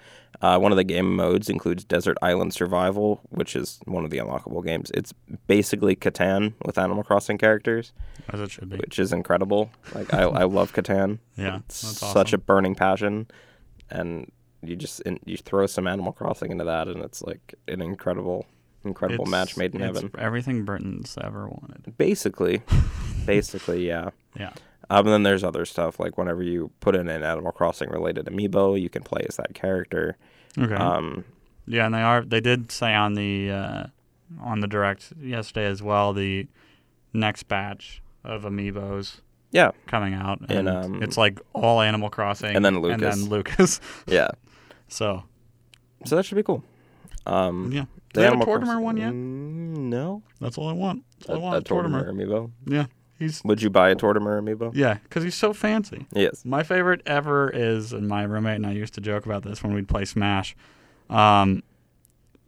Uh, 0.42 0.60
one 0.60 0.74
of 0.74 0.76
the 0.76 0.84
game 0.84 1.16
modes 1.16 1.50
includes 1.50 1.86
Desert 1.86 2.18
Island 2.22 2.54
Survival, 2.54 3.22
which 3.30 3.56
is 3.56 3.80
one 3.86 4.04
of 4.04 4.10
the 4.12 4.18
unlockable 4.18 4.66
games. 4.66 4.92
It's 4.94 5.14
basically 5.48 5.96
Catan 5.96 6.54
with 6.66 6.78
Animal 6.78 7.04
Crossing 7.04 7.38
characters, 7.38 7.94
As 8.30 8.42
it 8.42 8.52
should 8.52 8.70
be. 8.70 8.76
which 8.76 9.00
is 9.00 9.14
incredible. 9.14 9.72
Like 9.94 10.14
I, 10.14 10.24
I 10.24 10.44
love 10.44 10.74
Catan. 10.74 11.20
Yeah, 11.38 11.58
it's 11.68 11.82
that's 11.82 12.12
such 12.14 12.34
a 12.34 12.38
burning 12.38 12.76
passion, 12.76 13.28
and 13.90 14.30
you 14.62 14.76
just 14.76 15.02
you 15.26 15.38
throw 15.38 15.66
some 15.68 15.88
Animal 15.88 16.12
Crossing 16.12 16.52
into 16.52 16.64
that, 16.66 16.88
and 16.90 17.02
it's 17.04 17.22
like 17.22 17.56
an 17.70 17.82
incredible, 17.82 18.46
incredible 18.86 19.24
It's- 19.26 19.32
match 19.32 19.58
made 19.58 19.76
in 19.76 19.82
it's 19.82 20.00
heaven. 20.02 20.12
Everything 20.18 20.64
Britton's 20.66 21.18
ever 21.22 21.48
wanted. 21.48 21.98
Basically, 21.98 22.62
basically, 23.26 23.88
yeah. 23.88 24.10
Yeah. 24.38 24.52
Um, 24.90 25.00
and 25.08 25.08
then 25.08 25.24
there's 25.24 25.44
other 25.44 25.66
stuff 25.66 26.00
like 26.00 26.18
whenever 26.18 26.44
you 26.44 26.72
put 26.80 26.96
in 26.96 27.08
an 27.10 27.24
Animal 27.24 27.52
Crossing 27.52 27.90
related 27.90 28.26
amiibo, 28.28 28.80
you 28.80 28.90
can 28.90 29.02
play 29.04 29.26
as 29.28 29.36
that 29.38 29.54
character. 29.56 30.16
Okay. 30.58 30.76
Um, 30.76 31.26
Yeah, 31.66 31.86
and 31.88 31.96
they 31.96 32.02
are. 32.02 32.24
They 32.24 32.40
did 32.42 32.72
say 32.72 32.94
on 32.94 33.16
the 33.16 33.50
uh, 33.50 33.84
on 34.40 34.60
the 34.60 34.68
direct 34.68 35.14
yesterday 35.20 35.66
as 35.66 35.82
well 35.82 36.14
the 36.14 36.48
next 37.14 37.44
batch 37.44 38.02
of 38.24 38.44
amiibos 38.44 39.22
yeah, 39.52 39.72
coming 39.88 40.14
out, 40.14 40.42
And, 40.50 40.68
and 40.68 40.70
um, 40.70 41.02
it's 41.04 41.18
like 41.18 41.40
all 41.54 41.80
Animal 41.80 42.10
Crossing, 42.10 42.56
and 42.56 42.66
then 42.66 42.80
Lucas 42.80 43.02
and 43.16 43.24
then 43.24 43.30
Lucas. 43.30 43.80
yeah. 44.06 44.28
so 44.90 45.24
So 46.06 46.16
that 46.18 46.24
should 46.26 46.36
be 46.36 46.44
cool. 46.44 46.62
Um, 47.26 47.72
yeah, 47.72 47.86
they 48.16 48.24
have 48.24 48.34
a 48.34 48.38
Tortimer 48.46 48.82
one 48.82 48.98
yet? 48.98 49.12
Mm, 49.12 49.78
no. 49.90 50.24
That's 50.42 50.58
all 50.58 50.68
I 50.70 50.74
want. 50.74 51.04
That's 51.20 51.30
all 51.32 51.36
I 51.36 51.40
want. 51.40 51.56
a 51.56 51.58
is 51.60 51.64
Tortimer. 51.64 52.06
Tortimer 52.06 52.28
amiibo. 52.28 52.52
Yeah, 52.66 52.86
he's 53.20 53.42
Would 53.44 53.62
you 53.62 53.70
buy 53.70 53.90
a 53.90 53.96
Tortimer 53.96 54.42
amiibo? 54.42 54.72
yeah, 54.76 54.96
because 55.04 55.24
he's 55.24 55.36
so 55.36 55.54
fancy. 55.54 56.06
Yes. 56.14 56.44
My 56.46 56.64
favorite 56.64 57.02
ever 57.06 57.50
is, 57.50 57.94
and 57.94 58.08
my 58.08 58.24
roommate 58.24 58.56
and 58.56 58.66
I 58.66 58.72
used 58.72 58.94
to 58.96 59.02
joke 59.02 59.26
about 59.26 59.44
this 59.44 59.62
when 59.64 59.74
we'd 59.74 59.88
play 59.88 60.06
Smash, 60.06 60.56
um, 61.10 61.64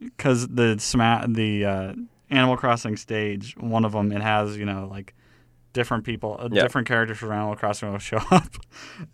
because 0.00 0.48
the 0.48 0.78
Sma- 0.78 1.26
the 1.28 1.64
uh, 1.64 1.92
Animal 2.30 2.56
Crossing 2.56 2.96
stage, 2.96 3.56
one 3.56 3.84
of 3.84 3.92
them 3.92 4.12
it 4.12 4.22
has 4.22 4.56
you 4.56 4.64
know 4.64 4.88
like 4.90 5.14
different 5.72 6.04
people, 6.04 6.36
uh, 6.40 6.48
Yeah. 6.50 6.62
different 6.62 6.88
characters 6.88 7.18
from 7.18 7.30
Animal 7.32 7.54
Crossing 7.56 7.90
will 7.92 7.98
show 7.98 8.16
up, 8.30 8.56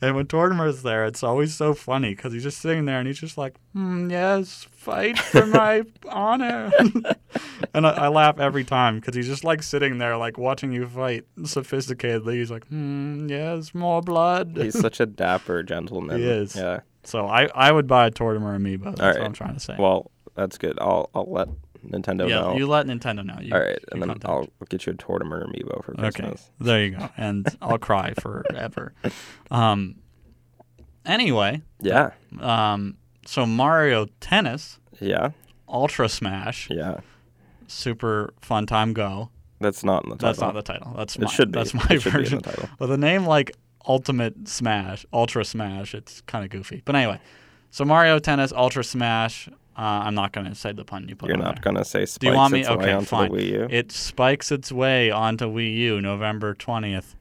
and 0.01 0.15
when 0.17 0.27
Tortimer's 0.27 0.83
there, 0.83 1.05
it's 1.05 1.23
always 1.23 1.55
so 1.55 1.75
funny 1.75 2.15
because 2.15 2.33
he's 2.33 2.43
just 2.43 2.59
sitting 2.59 2.85
there 2.85 2.99
and 2.99 3.07
he's 3.07 3.19
just 3.21 3.37
like, 3.37 3.57
mm, 3.77 4.11
yes, 4.11 4.67
fight 4.71 5.19
for 5.19 5.45
my 5.61 5.83
honor, 6.09 6.71
and 7.75 7.87
I, 7.87 7.91
I 7.91 8.09
laugh 8.09 8.39
every 8.39 8.65
time 8.65 9.01
because 9.01 9.15
he's 9.15 9.27
just 9.27 9.45
like 9.45 9.63
sitting 9.63 9.99
there 9.99 10.17
like 10.17 10.39
watching 10.39 10.73
you 10.73 10.87
fight 10.87 11.25
sophisticatedly. 11.39 12.35
He's 12.35 12.51
like, 12.51 12.69
mm, 12.71 13.29
yes, 13.29 13.75
more 13.75 14.01
blood. 14.01 14.57
He's 14.57 14.79
such 14.79 15.01
a 15.01 15.07
dapper 15.07 15.63
gentleman. 15.63 16.19
He 16.19 16.25
is. 16.25 16.55
Yeah. 16.57 16.81
So 17.03 17.27
I, 17.27 17.49
I 17.55 17.71
would 17.73 17.87
buy 17.87 18.07
a 18.07 18.11
Tortimer 18.11 18.57
amiibo. 18.59 18.97
That's 18.97 19.19
what. 19.19 19.27
I'm 19.27 19.33
trying 19.33 19.55
to 19.55 19.61
say. 19.61 19.77
Well, 19.79 20.11
that's 20.35 20.57
good. 20.59 20.79
I'll 20.81 21.11
I'll 21.15 21.31
let 21.31 21.49
Nintendo 21.91 22.29
yeah, 22.29 22.55
you 22.55 22.67
let 22.67 22.87
Nintendo 22.87 23.25
know. 23.25 23.37
You, 23.41 23.55
All 23.55 23.61
right, 23.61 23.79
and 23.93 24.01
then 24.03 24.09
contact. 24.11 24.31
I'll 24.31 24.49
get 24.69 24.87
you 24.87 24.93
a 24.93 24.97
Tortimer 24.97 25.47
amiibo 25.47 25.85
for 25.85 25.95
Christmas. 25.95 26.15
Okay, 26.17 26.41
there 26.61 26.85
you 26.85 26.91
go, 26.93 27.09
and 27.17 27.47
I'll 27.63 27.79
cry 27.79 28.13
forever. 28.21 28.93
Um. 29.51 29.97
Anyway, 31.07 31.63
Yeah. 31.81 32.11
um. 32.41 32.97
So 33.27 33.47
Mario 33.47 34.07
Tennis, 34.21 34.79
Yeah. 35.01 35.31
Ultra 35.69 36.09
Smash, 36.09 36.69
Yeah. 36.71 37.01
Super 37.67 38.33
Fun 38.41 38.67
Time 38.67 38.93
Go. 38.93 39.31
That's 39.61 39.83
not 39.85 40.05
in 40.05 40.11
the 40.11 40.17
title. 40.17 40.29
That's 40.29 40.41
not 40.41 40.55
the 40.55 40.63
title. 40.63 40.95
That's 40.97 41.17
It 41.17 41.23
my, 41.23 41.31
should 41.31 41.53
be. 41.53 41.59
That's 41.59 41.73
my 41.75 41.81
should 41.83 42.05
be 42.05 42.11
version. 42.11 42.39
the 42.39 42.51
title. 42.51 42.69
With 42.79 42.91
a 42.91 42.99
name 42.99 43.25
like 43.27 43.53
Ultimate 43.87 44.49
Smash, 44.49 45.07
Ultra 45.13 45.45
Smash, 45.45 45.95
it's 45.95 46.21
kind 46.23 46.45
of 46.45 46.51
goofy. 46.51 46.83
But 46.85 46.97
anyway, 46.97 47.21
so 47.71 47.85
Mario 47.85 48.19
Tennis, 48.19 48.53
Ultra 48.53 48.85
Smash. 48.85 49.49
Uh, 49.77 49.81
I'm 50.07 50.15
not 50.15 50.33
going 50.33 50.47
to 50.47 50.55
say 50.55 50.73
the 50.73 50.85
pun 50.85 51.09
you 51.09 51.17
put 51.17 51.29
You're 51.29 51.37
not 51.39 51.61
gonna 51.61 51.85
say 51.85 52.07
spikes 52.07 52.19
Do 52.19 52.27
you 52.29 52.35
want 52.35 52.53
me? 52.53 52.61
its 52.61 52.69
way 52.69 52.75
Okay, 52.77 52.93
onto 52.93 53.07
fine. 53.07 53.33
the 53.33 53.37
Wii 53.39 53.47
U. 53.53 53.67
It 53.71 53.91
spikes 53.91 54.53
its 54.53 54.71
way 54.71 55.11
onto 55.11 55.47
Wii 55.47 55.75
U 55.79 56.01
November 56.01 56.55
20th. 56.55 57.17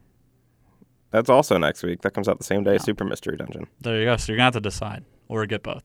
That's 1.11 1.29
also 1.29 1.57
next 1.57 1.83
week. 1.83 2.01
That 2.01 2.11
comes 2.13 2.27
out 2.27 2.37
the 2.37 2.43
same 2.43 2.63
day. 2.63 2.75
as 2.75 2.83
Super 2.83 3.05
Mystery 3.05 3.37
Dungeon. 3.37 3.67
There 3.81 3.99
you 3.99 4.05
go. 4.05 4.17
So 4.17 4.31
you're 4.31 4.37
gonna 4.37 4.45
have 4.45 4.53
to 4.53 4.59
decide, 4.61 5.03
or 5.27 5.45
get 5.45 5.63
both, 5.63 5.83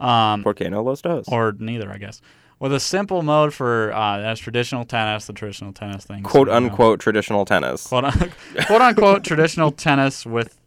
um, 0.00 0.42
Porque 0.42 0.60
no 0.70 0.82
los 0.82 1.00
dos. 1.02 1.26
or 1.28 1.54
neither, 1.58 1.90
I 1.90 1.98
guess. 1.98 2.20
With 2.60 2.72
a 2.74 2.80
simple 2.80 3.22
mode 3.22 3.54
for 3.54 3.92
uh, 3.92 4.18
that's 4.20 4.38
traditional 4.40 4.84
tennis, 4.84 5.26
the 5.26 5.32
traditional 5.32 5.72
tennis 5.72 6.04
thing. 6.04 6.22
quote 6.22 6.48
so, 6.48 6.54
you 6.54 6.60
know, 6.60 6.66
unquote 6.66 7.00
traditional 7.00 7.44
tennis. 7.44 7.86
quote, 7.86 8.04
un- 8.04 8.32
quote 8.66 8.82
unquote 8.82 9.24
traditional 9.24 9.70
tennis 9.72 10.26
with 10.26 10.60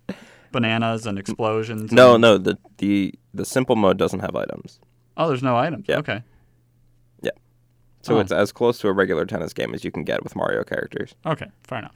bananas 0.52 1.06
and 1.06 1.18
explosions. 1.20 1.92
No, 1.92 2.14
and- 2.16 2.22
no. 2.22 2.38
The 2.38 2.58
the 2.78 3.14
the 3.34 3.46
simple 3.46 3.76
mode 3.76 3.98
doesn't 3.98 4.20
have 4.22 4.36
items, 4.36 4.80
Oh, 5.18 5.28
there's 5.28 5.44
no 5.44 5.56
items. 5.58 5.86
Yeah. 5.88 5.98
Okay. 6.00 6.24
Yeah. 7.22 7.32
So 8.02 8.18
Oh. 8.18 8.20
it's 8.20 8.32
as 8.32 8.52
close 8.52 8.80
to 8.80 8.88
a 8.88 8.94
regular 8.94 9.26
tennis 9.26 9.54
game 9.54 9.74
as 9.74 9.84
you 9.84 9.92
can 9.92 10.04
get 10.04 10.24
with 10.24 10.36
Mario 10.36 10.64
characters. 10.64 11.16
Okay. 11.26 11.48
Fair 11.64 11.80
enough. 11.80 11.96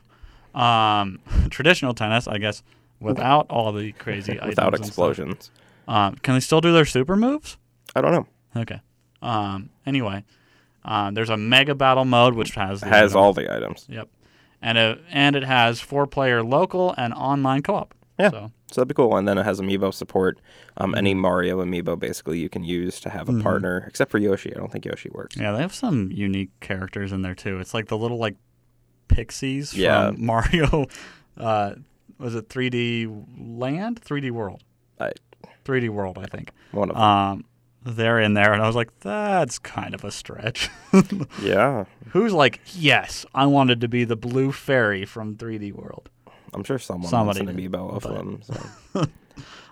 Um, 0.55 1.19
traditional 1.49 1.93
tennis, 1.93 2.27
I 2.27 2.37
guess, 2.37 2.63
without 2.99 3.47
all 3.49 3.71
the 3.71 3.91
crazy 3.93 4.33
items 4.39 4.49
Without 4.49 4.73
explosions. 4.75 5.51
Um, 5.87 6.15
can 6.15 6.33
they 6.35 6.39
still 6.39 6.61
do 6.61 6.73
their 6.73 6.85
super 6.85 7.15
moves? 7.15 7.57
I 7.95 8.01
don't 8.01 8.11
know. 8.11 8.27
Okay. 8.55 8.81
Um, 9.21 9.69
anyway, 9.85 10.23
uh, 10.85 11.11
there's 11.11 11.29
a 11.29 11.37
mega 11.37 11.73
battle 11.75 12.05
mode 12.05 12.33
which 12.35 12.51
has 12.51 12.81
Has 12.81 12.91
items. 12.93 13.15
all 13.15 13.33
the 13.33 13.53
items. 13.53 13.85
Yep. 13.89 14.09
And 14.61 14.77
it, 14.77 14.99
and 15.11 15.35
it 15.35 15.43
has 15.43 15.79
four 15.79 16.07
player 16.07 16.43
local 16.43 16.93
and 16.97 17.13
online 17.13 17.61
co 17.63 17.75
op. 17.75 17.93
Yeah. 18.19 18.31
So 18.31 18.51
So 18.71 18.81
that'd 18.81 18.87
be 18.87 18.93
cool. 18.93 19.15
And 19.15 19.27
then 19.27 19.37
it 19.37 19.43
has 19.43 19.59
amiibo 19.61 19.93
support. 19.93 20.39
Um, 20.77 20.95
any 20.95 21.11
Mm-hmm. 21.13 21.21
Mario 21.21 21.63
amiibo 21.63 21.97
basically 21.99 22.39
you 22.39 22.49
can 22.49 22.63
use 22.63 22.99
to 23.01 23.09
have 23.09 23.29
a 23.29 23.39
partner, 23.41 23.85
except 23.87 24.09
for 24.11 24.17
Yoshi. 24.17 24.55
I 24.55 24.59
don't 24.59 24.71
think 24.71 24.85
Yoshi 24.85 25.09
works. 25.13 25.37
yeah, 25.37 25.51
they 25.51 25.59
have 25.59 25.73
some 25.75 26.11
unique 26.11 26.49
characters 26.59 27.11
in 27.11 27.21
there 27.21 27.35
too. 27.35 27.59
It's 27.59 27.73
like 27.73 27.87
the 27.87 27.97
little 27.97 28.17
like 28.17 28.35
pixies 29.07 29.73
Yeah. 29.73 30.07
from 30.07 30.25
Mario. 30.25 30.87
Uh, 31.37 31.75
was 32.17 32.33
it 32.35 32.49
3D 32.49 33.25
Land? 33.59 34.01
3D 34.01 34.31
World. 34.31 34.63
I, 34.99 35.11
3D 35.65 35.89
World, 35.89 36.17
I 36.17 36.25
think. 36.25 36.51
one 36.71 36.89
of 36.89 36.95
them. 36.95 37.03
Um, 37.03 37.45
they're 37.83 38.19
in 38.19 38.33
there, 38.33 38.51
and 38.51 38.61
I 38.61 38.67
was 38.67 38.75
like, 38.75 38.89
that's 38.99 39.59
kind 39.59 39.93
of 39.93 40.03
a 40.03 40.11
stretch. 40.11 40.69
yeah, 41.41 41.85
Who's 42.09 42.33
like, 42.33 42.59
yes, 42.73 43.25
I 43.33 43.45
wanted 43.45 43.79
to 43.81 43.87
be 43.87 44.03
the 44.03 44.15
blue 44.17 44.51
fairy 44.51 45.05
from 45.05 45.35
3D 45.37 45.71
World. 45.73 46.09
I'm 46.53 46.63
sure 46.63 46.79
someone 46.79 47.09
Somebody 47.09 47.45
wants 47.45 47.55
did, 47.61 47.71
amiibo 47.71 47.95
of 47.95 48.03
but- 48.03 48.13
them. 48.13 48.41
So. 48.43 49.05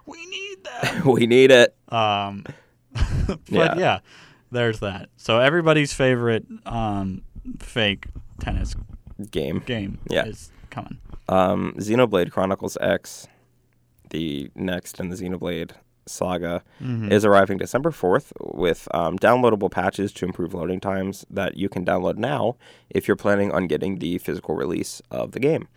We 0.08 0.24
need 0.28 0.58
that. 0.66 1.06
we 1.06 1.26
need 1.26 1.50
it. 1.50 1.76
Um, 1.90 2.46
but 3.28 3.40
Yeah. 3.50 3.76
yeah. 3.76 4.00
there's 4.52 4.80
that. 4.82 5.10
So 5.18 5.40
everybody's 5.40 5.94
favorite 5.96 6.46
um, 6.68 7.24
fake 7.60 8.06
tennis 8.40 8.76
game. 9.32 9.64
game 9.66 9.98
Yeah. 10.08 10.26
is 10.26 10.52
coming. 10.70 11.00
Um, 11.28 11.74
Xenoblade 11.80 12.30
Chronicles 12.32 12.78
X, 12.80 13.28
the 14.12 14.52
next 14.54 15.00
in 15.00 15.10
the 15.10 15.16
Xenoblade 15.16 15.72
saga, 16.06 16.62
is 16.80 17.26
arriving 17.26 17.58
December 17.58 17.90
4th 17.90 18.32
with 18.54 18.88
um, 18.94 19.18
downloadable 19.18 19.72
patches 19.72 20.14
to 20.14 20.26
improve 20.26 20.54
loading 20.54 20.80
times 20.80 21.26
that 21.32 21.58
you 21.58 21.68
can 21.68 21.84
download 21.84 22.18
now 22.18 22.58
if 22.92 23.08
you're 23.08 23.18
planning 23.18 23.52
on 23.52 23.66
getting 23.66 23.98
the 23.98 24.20
physical 24.20 24.54
release 24.54 25.02
of 25.10 25.32
the 25.32 25.40
game. 25.40 25.68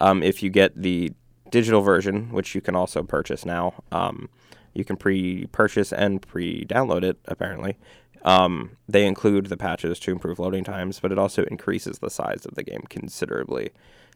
Um, 0.00 0.22
if 0.22 0.42
you 0.42 0.50
get 0.50 0.80
the 0.80 1.12
digital 1.50 1.82
version, 1.82 2.32
which 2.32 2.54
you 2.54 2.60
can 2.60 2.74
also 2.74 3.02
purchase 3.02 3.44
now, 3.46 3.74
um, 3.92 4.28
you 4.72 4.84
can 4.84 4.96
pre 4.96 5.46
purchase 5.46 5.92
and 5.92 6.20
pre 6.20 6.64
download 6.64 7.04
it, 7.04 7.18
apparently. 7.26 7.76
Um, 8.24 8.76
they 8.88 9.06
include 9.06 9.46
the 9.46 9.56
patches 9.56 9.98
to 10.00 10.10
improve 10.10 10.38
loading 10.38 10.64
times, 10.64 10.98
but 10.98 11.12
it 11.12 11.18
also 11.18 11.44
increases 11.44 11.98
the 11.98 12.08
size 12.10 12.46
of 12.46 12.54
the 12.54 12.62
game 12.62 12.84
considerably. 12.88 13.70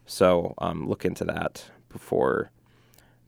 So 0.05 0.55
um, 0.57 0.87
look 0.89 1.05
into 1.05 1.23
that 1.25 1.65
before 1.89 2.49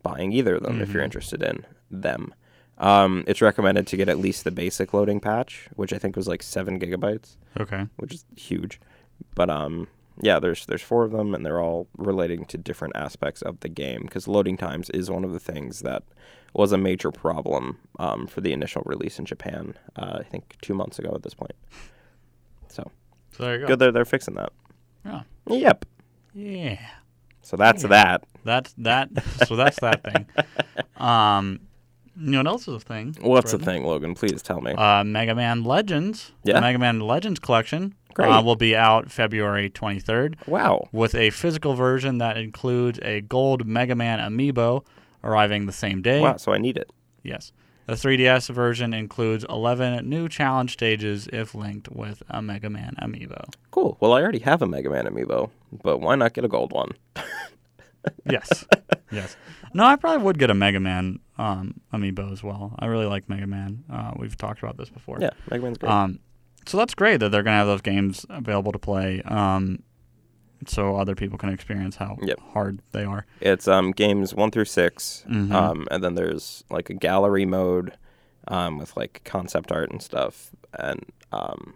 buying 0.02 0.32
either 0.32 0.56
of 0.56 0.64
them 0.64 0.82
if 0.82 0.92
you're 0.92 1.04
interested 1.04 1.44
in 1.44 1.66
them. 1.92 2.34
Um, 2.80 3.24
it's 3.28 3.42
recommended 3.44 3.86
to 3.88 3.98
get 3.98 4.10
at 4.10 4.18
least 4.18 4.44
the 4.44 4.50
basic 4.50 4.92
loading 4.92 5.20
patch, 5.20 5.70
which 5.76 5.94
I 5.94 6.00
think 6.00 6.16
was 6.16 6.28
like 6.28 6.42
seven 6.42 6.80
gigabytes, 6.80 7.36
Okay. 7.60 7.86
which 7.98 8.16
is 8.16 8.26
huge. 8.36 8.82
But 9.36 9.52
um, 9.52 9.88
yeah, 10.22 10.40
there's 10.40 10.66
there's 10.66 10.82
four 10.82 11.04
of 11.04 11.12
them, 11.12 11.34
and 11.36 11.46
they're 11.46 11.60
all 11.62 11.88
relating 11.98 12.46
to 12.46 12.58
different 12.58 12.96
aspects 12.96 13.42
of 13.42 13.60
the 13.62 13.70
game. 13.70 14.02
Because 14.02 14.28
loading 14.28 14.58
times 14.58 14.90
is 14.90 15.10
one 15.12 15.24
of 15.24 15.32
the 15.34 15.40
things 15.40 15.82
that 15.82 16.04
was 16.54 16.72
a 16.72 16.78
major 16.78 17.12
problem 17.12 17.78
um, 18.00 18.28
for 18.28 18.42
the 18.42 18.52
initial 18.52 18.84
release 18.86 19.18
in 19.20 19.26
Japan. 19.26 19.74
Uh, 19.96 20.18
I 20.20 20.24
think 20.24 20.56
two 20.62 20.74
months 20.74 21.00
ago 21.00 21.12
at 21.16 21.24
this 21.24 21.34
point. 21.34 21.54
So 22.68 22.90
So 23.32 23.44
there 23.44 23.54
you 23.56 23.62
go. 23.62 23.68
good, 23.68 23.80
they're 23.80 23.92
they're 23.92 24.06
fixing 24.06 24.36
that. 24.36 24.52
Yeah. 25.06 25.22
Yep. 25.48 25.86
Yeah. 26.34 26.80
So 27.42 27.58
that's 27.58 27.84
that. 27.84 28.24
That's 28.44 28.74
that. 28.80 29.10
so 29.48 29.56
that's 29.56 29.80
that 29.80 30.04
thing. 30.04 30.28
Um, 30.98 31.62
you 32.16 32.30
know 32.30 32.40
what 32.40 32.48
else 32.48 32.68
is 32.68 32.76
a 32.76 32.80
thing? 32.80 33.16
What's 33.22 33.52
the 33.52 33.58
Brendan? 33.58 33.74
thing, 33.82 33.86
Logan? 33.88 34.14
Please 34.14 34.44
tell 34.44 34.62
me. 34.62 34.74
Uh, 34.74 35.04
Mega 35.04 35.34
Man 35.34 35.64
Legends. 35.64 36.32
Yeah. 36.44 36.56
The 36.56 36.62
Mega 36.62 36.78
Man 36.78 37.00
Legends 37.00 37.40
collection. 37.40 37.96
Great. 38.14 38.30
Uh, 38.30 38.42
will 38.42 38.56
be 38.56 38.76
out 38.76 39.12
February 39.12 39.70
23rd 39.70 40.48
wow. 40.48 40.88
with 40.92 41.16
a 41.16 41.30
physical 41.32 41.74
version 41.74 42.18
that 42.20 42.38
includes 42.38 43.00
a 43.02 43.22
gold 43.22 43.66
Mega 43.66 43.96
Man 43.96 44.20
amiibo 44.20 44.86
arriving 45.24 45.66
the 45.66 45.72
same 45.72 46.02
day. 46.02 46.22
Wow. 46.22 46.38
So 46.38 46.54
I 46.54 46.58
need 46.58 46.78
it. 46.78 46.90
Yes. 47.24 47.52
The 47.88 47.94
3DS 47.94 48.54
version 48.54 48.94
includes 48.94 49.46
11 49.50 50.08
new 50.08 50.30
challenge 50.30 50.74
stages 50.74 51.28
if 51.34 51.54
linked 51.54 51.90
with 51.90 52.24
a 52.30 52.42
Mega 52.42 52.70
Man 52.70 52.96
amiibo. 53.02 53.54
Cool. 53.72 53.98
Well, 54.00 54.14
I 54.14 54.22
already 54.22 54.40
have 54.40 54.62
a 54.62 54.68
Mega 54.68 54.90
Man 54.90 55.06
amiibo, 55.06 55.50
but 55.84 55.98
why 55.98 56.16
not 56.16 56.34
get 56.34 56.46
a 56.46 56.48
gold 56.48 56.72
one? 56.72 56.92
Yes. 58.30 58.66
yes. 59.12 59.36
No, 59.74 59.86
I 59.86 59.96
probably 59.96 60.24
would 60.24 60.40
get 60.40 60.50
a 60.50 60.54
Mega 60.54 60.80
Man 60.80 61.20
um, 61.38 61.82
amiibo 61.94 62.32
as 62.32 62.44
well. 62.44 62.76
I 62.80 62.88
really 62.88 63.06
like 63.06 63.30
Mega 63.30 63.48
Man. 63.48 63.84
Uh, 63.92 64.14
we've 64.18 64.36
talked 64.36 64.62
about 64.62 64.78
this 64.78 64.90
before. 64.90 65.18
Yeah, 65.22 65.30
Mega 65.50 65.64
Man's 65.64 65.78
great. 65.78 65.92
Um, 65.92 66.20
so 66.66 66.78
that's 66.78 66.94
great 66.96 67.18
that 67.18 67.30
they're 67.32 67.44
going 67.44 67.54
to 67.54 67.58
have 67.58 67.68
those 67.68 67.82
games 67.82 68.26
available 68.30 68.72
to 68.72 68.80
play 68.80 69.22
um, 69.24 69.82
so 70.68 70.96
other 70.96 71.16
people 71.16 71.38
can 71.38 71.50
experience 71.50 71.96
how 71.96 72.18
Yep. 72.22 72.40
hard 72.54 72.80
they 72.92 73.04
are. 73.04 73.26
it's 73.40 73.68
um 73.68 73.92
games 73.92 74.34
one 74.36 74.52
through 74.52 74.66
6 74.66 75.26
Mhm. 75.30 75.52
um, 75.52 75.88
and 75.92 76.04
then 76.04 76.16
there's 76.16 76.64
like 76.70 76.90
a 76.90 76.94
gallery 76.94 77.46
mode, 77.46 77.94
um, 78.48 78.78
with 78.78 78.96
like 78.96 79.22
concept 79.26 79.72
art 79.72 79.90
and 79.92 80.02
stuff, 80.02 80.52
and 80.78 81.04
um, 81.32 81.74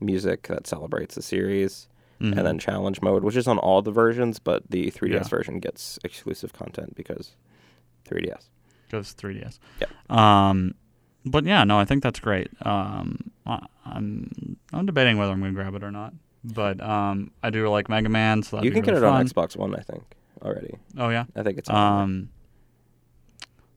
music 0.00 0.46
that 0.48 0.66
celebrates 0.66 1.14
the 1.16 1.22
series, 1.22 1.88
Mhm. 2.20 2.36
and 2.38 2.46
then 2.46 2.58
challenge 2.58 3.00
mode, 3.02 3.24
which 3.24 3.36
is 3.36 3.46
on 3.48 3.58
all 3.58 3.82
the 3.82 3.90
versions, 3.90 4.38
but 4.38 4.70
the 4.70 4.90
3DS 4.90 5.24
Yeah. 5.26 5.36
version 5.36 5.58
gets 5.60 5.98
exclusive 6.04 6.52
content 6.52 6.94
because 6.94 7.34
3DS. 8.04 8.48
goes 8.90 9.12
3DS. 9.14 9.58
Yeah. 9.80 9.86
Um, 10.10 10.74
but 11.26 11.44
yeah, 11.44 11.62
no, 11.64 11.78
I 11.78 11.84
think 11.84 12.02
that's 12.02 12.20
great. 12.20 12.48
Um, 12.62 13.30
I'm 13.84 14.56
I'm 14.72 14.86
debating 14.86 15.18
whether 15.18 15.32
I'm 15.32 15.40
going 15.40 15.52
to 15.52 15.56
grab 15.56 15.74
it 15.74 15.82
or 15.82 15.90
not. 15.90 16.12
But 16.44 16.80
um, 16.80 17.32
I 17.42 17.50
do 17.50 17.68
like 17.68 17.88
Mega 17.88 18.08
Man, 18.08 18.42
so 18.42 18.62
you 18.62 18.70
can 18.70 18.82
get 18.82 18.94
it 18.94 19.00
fun. 19.00 19.12
on 19.12 19.26
Xbox 19.26 19.56
One, 19.56 19.74
I 19.74 19.80
think, 19.80 20.04
already. 20.42 20.74
Oh 20.96 21.08
yeah. 21.08 21.24
I 21.34 21.42
think 21.42 21.58
it's 21.58 21.68
Um, 21.68 22.30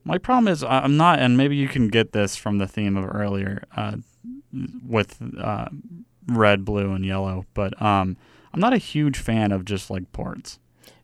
my 0.03 0.17
problem 0.17 0.47
is 0.47 0.63
I'm 0.63 0.97
not, 0.97 1.19
and 1.19 1.37
maybe 1.37 1.55
you 1.55 1.67
can 1.67 1.87
get 1.87 2.11
this 2.11 2.35
from 2.35 2.57
the 2.57 2.67
theme 2.67 2.97
of 2.97 3.05
earlier 3.13 3.63
uh, 3.75 3.97
with 4.87 5.17
uh, 5.39 5.69
red, 6.27 6.65
blue, 6.65 6.93
and 6.93 7.05
yellow. 7.05 7.45
But 7.53 7.79
um, 7.81 8.17
I'm 8.53 8.59
not 8.59 8.73
a 8.73 8.77
huge 8.77 9.17
fan 9.17 9.51
of 9.51 9.65
just 9.65 9.89
like 9.89 10.11
ports. 10.11 10.59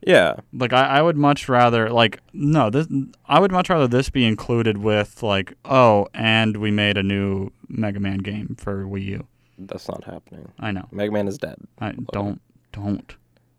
Yeah. 0.07 0.35
Like 0.53 0.73
I, 0.73 0.85
I 0.97 1.01
would 1.01 1.17
much 1.17 1.47
rather 1.49 1.89
like 1.91 2.19
no 2.33 2.69
this 2.69 2.87
I 3.27 3.39
would 3.39 3.51
much 3.51 3.69
rather 3.69 3.87
this 3.87 4.09
be 4.09 4.25
included 4.25 4.77
with 4.77 5.21
like 5.21 5.53
oh 5.65 6.07
and 6.13 6.57
we 6.57 6.71
made 6.71 6.97
a 6.97 7.03
new 7.03 7.51
Mega 7.67 7.99
Man 7.99 8.19
game 8.19 8.55
for 8.57 8.85
Wii 8.85 9.05
U. 9.05 9.27
That's 9.59 9.87
not 9.89 10.03
happening. 10.05 10.51
I 10.59 10.71
know. 10.71 10.87
Mega 10.91 11.11
Man 11.11 11.27
is 11.27 11.37
dead. 11.37 11.57
I 11.79 11.91
don't 12.13 12.41
don't. 12.71 13.15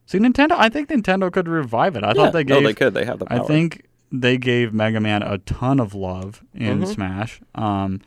See 0.07 0.19
Nintendo 0.19 0.53
I 0.53 0.69
think 0.71 0.89
Nintendo 0.89 1.31
could 1.31 1.49
revive 1.49 1.95
it. 1.97 2.03
I 2.05 2.09
yeah. 2.09 2.15
thought 2.15 2.33
they 2.33 2.45
gave 2.45 2.63
no, 2.63 2.69
they 2.69 2.75
could. 2.75 2.95
They 2.95 3.05
have 3.05 3.19
the 3.19 3.27
power. 3.27 3.43
I 3.43 3.45
think 3.47 3.85
they 4.11 4.39
gave 4.39 4.73
Mega 4.73 5.01
Man 5.01 5.23
a 5.23 5.39
ton 5.39 5.79
of 5.81 5.95
love 5.95 6.43
in 6.55 6.81
Mhm. 6.81 6.87
Smash. 6.95 7.41
Um 7.55 8.01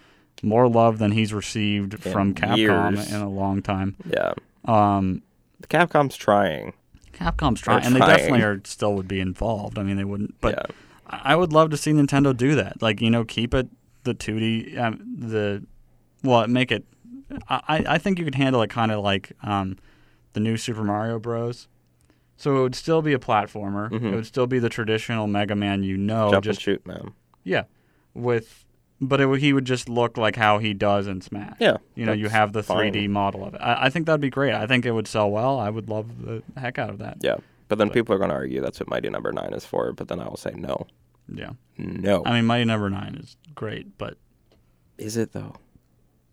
more 0.44 0.68
love 0.68 0.98
than 0.98 1.12
he's 1.12 1.32
received 1.34 1.94
In 1.94 2.00
from 2.12 2.34
Capcom 2.34 2.58
years. 2.58 3.12
in 3.14 3.22
a 3.22 3.30
long 3.30 3.62
time. 3.62 3.96
Yeah. 4.10 4.34
Um 4.66 5.22
Capcom's 5.70 6.16
trying. 6.16 6.74
Capcom's 7.22 7.62
trying, 7.62 7.86
and 7.86 7.96
they 7.96 8.00
trying. 8.00 8.18
definitely 8.18 8.42
are 8.42 8.62
still 8.66 8.96
would 8.96 9.08
be 9.08 9.20
involved. 9.20 9.78
I 9.78 9.84
mean, 9.84 9.98
they 9.98 10.04
wouldn't, 10.04 10.40
but 10.42 10.56
yeah. 10.58 10.76
I 11.08 11.36
would 11.36 11.54
love 11.54 11.70
to 11.72 11.78
see 11.78 11.92
Nintendo 11.92 12.36
do 12.36 12.56
that. 12.56 12.82
Like 12.82 13.02
you 13.02 13.10
know, 13.10 13.24
keep 13.24 13.54
it 13.54 13.68
the 14.04 14.16
2D, 14.16 14.78
um, 14.80 15.02
the 15.18 15.64
well, 16.24 16.48
make 16.48 16.72
it. 16.72 16.86
I 17.50 17.84
I 17.88 17.98
think 17.98 18.20
you 18.20 18.26
could 18.26 18.36
handle 18.36 18.62
it 18.62 18.70
kind 18.70 18.92
of 18.92 19.04
like 19.04 19.32
um, 19.44 19.78
the 20.34 20.40
new 20.40 20.58
Super 20.58 20.84
Mario 20.84 21.20
Bros. 21.20 21.68
So 22.38 22.58
it 22.58 22.62
would 22.62 22.76
still 22.76 23.02
be 23.04 23.14
a 23.14 23.20
platformer. 23.20 23.90
Mhm. 23.92 24.14
It 24.14 24.16
would 24.16 24.26
still 24.26 24.48
be 24.48 24.58
the 24.58 24.70
traditional 24.70 25.28
Mega 25.28 25.56
Man 25.56 25.84
you 25.84 25.96
know, 25.96 26.32
Jump 26.32 26.44
just 26.44 26.58
and 26.58 26.64
shoot, 26.64 26.88
man. 26.88 27.12
yeah, 27.44 27.64
with. 28.14 28.66
But 29.04 29.20
it, 29.20 29.26
would- 29.26 29.40
he 29.40 29.52
would 29.52 29.66
just 29.66 29.90
look 29.90 30.16
like 30.18 30.36
how 30.36 30.60
he 30.60 30.74
does 30.76 31.08
in 31.08 31.22
Smash. 31.22 31.56
Yeah. 31.60 31.78
You 31.96 32.06
know, 32.06 32.12
you 32.14 32.30
have 32.30 32.54
the 32.54 32.62
3D 32.62 33.10
model 33.10 33.44
of 33.44 33.56
it. 33.56 33.58
I, 33.62 33.86
I 33.86 33.90
think 33.90 34.06
that'd 34.06 34.22
be 34.22 34.30
great. 34.30 34.54
I 34.54 34.68
think 34.68 34.86
it 34.86 34.92
would 34.92 35.08
sell 35.08 35.32
well. 35.32 35.60
I 35.60 35.70
would 35.72 35.90
love 35.90 36.24
the 36.24 36.44
heck 36.56 36.78
out 36.78 36.90
of 36.92 37.00
that. 37.00 37.18
Yeah. 37.22 37.38
But 37.68 37.78
then 37.80 37.88
But- 37.88 37.94
people 37.96 38.14
are 38.14 38.20
going 38.20 38.30
to 38.30 38.36
argue 38.36 38.62
that's 38.62 38.80
what 38.80 38.90
Mighty 38.90 39.10
Number 39.10 39.32
Nine 39.32 39.54
is 39.54 39.66
for. 39.66 39.92
But 39.92 40.08
then 40.08 40.20
I 40.20 40.26
will 40.28 40.38
say 40.38 40.52
no, 40.56 40.86
Yeah. 41.34 41.52
no. 41.78 42.22
I 42.26 42.34
mean, 42.34 42.46
Mighty 42.46 42.66
Number 42.66 42.90
Nine 42.92 43.16
is 43.16 43.38
great, 43.56 43.98
but 43.98 44.18
is 45.00 45.18
it 45.18 45.32
though? 45.32 45.56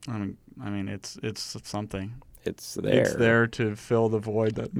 I 0.07 0.19
mean, 0.19 0.37
I 0.63 0.69
mean, 0.71 0.89
it's 0.89 1.19
it's 1.23 1.57
something. 1.69 2.21
It's 2.45 2.75
there. 2.75 3.01
It's 3.03 3.15
there 3.15 3.47
to 3.49 3.77
fill 3.77 4.09
the 4.09 4.19
void 4.19 4.55
that 4.57 4.71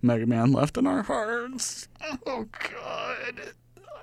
Mega 0.00 0.26
Man 0.26 0.52
left 0.52 0.76
in 0.76 0.86
our 0.86 1.02
hearts. 1.02 1.88
Oh 2.26 2.46
God. 2.70 3.52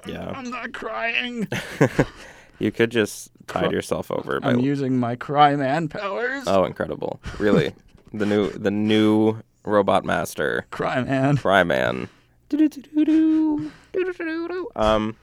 Yeah. 0.08 0.30
I'm 0.36 0.50
not 0.50 0.74
crying. 0.74 1.48
You 2.60 2.72
could 2.72 2.92
just 2.92 3.32
tide 3.48 3.64
Cry- 3.66 3.72
yourself 3.72 4.12
over 4.12 4.40
by. 4.40 4.50
I'm 4.52 4.60
using 4.60 4.98
my 5.00 5.16
Cry 5.16 5.56
Man 5.56 5.88
powers. 5.88 6.44
oh, 6.48 6.66
incredible! 6.66 7.20
Really, 7.40 7.74
the 8.14 8.26
new 8.26 8.52
the 8.52 8.72
new 8.72 9.42
robot 9.64 10.06
master, 10.06 10.66
Cry 10.72 11.02
Man. 11.04 11.38
Cryman. 11.38 12.10
Do-do-do-do-do. 12.50 13.72
Do-do-do-do-do. 13.94 14.70
Um, 14.76 15.16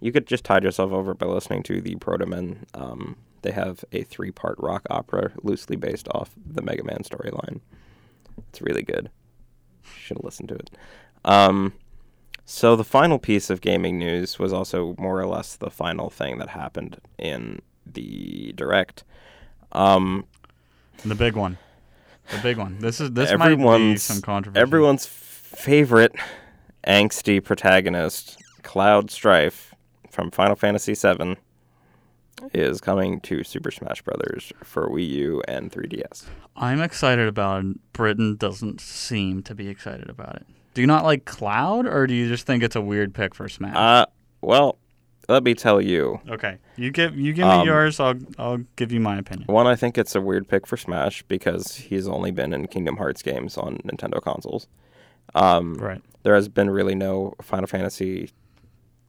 you 0.00 0.12
could 0.12 0.26
just 0.26 0.44
tide 0.44 0.62
yourself 0.62 0.92
over 0.92 1.14
by 1.14 1.24
listening 1.26 1.62
to 1.64 1.80
the 1.80 1.94
Protomen. 1.96 2.58
Um, 2.74 3.16
they 3.42 3.50
have 3.50 3.82
a 3.92 4.02
three-part 4.02 4.56
rock 4.58 4.86
opera 4.90 5.32
loosely 5.42 5.76
based 5.76 6.06
off 6.10 6.32
the 6.44 6.60
Mega 6.60 6.84
Man 6.84 6.98
storyline. 6.98 7.60
It's 8.50 8.60
really 8.60 8.82
good. 8.82 9.10
Should 9.98 10.18
have 10.18 10.24
listened 10.24 10.50
to 10.50 10.56
it. 10.56 10.70
Um, 11.24 11.72
so 12.46 12.76
the 12.76 12.84
final 12.84 13.18
piece 13.18 13.50
of 13.50 13.60
gaming 13.60 13.98
news 13.98 14.38
was 14.38 14.52
also 14.52 14.94
more 14.98 15.20
or 15.20 15.26
less 15.26 15.56
the 15.56 15.70
final 15.70 16.08
thing 16.08 16.38
that 16.38 16.48
happened 16.50 16.98
in 17.18 17.60
the 17.84 18.52
direct. 18.56 19.04
Um, 19.72 20.24
The 21.04 21.14
big 21.14 21.34
one. 21.36 21.58
The 22.30 22.38
big 22.38 22.56
one. 22.56 22.78
This 22.80 23.00
is 23.00 23.12
this 23.12 23.32
might 23.36 23.56
be 23.56 23.96
some 23.96 24.20
controversy. 24.22 24.60
everyone's 24.60 25.06
favorite 25.06 26.14
angsty 26.86 27.42
protagonist, 27.42 28.38
Cloud 28.62 29.10
Strife 29.10 29.74
from 30.10 30.30
Final 30.30 30.56
Fantasy 30.56 30.94
VII, 30.94 31.36
is 32.52 32.80
coming 32.80 33.20
to 33.20 33.44
Super 33.44 33.70
Smash 33.70 34.02
Brothers 34.02 34.52
for 34.62 34.88
Wii 34.88 35.08
U 35.08 35.42
and 35.46 35.70
3DS. 35.70 36.24
I'm 36.56 36.80
excited 36.80 37.28
about 37.28 37.64
it. 37.64 37.92
Britton 37.92 38.36
doesn't 38.36 38.80
seem 38.80 39.42
to 39.44 39.54
be 39.54 39.68
excited 39.68 40.08
about 40.08 40.36
it. 40.36 40.46
Do 40.76 40.82
you 40.82 40.86
not 40.86 41.04
like 41.04 41.24
Cloud, 41.24 41.86
or 41.86 42.06
do 42.06 42.12
you 42.12 42.28
just 42.28 42.44
think 42.46 42.62
it's 42.62 42.76
a 42.76 42.82
weird 42.82 43.14
pick 43.14 43.34
for 43.34 43.48
Smash? 43.48 43.74
Uh, 43.74 44.04
well, 44.42 44.76
let 45.26 45.42
me 45.42 45.54
tell 45.54 45.80
you. 45.80 46.20
Okay, 46.28 46.58
you 46.76 46.90
give 46.90 47.16
you 47.16 47.32
give 47.32 47.46
me 47.46 47.50
Um, 47.50 47.66
yours. 47.66 47.98
I'll 47.98 48.12
I'll 48.38 48.58
give 48.76 48.92
you 48.92 49.00
my 49.00 49.16
opinion. 49.16 49.46
One, 49.46 49.66
I 49.66 49.74
think 49.74 49.96
it's 49.96 50.14
a 50.14 50.20
weird 50.20 50.48
pick 50.48 50.66
for 50.66 50.76
Smash 50.76 51.22
because 51.22 51.76
he's 51.76 52.06
only 52.06 52.30
been 52.30 52.52
in 52.52 52.66
Kingdom 52.66 52.98
Hearts 52.98 53.22
games 53.22 53.56
on 53.56 53.78
Nintendo 53.86 54.20
consoles. 54.20 54.68
Um, 55.34 55.76
Right. 55.76 56.02
There 56.24 56.34
has 56.34 56.48
been 56.50 56.68
really 56.68 56.94
no 56.94 57.32
Final 57.40 57.66
Fantasy 57.68 58.28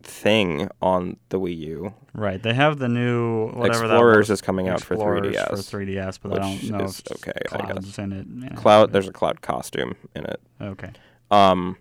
thing 0.01 0.69
on 0.81 1.17
the 1.29 1.39
Wii 1.41 1.57
U. 1.57 1.93
Right. 2.13 2.41
They 2.41 2.53
have 2.53 2.79
the 2.79 2.87
new 2.87 3.47
whatever 3.51 3.83
Explorers 3.83 4.29
is 4.29 4.39
coming 4.41 4.69
out 4.69 4.79
for 4.81 4.95
3DS. 4.95 5.49
For 5.49 5.55
3DS, 5.57 6.19
but 6.21 6.31
I 6.31 6.37
don't 6.39 6.63
know 6.71 6.85
if 6.85 7.01
okay, 7.11 7.33
I 7.51 7.57
Cloud's 7.57 7.85
guess. 7.87 7.99
in 7.99 8.43
it. 8.47 8.55
Cloud, 8.55 8.93
there's 8.93 9.09
a 9.09 9.11
Cloud 9.11 9.41
costume 9.41 9.95
in 10.15 10.23
it, 10.25 10.39
Okay. 10.61 10.91
Um, 11.31 11.77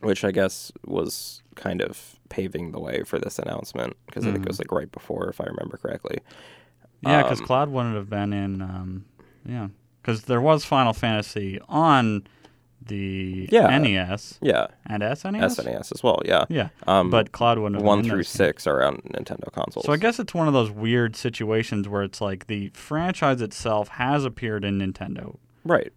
which 0.00 0.24
I 0.24 0.30
guess 0.30 0.72
was 0.84 1.42
kind 1.54 1.80
of 1.82 2.16
paving 2.28 2.72
the 2.72 2.80
way 2.80 3.02
for 3.04 3.18
this 3.18 3.38
announcement 3.38 3.96
because 4.06 4.24
I 4.24 4.26
think 4.28 4.38
Mm-hmm. 4.38 4.44
it 4.44 4.48
was 4.48 4.58
like 4.58 4.72
right 4.72 4.90
before, 4.92 5.28
if 5.28 5.40
I 5.40 5.44
remember 5.44 5.76
correctly. 5.78 6.18
Yeah, 7.02 7.22
because 7.22 7.40
Um, 7.40 7.46
Cloud 7.46 7.68
wouldn't 7.70 7.94
have 7.94 8.10
been 8.10 8.32
in. 8.32 8.60
Um, 8.62 9.04
yeah, 9.44 9.68
because 10.02 10.22
there 10.22 10.40
was 10.40 10.64
Final 10.64 10.92
Fantasy 10.92 11.60
on 11.68 12.26
the 12.84 13.48
Yeah. 13.50 13.76
NES 13.78 14.38
Yeah, 14.40 14.68
and 14.86 15.02
SNES. 15.02 15.56
SNES 15.56 15.92
as 15.92 16.02
well. 16.04 16.20
Yeah, 16.24 16.44
Yeah, 16.48 16.68
Um, 16.86 17.10
but 17.10 17.32
Cloud 17.32 17.58
wouldn't 17.58 17.76
have 17.80 17.84
one 17.86 17.98
been 17.98 18.04
in 18.06 18.10
through 18.10 18.18
those 18.18 18.26
games. 18.26 18.48
six 18.48 18.66
are 18.66 18.84
on 18.84 18.96
Nintendo 19.12 19.50
consoles. 19.52 19.86
So 19.86 19.92
I 19.92 19.96
guess 19.96 20.18
it's 20.20 20.34
one 20.34 20.46
of 20.46 20.52
those 20.54 20.70
weird 20.70 21.16
situations 21.16 21.88
where 21.88 22.02
it's 22.02 22.20
like 22.20 22.46
the 22.46 22.68
franchise 22.74 23.40
itself 23.40 23.88
has 23.88 24.24
appeared 24.24 24.64
in 24.64 24.78
Nintendo 24.78 25.36
right. 25.64 25.92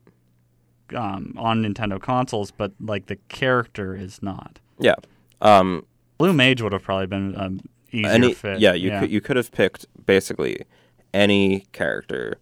Um, 0.93 1.33
on 1.37 1.63
Nintendo 1.63 1.99
consoles, 2.01 2.51
but 2.51 2.71
like 2.79 3.07
the 3.07 3.15
character 3.27 3.95
is 3.95 4.21
not. 4.21 4.59
Yeah. 4.79 4.95
Um, 5.41 5.85
Blue 6.17 6.33
Mage 6.33 6.61
would 6.61 6.73
have 6.73 6.83
probably 6.83 7.07
been 7.07 7.35
um, 7.39 7.59
easier 7.91 8.09
any 8.11 8.33
fit. 8.33 8.59
yeah, 8.59 8.73
you 8.73 8.91
could 8.99 9.09
you 9.11 9.21
could 9.21 9.37
have 9.37 9.51
picked 9.51 9.85
basically 10.05 10.65
any 11.13 11.61
character 11.71 12.37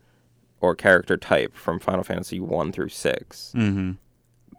or 0.59 0.75
character 0.75 1.15
type 1.17 1.55
from 1.55 1.79
Final 1.79 2.03
Fantasy 2.03 2.39
one 2.39 2.71
through 2.71 2.89
6 2.89 3.51
hmm 3.53 3.91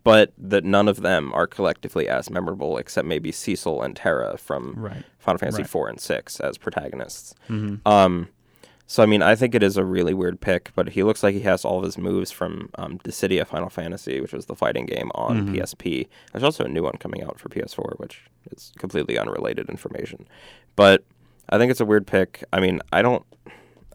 but 0.05 0.33
that 0.39 0.65
none 0.65 0.89
of 0.89 1.03
them 1.03 1.31
are 1.35 1.47
collectively 1.47 2.09
as 2.09 2.31
memorable, 2.31 2.79
except 2.79 3.07
maybe 3.07 3.31
Cecil 3.31 3.83
and 3.83 3.95
Terra 3.95 4.39
from 4.39 4.73
Right. 4.79 5.03
Final 5.19 5.39
Fantasy 5.39 5.63
Right. 5.63 5.69
four 5.69 5.89
and 5.89 6.01
six 6.01 6.41
as 6.41 6.57
protagonists. 6.57 7.35
hmm 7.49 7.75
Um, 7.85 8.29
so 8.91 9.03
I 9.03 9.07
mean, 9.07 9.21
I 9.23 9.35
think 9.37 9.55
it 9.55 9.63
is 9.63 9.77
a 9.77 9.85
really 9.85 10.15
weird 10.15 10.41
pick, 10.41 10.71
but 10.75 10.89
he 10.89 11.03
looks 11.03 11.23
like 11.23 11.35
he 11.35 11.43
has 11.43 11.63
all 11.65 11.79
of 11.79 11.85
his 11.85 11.97
moves 11.99 12.31
from 12.33 12.71
um, 12.77 12.99
Dissidia 13.05 13.47
Final 13.47 13.69
Fantasy, 13.69 14.21
which 14.21 14.33
was 14.33 14.47
the 14.47 14.57
fighting 14.57 14.87
game 14.87 15.11
on 15.15 15.47
Mm-hmm. 15.47 15.55
PSP. 15.57 16.09
There's 16.33 16.43
also 16.43 16.65
a 16.65 16.69
new 16.69 16.83
one 16.83 16.97
coming 16.99 17.23
out 17.23 17.39
for 17.39 17.49
PS4, 17.51 17.99
which 18.01 18.23
is 18.51 18.73
completely 18.79 19.19
unrelated 19.19 19.69
information. 19.69 20.27
But 20.75 21.05
I 21.51 21.59
think 21.59 21.71
it's 21.71 21.81
a 21.81 21.85
weird 21.85 22.07
pick. 22.07 22.43
I 22.53 22.61
mean, 22.61 22.81
I 22.91 23.03
don't, 23.03 23.25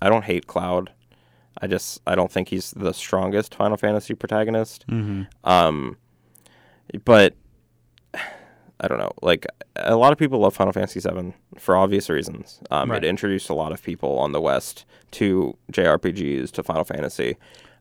I 0.02 0.10
don't 0.10 0.24
hate 0.26 0.46
Cloud. 0.48 0.92
I 1.62 1.68
just 1.68 2.02
I 2.06 2.14
don't 2.16 2.32
think 2.32 2.50
he's 2.50 2.72
the 2.72 2.94
strongest 2.94 3.56
Final 3.56 3.78
Fantasy 3.78 4.14
protagonist. 4.14 4.86
hmm 4.88 5.24
Um, 5.44 5.98
but 7.06 7.36
I 8.80 8.88
don't 8.88 8.98
know. 8.98 9.12
Like 9.22 9.46
a 9.76 9.96
lot 9.96 10.12
of 10.12 10.18
people 10.20 10.40
love 10.40 10.56
Final 10.56 10.74
Fantasy 10.74 11.00
VII 11.00 11.34
for 11.58 11.76
obvious 11.76 12.10
reasons. 12.10 12.60
Um, 12.72 12.92
Right. 12.92 13.04
It 13.04 13.08
introduced 13.08 13.50
a 13.50 13.54
lot 13.54 13.72
of 13.72 13.82
people 13.84 14.18
on 14.20 14.32
the 14.32 14.42
West 14.42 14.86
to 15.12 15.58
JRPGs, 15.72 16.52
to 16.52 16.64
Final 16.64 16.84
Fantasy. 16.84 17.38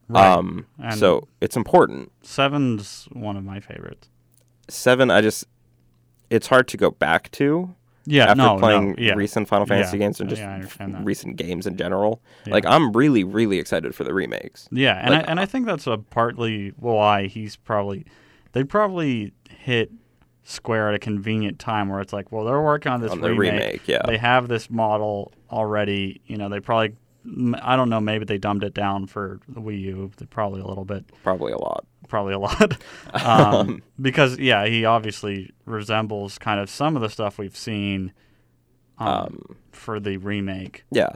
Right. 0.09 0.27
Um, 0.31 0.67
so 0.97 1.27
it's 1.41 1.57
important. 1.57 2.13
Seven's 2.23 3.09
one 3.13 3.37
of 3.37 3.45
my 3.45 3.61
favorites. 3.61 4.09
Seven, 4.69 5.11
I 5.11 5.21
just 5.23 5.45
it's 6.31 6.47
hard 6.47 6.69
to 6.69 6.77
go 6.77 6.91
back 6.91 7.31
to 7.33 7.75
Yeah, 8.07 8.25
after 8.25 8.37
no, 8.37 8.59
playing 8.59 8.91
no, 8.91 8.95
yeah. 8.99 9.15
recent 9.15 9.49
Final 9.49 9.67
Fantasy 9.67 9.97
Yeah, 9.97 10.05
games 10.05 10.21
and 10.21 10.29
just 10.31 10.41
yeah, 10.41 10.51
I 10.51 10.55
understand 10.55 10.95
that. 10.95 11.05
recent 11.05 11.37
games 11.37 11.67
in 11.67 11.77
general. 11.77 12.21
Like 12.47 12.65
I'm 12.67 12.93
really, 12.93 13.25
really 13.25 13.59
excited 13.59 13.95
for 13.95 14.05
the 14.05 14.13
remakes. 14.15 14.69
Yeah, 14.73 14.99
and 15.01 15.11
Like, 15.15 15.27
I 15.29 15.31
and 15.31 15.41
I 15.41 15.47
think 15.47 15.67
that's 15.67 15.87
a 15.87 15.99
partly 15.99 16.71
why 16.77 17.27
he's 17.27 17.57
probably 17.57 18.05
they 18.53 18.65
probably 18.65 19.33
hit 19.51 19.91
Square 20.45 20.89
at 20.91 20.95
a 20.95 20.99
convenient 20.99 21.59
time 21.59 21.89
where 21.89 22.01
it's 22.01 22.13
like, 22.13 22.33
well, 22.33 22.45
they're 22.45 22.61
working 22.61 22.91
on 22.93 23.01
this 23.01 23.13
On 23.13 23.21
remake. 23.21 23.39
remake, 23.39 23.89
yeah. 23.89 24.03
They 24.07 24.19
have 24.19 24.49
this 24.49 24.69
model 24.71 25.33
already. 25.51 26.21
You 26.27 26.37
know, 26.37 26.49
they 26.49 26.59
probably, 26.61 26.97
I 27.63 27.77
don't 27.77 27.89
know, 27.89 28.01
maybe 28.01 28.25
they 28.25 28.39
dumbed 28.39 28.65
it 28.65 28.75
down 28.75 29.07
for 29.07 29.41
the 29.49 29.61
Wii 29.61 29.81
U. 29.83 30.11
Probably 30.31 30.61
a 30.61 30.67
little 30.67 30.85
bit, 30.85 31.05
Probably 31.23 31.53
a 31.53 31.59
lot. 31.59 31.85
probably 32.09 32.35
a 32.35 32.39
lot. 32.39 32.77
um, 33.25 33.83
because 34.01 34.39
yeah, 34.39 34.67
he 34.67 34.85
obviously 34.85 35.51
resembles 35.65 36.39
kind 36.39 36.59
of 36.61 36.69
some 36.69 36.97
of 36.97 37.03
the 37.03 37.09
stuff 37.09 37.39
we've 37.39 37.57
seen 37.57 38.13
um, 38.99 39.57
for 39.71 40.01
the 40.01 40.17
remake. 40.17 40.85
Yeah. 40.91 41.11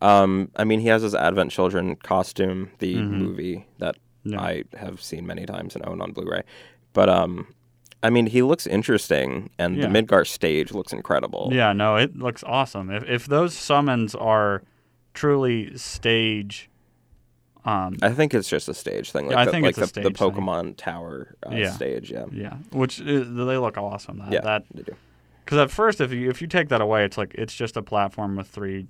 Um, 0.00 0.50
I 0.56 0.64
mean, 0.64 0.80
he 0.80 0.88
has 0.88 1.02
his 1.02 1.14
Advent 1.14 1.50
Children 1.52 1.96
costume, 1.96 2.70
the 2.78 2.96
movie 2.96 3.66
that 3.78 3.96
Mm-hmm. 4.24 4.34
Yeah. 4.34 4.40
I 4.40 4.64
have 4.76 5.02
seen 5.02 5.26
many 5.26 5.46
times 5.46 5.74
and 5.74 5.84
own 5.84 6.00
on 6.00 6.12
Blu-ray. 6.12 6.42
But 6.92 7.08
um, 7.08 7.48
I 8.02 8.10
mean, 8.10 8.26
he 8.26 8.42
looks 8.42 8.66
interesting, 8.66 9.50
and 9.58 9.76
Yeah. 9.76 9.86
the 9.86 10.02
Midgar 10.02 10.26
stage 10.26 10.72
looks 10.72 10.92
incredible. 10.92 11.50
Yeah, 11.52 11.72
no, 11.72 11.96
it 11.96 12.16
looks 12.18 12.42
awesome. 12.44 12.90
If 12.90 13.04
if 13.08 13.26
those 13.26 13.54
summons 13.54 14.14
are 14.14 14.62
truly 15.14 15.76
stage, 15.76 16.68
um, 17.64 17.96
I 18.02 18.10
think 18.10 18.34
it's 18.34 18.48
just 18.48 18.68
a 18.68 18.74
stage 18.74 19.12
thing, 19.12 19.26
like 19.26 19.34
Yeah, 19.34 19.40
I 19.42 19.44
the, 19.44 19.50
think 19.52 19.64
like 19.64 19.78
it's 19.78 19.78
a 19.78 19.80
the, 19.94 20.00
the 20.00 20.06
stage 20.08 20.18
thing. 20.18 20.30
Pokemon 20.32 20.74
Tower 20.76 21.36
uh, 21.46 21.54
Yeah. 21.54 21.70
stage. 21.70 22.10
Yeah, 22.10 22.24
yeah, 22.32 22.54
which 22.72 23.00
uh, 23.00 23.04
they 23.04 23.56
look 23.56 23.78
awesome. 23.78 24.18
That, 24.18 24.32
yeah, 24.32 24.40
that 24.40 24.64
they 24.74 24.82
do. 24.82 24.94
because 25.44 25.58
at 25.58 25.70
first, 25.70 26.00
if 26.00 26.12
you 26.12 26.28
if 26.28 26.40
you 26.42 26.48
take 26.48 26.70
that 26.70 26.80
away, 26.80 27.04
it's 27.04 27.16
like 27.16 27.34
it's 27.34 27.54
just 27.54 27.76
a 27.76 27.82
platform 27.82 28.34
with 28.36 28.48
three 28.48 28.86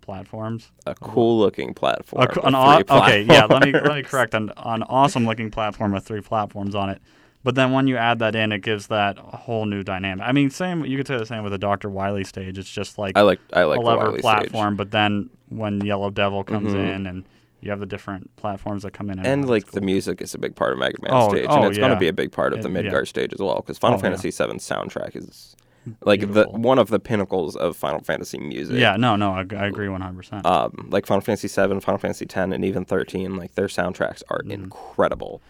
platforms. 0.00 0.70
A 0.86 0.94
cool-looking 0.94 1.74
platform. 1.74 2.22
A 2.36 2.46
an 2.46 2.54
aw- 2.54 2.82
okay, 2.88 3.22
yeah. 3.22 3.46
Let 3.46 3.64
me 3.64 3.72
let 3.72 3.94
me 3.96 4.02
correct 4.02 4.32
an 4.34 4.52
an 4.58 4.82
awesome 4.84 5.26
looking 5.26 5.50
platform 5.50 5.92
with 5.92 6.04
three 6.06 6.20
platforms 6.20 6.74
on 6.76 6.90
it. 6.90 7.02
But 7.48 7.54
then 7.54 7.72
when 7.72 7.86
you 7.86 7.96
add 7.96 8.18
that 8.18 8.34
in, 8.34 8.52
it 8.52 8.58
gives 8.60 8.88
that 8.88 9.16
whole 9.16 9.64
new 9.64 9.82
dynamic. 9.82 10.22
I 10.28 10.32
mean, 10.32 10.50
same 10.50 10.84
you 10.84 10.98
could 10.98 11.06
say 11.06 11.16
the 11.16 11.24
same 11.24 11.42
with 11.44 11.52
the 11.52 11.56
Doctor 11.56 11.88
Wily 11.88 12.22
stage. 12.22 12.58
It's 12.58 12.70
just 12.70 12.98
like 12.98 13.16
I 13.16 13.22
like 13.22 13.40
I 13.54 13.62
like 13.62 13.78
a 13.78 13.80
lever 13.80 14.12
platform, 14.18 14.76
but 14.76 14.90
then 14.90 15.30
when 15.48 15.80
Yellow 15.80 16.10
Devil 16.10 16.44
comes 16.44 16.74
Mhm. 16.74 16.94
in 16.96 17.06
and 17.06 17.24
you 17.62 17.70
have 17.70 17.80
the 17.80 17.86
different 17.86 18.36
platforms 18.36 18.82
that 18.82 18.90
come 18.92 19.08
in, 19.08 19.18
and, 19.18 19.26
And 19.26 19.48
like 19.48 19.62
it's 19.62 19.70
the 19.72 19.80
music 19.80 20.20
is 20.20 20.34
a 20.34 20.38
big 20.38 20.56
part 20.56 20.74
of 20.74 20.78
Mega 20.78 21.00
Man 21.00 21.10
Oh, 21.14 21.30
stage, 21.30 21.46
oh, 21.48 21.56
and 21.56 21.64
it's 21.64 21.78
going 21.78 21.90
to 21.90 21.96
be 21.96 22.08
a 22.08 22.12
big 22.12 22.32
part 22.32 22.52
of 22.52 22.60
the 22.62 22.68
It- 22.68 22.84
yeah. 22.84 22.90
Midgar 22.92 23.08
stage 23.08 23.32
as 23.32 23.38
well, 23.40 23.56
because 23.56 23.78
Final 23.78 23.94
Oh, 23.94 23.96
yeah. 23.96 24.02
Fantasy 24.02 24.30
VII 24.30 24.58
soundtrack 24.58 25.16
is 25.16 25.56
like 26.04 26.20
Beautiful. 26.20 26.52
the 26.52 26.58
one 26.58 26.78
of 26.78 26.90
the 26.90 27.00
pinnacles 27.00 27.56
of 27.56 27.78
Final 27.78 28.00
Fantasy 28.00 28.36
music. 28.36 28.76
Yeah, 28.78 28.96
no, 28.98 29.16
no, 29.16 29.30
I, 29.32 29.46
I 29.56 29.66
agree 29.68 29.88
one 29.88 30.02
hundred 30.02 30.18
percent. 30.18 30.44
um, 30.44 30.88
like 30.90 31.06
Final 31.06 31.22
Fantasy 31.22 31.48
VII, 31.48 31.80
Final 31.80 31.96
Fantasy 31.96 32.26
X, 32.26 32.34
and 32.36 32.62
even 32.62 32.84
thirteen, 32.84 33.36
like 33.36 33.54
their 33.54 33.68
soundtracks 33.68 34.22
are 34.28 34.42
Mm. 34.42 34.50
incredible. 34.52 35.40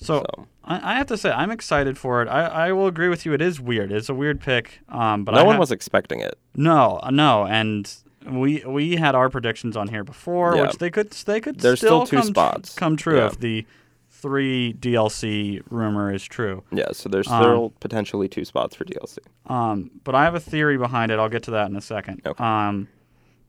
So 0.00 0.24
so- 0.36 0.46
I, 0.64 0.92
I 0.92 0.94
have 0.96 1.06
to 1.08 1.16
say 1.16 1.30
I'm 1.30 1.50
excited 1.50 1.96
for 1.98 2.22
it. 2.22 2.28
I, 2.28 2.68
I 2.68 2.72
will 2.72 2.86
agree 2.86 3.08
with 3.08 3.24
you. 3.26 3.32
It 3.32 3.42
is 3.42 3.60
weird. 3.60 3.90
It's 3.92 4.08
a 4.08 4.14
weird 4.14 4.40
pick. 4.40 4.80
Um, 4.88 5.24
but 5.24 5.32
no 5.34 5.40
I 5.40 5.44
one 5.44 5.54
ha- 5.56 5.60
was 5.60 5.72
expecting 5.72 6.20
it. 6.20 6.38
no, 6.54 7.00
no, 7.10 7.46
and 7.46 7.92
we 8.30 8.62
we 8.66 8.96
had 8.96 9.14
our 9.14 9.28
predictions 9.30 9.76
on 9.76 9.88
here 9.88 10.04
before, 10.04 10.54
Yeah. 10.56 10.62
which 10.62 10.76
they 10.78 10.90
could 10.90 11.10
they 11.10 11.40
could 11.40 11.60
There's 11.60 11.78
still, 11.80 12.06
still 12.06 12.20
two 12.20 12.24
come, 12.24 12.34
spots. 12.34 12.74
come 12.74 12.96
true 12.96 13.18
Yeah. 13.18 13.26
if 13.28 13.38
the 13.40 13.66
three 14.10 14.74
DLC 14.74 15.62
rumor 15.70 16.12
is 16.12 16.22
true. 16.24 16.62
Yeah, 16.70 16.92
so 16.92 17.08
there's 17.08 17.26
Um, 17.28 17.42
still 17.42 17.72
potentially 17.80 18.28
two 18.28 18.44
spots 18.44 18.76
for 18.76 18.84
DLC. 18.84 19.18
Um, 19.46 19.90
but 20.04 20.14
I 20.14 20.24
have 20.24 20.34
a 20.34 20.40
theory 20.40 20.76
behind 20.76 21.10
it. 21.10 21.18
I'll 21.18 21.30
get 21.30 21.42
to 21.44 21.50
that 21.52 21.70
in 21.70 21.76
a 21.76 21.80
second. 21.80 22.20
Okay. 22.26 22.44
Um, 22.44 22.88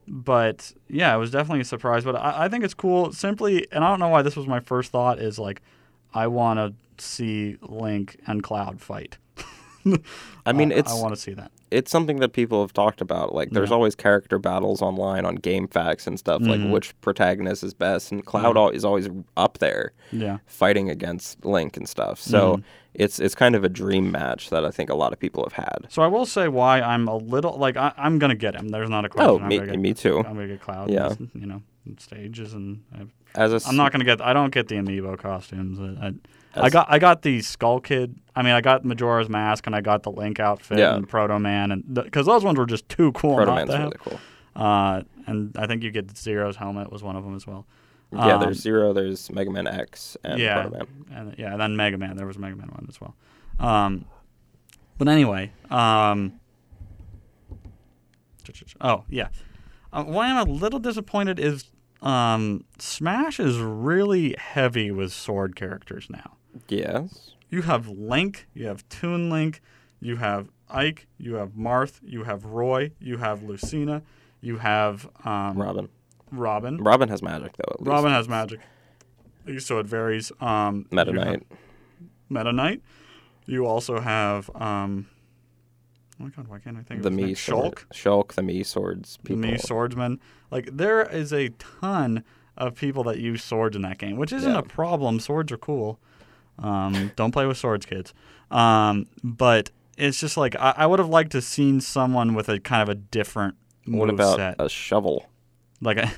but 0.07 0.71
yeah, 0.87 1.13
it 1.13 1.17
was 1.19 1.31
definitely 1.31 1.61
a 1.61 1.65
surprise. 1.65 2.03
But 2.03 2.15
I, 2.15 2.45
I 2.45 2.47
think 2.49 2.63
it's 2.63 2.73
cool. 2.73 3.11
Simply, 3.11 3.67
and 3.71 3.83
I 3.83 3.89
don't 3.89 3.99
know 3.99 4.07
why 4.07 4.21
this 4.21 4.35
was 4.35 4.47
my 4.47 4.59
first 4.61 4.91
thought. 4.91 5.19
Is 5.19 5.37
like, 5.37 5.61
I 6.13 6.27
want 6.27 6.59
to 6.59 7.03
see 7.03 7.57
Link 7.61 8.17
and 8.27 8.43
Cloud 8.43 8.81
fight. 8.81 9.17
I 10.45 10.53
mean, 10.53 10.71
I- 10.71 10.75
it's 10.75 10.91
I 10.91 11.01
want 11.01 11.15
to 11.15 11.19
see 11.19 11.33
that. 11.33 11.51
it's 11.71 11.89
something 11.89 12.19
that 12.19 12.33
people 12.33 12.61
have 12.61 12.73
talked 12.73 13.01
about. 13.01 13.33
Like, 13.33 13.49
there's 13.51 13.69
Yeah. 13.69 13.75
always 13.75 13.95
character 13.95 14.37
battles 14.37 14.81
online 14.81 15.25
on 15.25 15.37
GameFAQs 15.39 16.05
and 16.05 16.19
stuff. 16.19 16.41
Like, 16.43 16.59
Mhm. 16.59 16.71
which 16.71 16.99
protagonist 17.01 17.63
is 17.63 17.73
best, 17.73 18.11
and 18.11 18.23
Cloud 18.25 18.55
Mhm. 18.57 18.73
is 18.73 18.85
always 18.85 19.09
up 19.37 19.57
there 19.57 19.93
Yeah. 20.11 20.37
fighting 20.45 20.89
against 20.89 21.43
Link 21.45 21.77
and 21.77 21.87
stuff. 21.89 22.19
So 22.19 22.57
Mhm. 22.57 22.63
it's 22.93 23.19
it's 23.19 23.33
kind 23.33 23.55
of 23.55 23.63
a 23.63 23.69
dream 23.69 24.11
match 24.11 24.49
that 24.51 24.63
I 24.65 24.69
think 24.69 24.89
a 24.91 24.95
lot 24.95 25.13
of 25.13 25.19
people 25.19 25.43
have 25.49 25.53
had. 25.65 25.87
So 25.89 26.03
I 26.03 26.07
will 26.07 26.25
say 26.27 26.47
why 26.47 26.81
I'm 26.81 27.07
a 27.07 27.15
little 27.17 27.57
like 27.57 27.75
I, 27.77 27.91
I'm 27.97 28.19
gonna 28.19 28.35
get 28.35 28.53
him. 28.55 28.69
There's 28.69 28.89
not 28.89 29.05
a 29.05 29.09
question. 29.09 29.31
Oh, 29.31 29.39
I'm 29.39 29.47
me, 29.47 29.57
gonna 29.57 29.71
get, 29.71 29.79
me 29.79 29.93
too. 29.95 30.17
I'm 30.19 30.35
gonna 30.35 30.47
get 30.47 30.61
Cloud. 30.61 30.91
Yeah. 30.91 31.13
You 31.33 31.45
know, 31.47 31.61
stages 31.97 32.53
and 32.53 32.83
I, 32.93 33.05
As 33.35 33.53
a 33.53 33.67
I'm 33.69 33.75
not 33.75 33.91
gonna 33.91 34.03
get. 34.05 34.21
I 34.21 34.33
don't 34.33 34.53
get 34.53 34.67
the 34.67 34.75
amiibo 34.75 35.17
costumes. 35.17 35.79
I, 35.79 36.07
I, 36.59 36.65
I 36.65 36.69
got. 36.69 36.87
I 36.89 36.99
got 36.99 37.21
the 37.21 37.41
Skull 37.41 37.79
Kid. 37.79 38.19
I 38.35 38.41
mean, 38.41 38.53
I 38.53 38.61
got 38.61 38.83
Majora's 38.85 39.29
Mask 39.29 39.65
and 39.67 39.75
I 39.75 39.81
got 39.81 40.03
the 40.03 40.11
Link 40.11 40.39
outfit 40.39 40.79
Yeah. 40.79 40.95
and 40.95 41.07
Proto 41.07 41.39
Man 41.39 41.71
and 41.71 41.83
because 41.93 42.25
those 42.25 42.43
ones 42.43 42.57
were 42.57 42.65
just 42.65 42.87
too 42.89 43.11
cool. 43.13 43.35
Proto 43.35 43.53
Man's 43.55 43.69
really 43.69 43.95
cool. 43.99 44.19
Uh, 44.55 45.03
and 45.27 45.55
I 45.57 45.65
think 45.67 45.81
you 45.83 45.91
get 45.91 46.15
Zero's 46.17 46.55
helmet 46.57 46.91
was 46.91 47.01
one 47.03 47.15
of 47.15 47.23
them 47.23 47.35
as 47.35 47.47
well. 47.47 47.65
yeah, 48.11 48.35
Um, 48.35 48.41
there's 48.41 48.59
Zero, 48.59 48.91
there's 48.91 49.31
Mega 49.31 49.49
Man 49.49 49.65
X, 49.65 50.17
and 50.25 50.39
yeah, 50.39 50.63
Proto 50.63 50.77
Man. 50.77 50.87
and 51.17 51.35
yeah, 51.39 51.51
and 51.53 51.61
then 51.61 51.75
Mega 51.77 51.97
Man. 51.97 52.17
There 52.17 52.27
was 52.27 52.37
Mega 52.37 52.55
Man 52.57 52.67
one 52.67 52.85
as 52.89 52.99
well. 52.99 53.15
Um, 53.59 54.05
but 54.97 55.07
anyway, 55.07 55.51
um, 55.69 56.33
Oh 58.81 59.03
yeah. 59.09 59.27
Uh, 59.93 60.03
why 60.03 60.27
I'm 60.27 60.37
a 60.47 60.51
little 60.51 60.79
disappointed 60.79 61.39
is 61.39 61.65
um, 62.01 62.63
Smash 62.79 63.39
is 63.39 63.59
really 63.59 64.35
heavy 64.37 64.91
with 64.91 65.11
sword 65.11 65.55
characters 65.55 66.07
now. 66.09 66.37
Yes. 66.67 67.31
You 67.49 67.63
have 67.63 67.87
Link, 67.87 68.47
you 68.53 68.67
have 68.67 68.87
Toon 68.89 69.29
Link, 69.29 69.61
you 69.99 70.17
have 70.17 70.49
Ike, 70.69 71.07
you 71.17 71.35
have 71.35 71.49
Marth, 71.51 71.99
you 72.01 72.23
have 72.23 72.45
Roy, 72.45 72.91
you 72.99 73.17
have 73.17 73.43
Lucina, 73.43 74.01
you 74.39 74.57
have 74.57 75.09
um, 75.25 75.57
Robin. 75.57 75.89
Robin. 76.31 76.77
Robin 76.77 77.09
has 77.09 77.21
magic 77.21 77.57
though. 77.57 77.73
At 77.73 77.81
least. 77.81 77.89
Robin 77.89 78.11
has 78.11 78.27
magic. 78.27 78.61
So 79.59 79.79
it 79.79 79.85
varies. 79.85 80.31
Um, 80.39 80.85
Meta 80.91 81.11
Knight. 81.11 81.43
Meta 82.29 82.53
Knight. 82.53 82.81
You 83.45 83.65
also 83.65 83.99
have. 83.99 84.49
Um, 84.55 85.07
oh 86.21 86.25
my 86.25 86.29
god, 86.29 86.47
why 86.47 86.59
can't 86.59 86.77
I 86.77 86.83
think 86.83 87.01
The 87.01 87.07
of 87.07 87.13
me. 87.13 87.33
Shulk, 87.33 87.85
Shulk. 87.93 88.33
The 88.33 88.43
me 88.43 88.63
swords. 88.63 89.17
the 89.23 89.29
People. 89.29 89.41
me 89.51 89.57
swordsman. 89.57 90.19
Like 90.51 90.69
there 90.71 91.01
is 91.03 91.33
a 91.33 91.49
ton 91.57 92.23
of 92.57 92.75
people 92.75 93.03
that 93.05 93.17
use 93.19 93.43
swords 93.43 93.75
in 93.75 93.81
that 93.81 93.97
game, 93.97 94.17
which 94.17 94.31
isn't 94.31 94.51
Yeah. 94.51 94.59
a 94.59 94.63
problem. 94.63 95.19
Swords 95.19 95.51
are 95.51 95.57
cool. 95.57 95.99
Um, 96.59 97.11
don't 97.15 97.31
play 97.31 97.45
with 97.45 97.57
swords, 97.57 97.85
kids. 97.85 98.13
Um, 98.51 99.07
but 99.23 99.71
it's 99.97 100.19
just 100.19 100.37
like 100.37 100.55
I, 100.59 100.73
I 100.77 100.85
would 100.85 100.99
have 100.99 101.09
liked 101.09 101.31
to 101.31 101.41
seen 101.41 101.81
someone 101.81 102.33
with 102.35 102.49
a 102.49 102.59
kind 102.59 102.81
of 102.83 102.89
a 102.89 102.95
different 102.95 103.55
What 103.87 104.09
about 104.09 104.35
set, 104.37 104.55
a 104.59 104.69
shovel? 104.69 105.25
like 105.81 105.97
a 105.97 106.11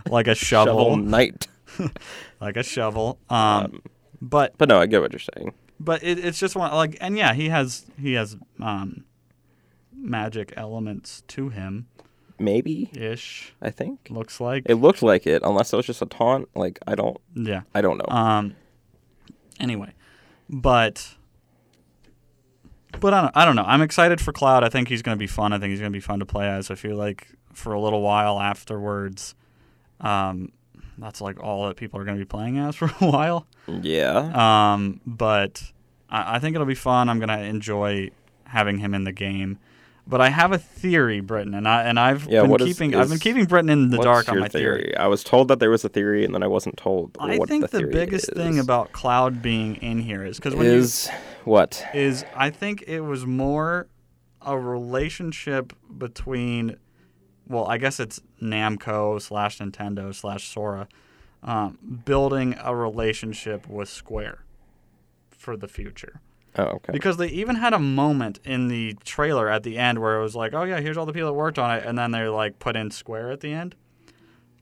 like 0.10 0.26
a 0.28 0.34
shovel, 0.34 0.96
knight. 0.96 1.46
like 2.40 2.56
a 2.56 2.62
shovel. 2.62 3.18
Um, 3.30 3.80
but 4.20 4.58
But 4.58 4.68
no, 4.68 4.78
I 4.80 4.86
get 4.86 5.00
what 5.00 5.12
you're 5.12 5.20
saying. 5.36 5.54
but 5.78 6.02
it, 6.02 6.18
it's 6.18 6.38
just 6.38 6.54
one 6.56 6.70
like 6.74 6.98
and 7.00 7.16
yeah 7.16 7.32
he 7.32 7.48
has 7.48 7.86
he 7.98 8.12
has 8.14 8.36
um 8.60 9.04
magic 9.94 10.52
elements 10.56 11.22
to 11.28 11.48
him 11.50 11.86
Maybe. 12.38 12.90
ish 12.94 13.52
I 13.60 13.70
think 13.70 14.08
looks 14.10 14.40
like 14.40 14.62
it 14.66 14.76
looked 14.76 15.02
like 15.02 15.26
it, 15.26 15.42
unless 15.44 15.72
it 15.72 15.76
was 15.76 15.86
just 15.86 16.00
a 16.02 16.06
taunt. 16.06 16.48
Like 16.54 16.78
I 16.86 16.94
don't. 16.94 17.18
yeah 17.34 17.62
I 17.74 17.80
don't 17.82 17.98
know. 17.98 18.06
um 18.14 18.56
anyway 19.58 19.92
but 20.48 21.14
but 22.98 23.12
I 23.14 23.20
don't, 23.22 23.36
I 23.36 23.44
don't 23.44 23.56
know 23.56 23.64
i'm 23.66 23.82
excited 23.82 24.20
for 24.20 24.32
cloud 24.32 24.64
i 24.64 24.68
think 24.68 24.88
he's 24.88 25.02
going 25.02 25.16
to 25.16 25.18
be 25.18 25.26
fun 25.26 25.52
i 25.52 25.58
think 25.58 25.70
he's 25.70 25.80
going 25.80 25.92
to 25.92 25.96
be 25.96 26.00
fun 26.00 26.18
to 26.20 26.26
play 26.26 26.48
as 26.48 26.70
i 26.70 26.74
feel 26.74 26.96
like 26.96 27.28
for 27.52 27.72
a 27.72 27.80
little 27.80 28.00
while 28.00 28.40
afterwards 28.40 29.34
um 30.00 30.50
that's 30.98 31.20
like 31.20 31.42
all 31.42 31.66
that 31.68 31.76
people 31.76 32.00
are 32.00 32.04
going 32.04 32.16
to 32.16 32.20
be 32.24 32.28
playing 32.28 32.58
as 32.58 32.74
for 32.80 32.86
a 32.86 33.06
while 33.10 33.46
yeah. 33.82 34.72
Um, 34.72 35.00
but 35.06 35.62
I, 36.08 36.36
I 36.36 36.38
think 36.40 36.56
it'll 36.56 36.66
be 36.66 36.74
fun. 36.74 37.08
I'm 37.08 37.20
gonna 37.20 37.42
enjoy 37.42 38.10
having 38.44 38.78
him 38.78 38.94
in 38.94 39.04
the 39.04 39.12
game. 39.12 39.58
But 40.10 40.20
I 40.20 40.28
have 40.28 40.50
a 40.50 40.58
theory, 40.58 41.20
Britton, 41.20 41.54
and 41.54 41.68
I 41.68 41.84
and 41.84 41.98
I've 41.98 42.26
Yeah, 42.26 42.42
been 42.42 42.50
what 42.50 42.60
is- 42.60 42.66
keeping 42.66 42.96
I've 42.96 43.08
been 43.08 43.20
keeping 43.20 43.44
Britton 43.44 43.70
in 43.70 43.90
the 43.90 43.98
dark 43.98 44.28
on 44.28 44.40
my 44.40 44.48
theory. 44.48 44.94
I 44.96 45.06
was 45.06 45.22
told 45.22 45.46
that 45.48 45.60
there 45.60 45.70
was 45.70 45.84
a 45.84 45.88
theory, 45.88 46.24
and 46.24 46.34
then 46.34 46.42
I 46.42 46.48
wasn't 46.48 46.76
told 46.76 47.16
I 47.20 47.38
what 47.38 47.48
think 47.48 47.62
the, 47.62 47.68
the, 47.68 47.78
theory 47.78 47.92
biggest 47.92 48.28
is. 48.28 48.34
thing 48.36 48.58
about 48.58 48.90
Cloud 48.90 49.40
being 49.40 49.76
in 49.76 50.00
here 50.00 50.24
is 50.24 50.36
because 50.38 50.56
when 50.56 50.66
is 50.66 51.08
what? 51.44 51.86
you, 51.94 52.00
is 52.00 52.24
I 52.34 52.50
think 52.50 52.82
it 52.88 53.00
was 53.02 53.24
more 53.24 53.86
a 54.42 54.58
relationship 54.58 55.72
between, 55.96 56.76
well, 57.46 57.66
I 57.66 57.78
guess 57.78 58.00
it's 58.00 58.20
Namco 58.42 59.20
slash 59.22 59.58
Nintendo 59.58 60.12
slash 60.14 60.48
Sora, 60.48 60.88
um, 61.44 61.78
building 62.04 62.56
a 62.60 62.74
relationship 62.74 63.68
with 63.68 63.88
Square 63.88 64.44
for 65.30 65.56
the 65.56 65.68
future. 65.68 66.20
Oh, 66.58 66.64
okay. 66.64 66.92
Because 66.92 67.16
they 67.16 67.28
even 67.28 67.56
had 67.56 67.72
a 67.72 67.78
moment 67.78 68.40
in 68.44 68.68
the 68.68 68.94
trailer 69.04 69.48
at 69.48 69.62
the 69.62 69.78
end 69.78 69.98
where 70.00 70.18
it 70.18 70.22
was 70.22 70.34
like, 70.34 70.52
oh, 70.52 70.64
yeah, 70.64 70.80
here's 70.80 70.96
all 70.96 71.06
the 71.06 71.12
people 71.12 71.28
that 71.28 71.34
worked 71.34 71.58
on 71.58 71.76
it. 71.76 71.84
And 71.86 71.96
then 71.98 72.10
they 72.10 72.26
like 72.28 72.58
put 72.58 72.74
in 72.76 72.90
Square 72.90 73.30
at 73.30 73.40
the 73.40 73.52
end. 73.52 73.76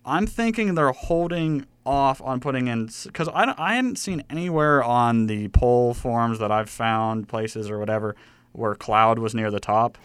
I'm 0.04 0.26
thinking 0.26 0.74
they're 0.74 0.92
holding 0.92 1.66
off 1.84 2.20
on 2.22 2.40
putting 2.40 2.68
in, 2.68 2.88
because 3.04 3.28
I, 3.28 3.54
I 3.58 3.74
hadn't 3.76 3.96
seen 3.96 4.22
anywhere 4.30 4.82
on 4.82 5.26
the 5.26 5.48
poll 5.48 5.94
forums 5.94 6.38
that 6.38 6.50
I've 6.52 6.70
found, 6.70 7.28
places 7.28 7.70
or 7.70 7.78
whatever, 7.78 8.14
where 8.52 8.74
Cloud 8.74 9.18
was 9.18 9.34
near 9.34 9.50
the 9.50 9.60
top. 9.60 9.96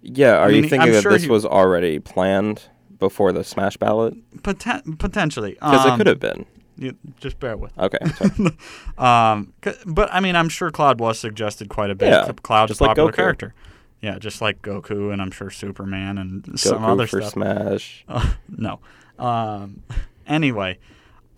yeah, 0.00 0.38
are 0.38 0.48
mean, 0.48 0.56
you 0.56 0.62
thinking 0.70 0.80
I'm 0.80 0.92
that 0.92 1.02
sure 1.02 1.12
this 1.12 1.22
he- 1.24 1.28
was 1.30 1.44
already 1.44 1.98
planned 1.98 2.62
before 2.98 3.32
the 3.32 3.42
Smash 3.44 3.76
ballot? 3.76 4.14
Poten- 4.42 4.98
potentially. 4.98 5.52
Because 5.54 5.84
Um, 5.86 5.94
it 5.94 5.96
could 5.98 6.06
have 6.06 6.20
been. 6.20 6.46
You- 6.82 6.98
just 7.20 7.38
bear 7.40 7.56
with. 7.56 7.72
Okay. 7.78 7.98
Um, 8.98 9.52
but 9.86 10.12
I 10.12 10.20
mean, 10.20 10.36
I'm 10.36 10.48
sure 10.48 10.70
Cloud 10.70 11.00
was 11.00 11.18
suggested 11.18 11.68
quite 11.68 11.90
a 11.90 11.94
bit. 11.94 12.10
Yeah, 12.10 12.30
Cloud's 12.42 12.70
just 12.70 12.80
a 12.80 12.84
like 12.84 12.90
popular 12.90 13.10
Goku. 13.12 13.16
character. 13.16 13.54
Yeah, 14.00 14.18
just 14.18 14.40
like 14.42 14.62
Goku, 14.62 15.12
and 15.12 15.22
I'm 15.22 15.30
sure 15.30 15.48
Superman 15.50 16.18
and 16.18 16.58
some 16.60 16.84
other 16.84 17.06
for 17.06 17.20
stuff. 17.20 17.32
Smash. 17.32 18.04
Uh, 18.08 18.32
no. 18.48 18.80
Um, 19.18 19.82
anyway, 20.26 20.78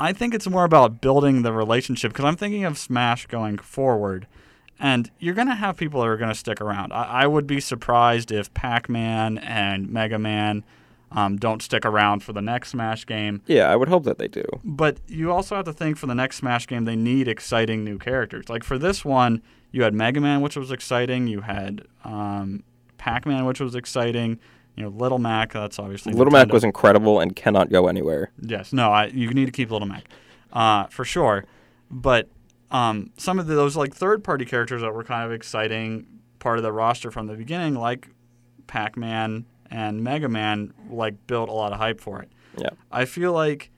I 0.01 0.13
think 0.13 0.35
it's 0.35 0.49
more 0.49 0.65
about 0.65 1.01
building 1.01 1.43
the 1.43 1.53
relationship 1.53 2.13
because 2.13 2.25
I'm 2.25 2.37
thinking 2.37 2.65
of 2.65 2.77
Smash 2.79 3.27
going 3.27 3.59
forward, 3.59 4.27
and 4.81 5.11
you're 5.19 5.35
going 5.35 5.49
to 5.49 5.55
have 5.55 5.77
people 5.77 6.01
that 6.01 6.09
are 6.09 6.17
going 6.17 6.31
to 6.33 6.35
stick 6.39 6.61
around. 6.61 6.93
I, 6.93 7.23
I 7.23 7.27
would 7.27 7.47
be 7.47 7.61
surprised 7.61 8.33
if 8.33 8.53
Pac 8.55 8.89
Man 8.89 9.39
and 9.39 9.89
Mega 9.91 10.19
Man 10.19 10.65
um, 11.15 11.37
don't 11.37 11.63
stick 11.63 11.87
around 11.87 12.23
for 12.23 12.33
the 12.33 12.43
next 12.43 12.71
Smash 12.71 13.07
game. 13.07 13.41
Yeah, 13.47 13.71
I 13.71 13.77
would 13.77 13.89
hope 13.89 14.05
that 14.05 14.19
they 14.19 14.29
do. 14.29 14.45
But 14.63 14.99
you 15.07 15.33
also 15.33 15.57
have 15.57 15.65
to 15.65 15.73
think 15.73 15.97
for 15.97 16.07
the 16.07 16.15
next 16.15 16.37
Smash 16.37 16.67
game, 16.67 16.85
they 16.85 16.97
need 16.97 17.29
exciting 17.29 17.85
new 17.85 17.99
characters. 17.99 18.49
Like 18.49 18.65
for 18.65 18.79
this 18.79 19.05
one, 19.05 19.41
you 19.71 19.83
had 19.85 19.95
Mega 19.95 20.21
Man, 20.21 20.41
which 20.41 20.57
was 20.57 20.71
exciting. 20.71 21.27
You 21.29 21.43
had 21.43 21.83
um, 22.05 22.65
Pac 22.99 23.27
Man, 23.27 23.45
which 23.45 23.61
was 23.61 23.75
exciting. 23.75 24.39
You 24.77 24.83
know, 24.83 24.89
Little 24.89 25.19
Mac. 25.19 25.53
That's 25.53 25.79
obviously 25.79 26.13
Little 26.13 26.33
Mac 26.33 26.53
was 26.53 26.65
incredible 26.65 27.21
and 27.21 27.35
cannot 27.37 27.71
go 27.71 27.87
anywhere. 27.87 28.33
Yes, 28.41 28.73
no, 28.73 28.91
I, 28.91 29.07
you 29.07 29.33
need 29.33 29.47
to 29.47 29.53
keep 29.53 29.71
Little 29.71 29.87
Mac, 29.87 30.05
uh, 30.53 30.87
for 30.87 31.05
sure. 31.05 31.45
But 31.91 32.29
um, 32.73 33.13
some 33.17 33.39
of 33.39 33.47
the, 33.47 33.55
those 33.55 33.77
like 33.77 33.95
third-party 33.95 34.47
characters 34.47 34.83
that 34.83 34.93
were 34.93 35.05
kind 35.05 35.25
of 35.25 35.31
exciting 35.31 36.07
part 36.41 36.59
of 36.59 36.65
the 36.65 36.73
roster 36.73 37.13
from 37.13 37.29
the 37.29 37.35
beginning, 37.35 37.75
like 37.77 38.09
Pac-Man 38.67 39.47
and 39.75 40.05
Mega 40.05 40.29
Man, 40.29 40.73
like 40.89 41.27
built 41.27 41.49
a 41.49 41.53
lot 41.53 41.73
of 41.73 41.79
hype 41.79 42.01
for 42.01 42.23
it. 42.23 42.31
Yeah. 42.57 42.71
I 42.93 43.07
feel 43.07 43.33
like 43.33 43.71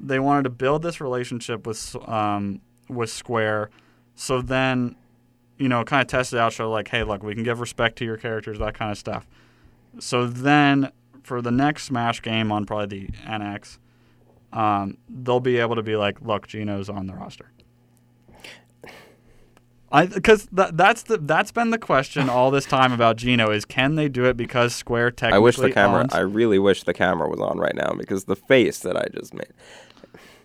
they 0.00 0.20
wanted 0.20 0.44
to 0.44 0.50
build 0.50 0.82
this 0.82 1.00
relationship 1.00 1.66
with 1.66 1.96
um, 2.08 2.60
with 2.88 3.10
Square, 3.10 3.70
so 4.14 4.40
then, 4.40 4.94
you 5.58 5.68
know, 5.68 5.82
kind 5.84 6.02
of 6.02 6.06
test 6.06 6.32
it 6.32 6.38
out, 6.38 6.52
show 6.52 6.70
like, 6.70 6.88
hey, 6.88 7.02
look, 7.02 7.22
we 7.22 7.34
can 7.34 7.42
give 7.42 7.58
respect 7.58 7.96
to 7.98 8.04
your 8.04 8.16
characters, 8.16 8.58
that 8.60 8.74
kind 8.74 8.92
of 8.92 8.98
stuff. 8.98 9.26
So 9.98 10.26
then, 10.26 10.92
for 11.24 11.42
the 11.42 11.50
next 11.50 11.84
Smash 11.84 12.22
game 12.22 12.52
on 12.52 12.64
probably 12.64 13.06
the 13.06 13.12
NX, 13.26 13.78
um, 14.52 14.98
they'll 15.08 15.40
be 15.40 15.58
able 15.58 15.74
to 15.74 15.82
be 15.82 15.96
like, 15.96 16.20
look, 16.22 16.46
Geno's 16.46 16.88
on 16.88 17.06
the 17.06 17.14
roster. 17.14 17.50
I 19.92 20.06
because 20.06 20.46
that 20.52 20.76
that's 20.76 21.02
the 21.04 21.18
that's 21.18 21.50
been 21.52 21.70
the 21.70 21.78
question 21.78 22.28
all 22.28 22.50
this 22.50 22.64
time 22.64 22.92
about 22.92 23.16
Geno 23.16 23.50
is 23.50 23.64
can 23.64 23.96
they 23.96 24.08
do 24.08 24.24
it 24.26 24.36
because 24.36 24.74
Square 24.74 25.12
technically 25.12 25.36
I 25.36 25.38
wish 25.40 25.56
the 25.56 25.72
camera. 25.72 26.00
owns- 26.02 26.14
I 26.14 26.20
really 26.20 26.58
wish 26.58 26.84
the 26.84 26.94
camera 26.94 27.28
was 27.28 27.40
on 27.40 27.58
right 27.58 27.74
now 27.74 27.94
because 27.98 28.24
the 28.24 28.36
face 28.36 28.78
that 28.80 28.96
I 28.96 29.06
just 29.12 29.34
made. 29.34 29.48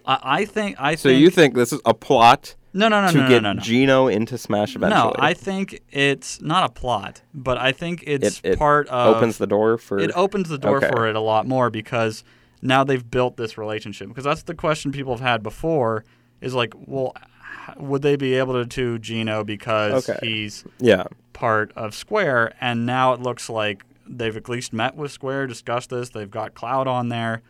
I, 0.06 0.20
I 0.24 0.46
think 0.46 0.76
I 0.80 0.96
So 0.96 1.10
think 1.10 1.22
you 1.22 1.30
think 1.30 1.54
this 1.56 1.72
is 1.74 1.80
a 1.86 1.94
plot 1.94 2.56
no 2.74 2.88
no 2.90 3.02
no 3.06 3.12
to 3.12 3.18
no 3.20 3.28
get 3.30 3.42
no 3.44 3.50
no 3.52 3.54
no. 3.54 3.62
Geno 3.62 4.08
into 4.08 4.38
Smash 4.38 4.76
eventually? 4.76 5.02
No, 5.02 5.16
I 5.18 5.34
think 5.34 5.82
it's 5.92 6.42
not 6.42 6.70
a 6.70 6.74
plot, 6.74 7.22
but 7.34 7.58
I 7.58 7.72
think 7.72 8.04
it's 8.06 8.40
it, 8.44 8.54
it 8.54 8.58
part 8.60 8.88
of 8.90 9.16
opens 9.16 9.38
the 9.38 9.48
door 9.48 9.78
for 9.78 9.98
it 10.00 10.12
opens 10.16 10.50
the 10.50 10.58
door 10.58 10.78
Okay. 10.78 10.90
for 10.90 11.08
it 11.08 11.16
a 11.16 11.22
lot 11.22 11.48
more 11.48 11.70
because 11.70 12.24
now 12.62 12.84
they've 12.84 13.10
built 13.10 13.38
this 13.38 13.58
relationship. 13.58 14.08
Because 14.10 14.24
that's 14.24 14.44
the 14.44 14.56
question 14.56 14.92
people 14.92 15.14
have 15.14 15.22
had 15.22 15.42
before 15.44 16.04
is 16.42 16.54
like, 16.54 16.74
well, 16.86 17.14
would 17.78 18.02
they 18.02 18.16
be 18.16 18.36
able 18.36 18.54
to 18.54 18.66
do 18.66 18.98
Geno 19.00 19.44
because 19.44 20.10
Okay. 20.10 20.20
he's 20.28 20.64
yeah. 20.80 21.04
part 21.34 21.72
of 21.76 21.94
Square? 21.96 22.54
And 22.62 22.86
now 22.86 23.14
it 23.14 23.22
looks 23.22 23.50
like 23.50 23.84
they've 24.08 24.36
at 24.38 24.48
least 24.50 24.72
met 24.74 24.96
with 24.96 25.12
Square, 25.12 25.48
discussed 25.48 25.90
this. 25.90 26.10
They've 26.10 26.30
got 26.30 26.54
Cloud 26.54 26.88
on 26.88 27.10
there, 27.10 27.42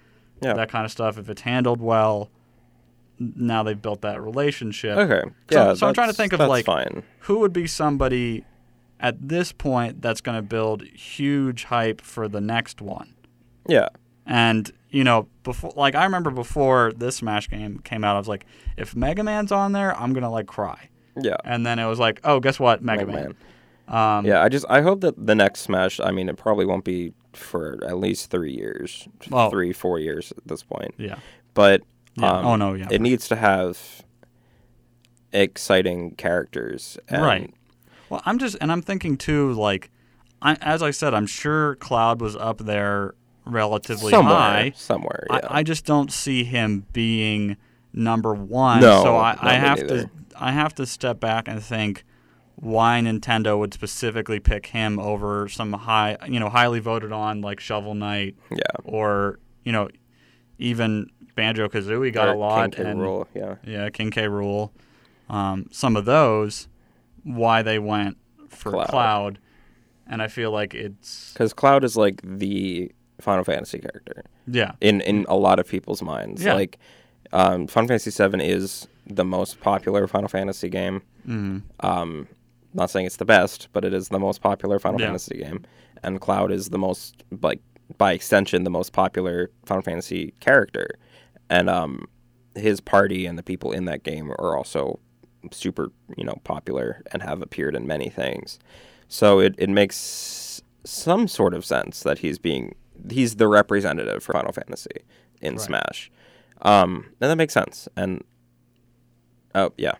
Yeah. 0.41 0.53
that 0.53 0.69
kind 0.69 0.85
of 0.85 0.91
stuff. 0.91 1.17
If 1.17 1.29
it's 1.29 1.41
handled 1.41 1.81
well, 1.81 2.29
now 3.19 3.63
they've 3.63 3.81
built 3.81 4.01
that 4.01 4.21
relationship. 4.21 4.97
Okay. 4.97 5.21
So- 5.51 5.55
Yeah. 5.67 5.73
so 5.73 5.87
I'm 5.87 5.93
trying 5.93 6.09
to 6.09 6.13
think 6.13 6.33
of, 6.33 6.39
like, 6.41 6.65
fine. 6.65 7.03
who 7.19 7.39
would 7.39 7.53
be 7.53 7.67
somebody 7.67 8.43
at 8.99 9.27
this 9.29 9.51
point 9.51 10.01
that's 10.01 10.21
going 10.21 10.35
to 10.37 10.41
build 10.41 10.83
huge 10.83 11.65
hype 11.65 12.01
for 12.01 12.27
the 12.27 12.41
next 12.41 12.81
one? 12.81 13.13
Yeah. 13.67 13.89
And 14.25 14.71
you 14.89 15.03
know, 15.03 15.27
before 15.43 15.71
like 15.75 15.93
I 15.95 16.03
remember 16.05 16.31
before 16.31 16.91
this 16.95 17.17
Smash 17.17 17.49
game 17.49 17.79
came 17.79 18.03
out, 18.03 18.15
I 18.15 18.19
was 18.19 18.27
like, 18.27 18.45
if 18.77 18.95
Mega 18.95 19.23
Man's 19.23 19.51
on 19.51 19.71
there, 19.73 19.95
I'm 19.99 20.13
gonna 20.13 20.31
like 20.31 20.47
cry. 20.47 20.89
Yeah. 21.21 21.37
And 21.45 21.65
then 21.65 21.79
it 21.79 21.85
was 21.85 21.99
like, 21.99 22.19
oh, 22.23 22.39
guess 22.39 22.59
what, 22.59 22.81
Mega, 22.83 23.05
Mega 23.05 23.19
Man. 23.29 23.35
Um, 23.87 24.25
Yeah. 24.25 24.41
I 24.41 24.49
just 24.49 24.65
I 24.69 24.81
hope 24.81 25.01
that 25.01 25.13
the 25.27 25.35
next 25.35 25.61
Smash. 25.61 25.99
I 25.99 26.11
mean, 26.11 26.27
it 26.29 26.37
probably 26.37 26.65
won't 26.65 26.83
be 26.85 27.13
for 27.33 27.79
at 27.85 27.97
least 27.97 28.31
three 28.31 28.53
years, 28.53 29.07
Well- 29.29 29.49
three 29.49 29.73
four 29.73 29.99
years 29.99 30.31
at 30.37 30.47
this 30.47 30.63
point. 30.63 30.93
Yeah. 30.97 31.15
But 31.53 31.81
Yeah. 32.15 32.31
um, 32.31 32.45
Oh, 32.45 32.55
no, 32.55 32.73
yeah, 32.73 32.87
it 32.89 33.01
needs 33.01 33.27
to 33.27 33.35
have 33.35 33.77
exciting 35.33 36.11
characters. 36.15 36.97
And 37.09 37.21
Right. 37.23 37.53
Well, 38.09 38.21
I'm 38.25 38.39
just 38.39 38.55
and 38.61 38.71
I'm 38.71 38.81
thinking 38.81 39.17
too, 39.17 39.51
like, 39.53 39.89
I, 40.41 40.55
as 40.61 40.83
I 40.83 40.91
said, 40.91 41.13
I'm 41.13 41.27
sure 41.27 41.75
Cloud 41.75 42.21
was 42.21 42.35
up 42.35 42.59
there 42.59 43.15
relatively 43.45 44.11
somewhere, 44.11 44.35
high. 44.35 44.73
somewhere. 44.75 45.25
Yeah. 45.29 45.39
I, 45.43 45.59
I 45.59 45.63
just 45.63 45.85
don't 45.85 46.11
see 46.11 46.43
him 46.43 46.85
being 46.93 47.57
number 47.93 48.33
one. 48.33 48.81
No, 48.81 49.03
so 49.03 49.15
I, 49.15 49.37
I 49.39 49.53
have 49.53 49.79
neither. 49.79 50.03
to 50.03 50.09
I 50.37 50.51
have 50.51 50.75
to 50.75 50.85
step 50.85 51.19
back 51.19 51.47
and 51.47 51.63
think 51.63 52.03
why 52.55 52.99
Nintendo 53.01 53.57
would 53.57 53.73
specifically 53.73 54.39
pick 54.39 54.67
him 54.67 54.99
over 54.99 55.47
some 55.47 55.73
high 55.73 56.17
you 56.27 56.39
know 56.39 56.49
highly 56.49 56.79
voted 56.79 57.11
on 57.11 57.41
like 57.41 57.59
Shovel 57.59 57.95
Knight 57.95 58.35
yeah. 58.51 58.57
or 58.83 59.39
you 59.63 59.71
know 59.71 59.89
even 60.57 61.09
Banjo 61.35 61.67
Kazooie 61.67 62.13
got 62.13 62.29
Or 62.29 62.33
a 62.33 62.37
lot 62.37 62.71
King 62.71 62.83
K. 62.83 62.89
and 62.91 62.99
Rool, 62.99 63.27
yeah. 63.33 63.55
yeah 63.65 63.89
King 63.89 64.11
K. 64.11 64.23
Rool, 64.23 64.71
um, 65.29 65.67
some 65.71 65.95
of 65.95 66.05
those 66.05 66.67
why 67.23 67.61
they 67.61 67.79
went 67.79 68.17
for 68.49 68.71
Cloud. 68.71 68.87
Cloud, 68.87 69.39
and 70.07 70.21
I 70.21 70.27
feel 70.27 70.51
like 70.51 70.73
it's 70.73 71.33
Because 71.33 71.53
Cloud 71.53 71.83
is 71.83 71.97
like 71.97 72.21
the 72.23 72.91
Final 73.21 73.43
Fantasy 73.43 73.79
character 73.79 74.23
yeah 74.47 74.73
in 74.81 75.01
in 75.01 75.25
a 75.29 75.35
lot 75.35 75.59
of 75.59 75.67
people's 75.67 76.01
minds. 76.01 76.43
Yeah. 76.43 76.53
Like, 76.55 76.77
um, 77.31 77.67
Final 77.67 77.87
Fantasy 77.87 78.11
VII 78.11 78.43
is 78.43 78.87
the 79.07 79.25
most 79.25 79.59
popular 79.61 80.07
Final 80.07 80.27
Fantasy 80.29 80.69
game. 80.69 81.01
mm, 81.27 81.61
Um, 81.79 82.27
not 82.73 82.89
saying 82.89 83.05
it's 83.05 83.15
the 83.17 83.25
best, 83.25 83.69
but 83.73 83.85
it 83.85 83.93
is 83.93 84.09
the 84.09 84.19
most 84.19 84.41
popular 84.41 84.79
Final 84.79 84.99
Yeah. 84.99 85.07
Fantasy 85.07 85.37
game, 85.37 85.63
and 86.03 86.19
Cloud 86.19 86.51
is 86.51 86.69
the 86.69 86.77
most 86.77 87.23
like 87.41 87.61
by 87.97 88.13
extension 88.13 88.63
the 88.63 88.69
most 88.69 88.93
popular 88.93 89.49
Final 89.65 89.81
Fantasy 89.83 90.33
character, 90.39 90.87
and 91.49 91.69
um, 91.69 92.07
his 92.55 92.79
party 92.81 93.25
and 93.25 93.37
the 93.37 93.43
people 93.43 93.71
in 93.71 93.85
that 93.85 94.03
game 94.03 94.31
are 94.31 94.57
also 94.57 94.99
super 95.51 95.91
you 96.17 96.23
know 96.23 96.37
popular 96.43 97.03
and 97.11 97.21
have 97.21 97.41
appeared 97.41 97.75
in 97.75 97.85
many 97.87 98.09
things, 98.09 98.59
so 99.07 99.39
it 99.39 99.55
it 99.57 99.69
makes 99.69 100.61
some 100.83 101.27
sort 101.27 101.53
of 101.53 101.63
sense 101.65 102.01
that 102.03 102.19
he's 102.19 102.37
being 102.39 102.75
he's 103.09 103.35
the 103.35 103.47
representative 103.47 104.23
for 104.23 104.33
Final 104.33 104.51
Fantasy 104.51 104.89
in 105.41 105.53
Right. 105.55 105.61
Smash, 105.61 106.11
um, 106.61 107.05
and 107.21 107.31
that 107.31 107.35
makes 107.35 107.53
sense, 107.53 107.87
and 107.95 108.23
oh 109.53 109.71
yeah, 109.77 109.93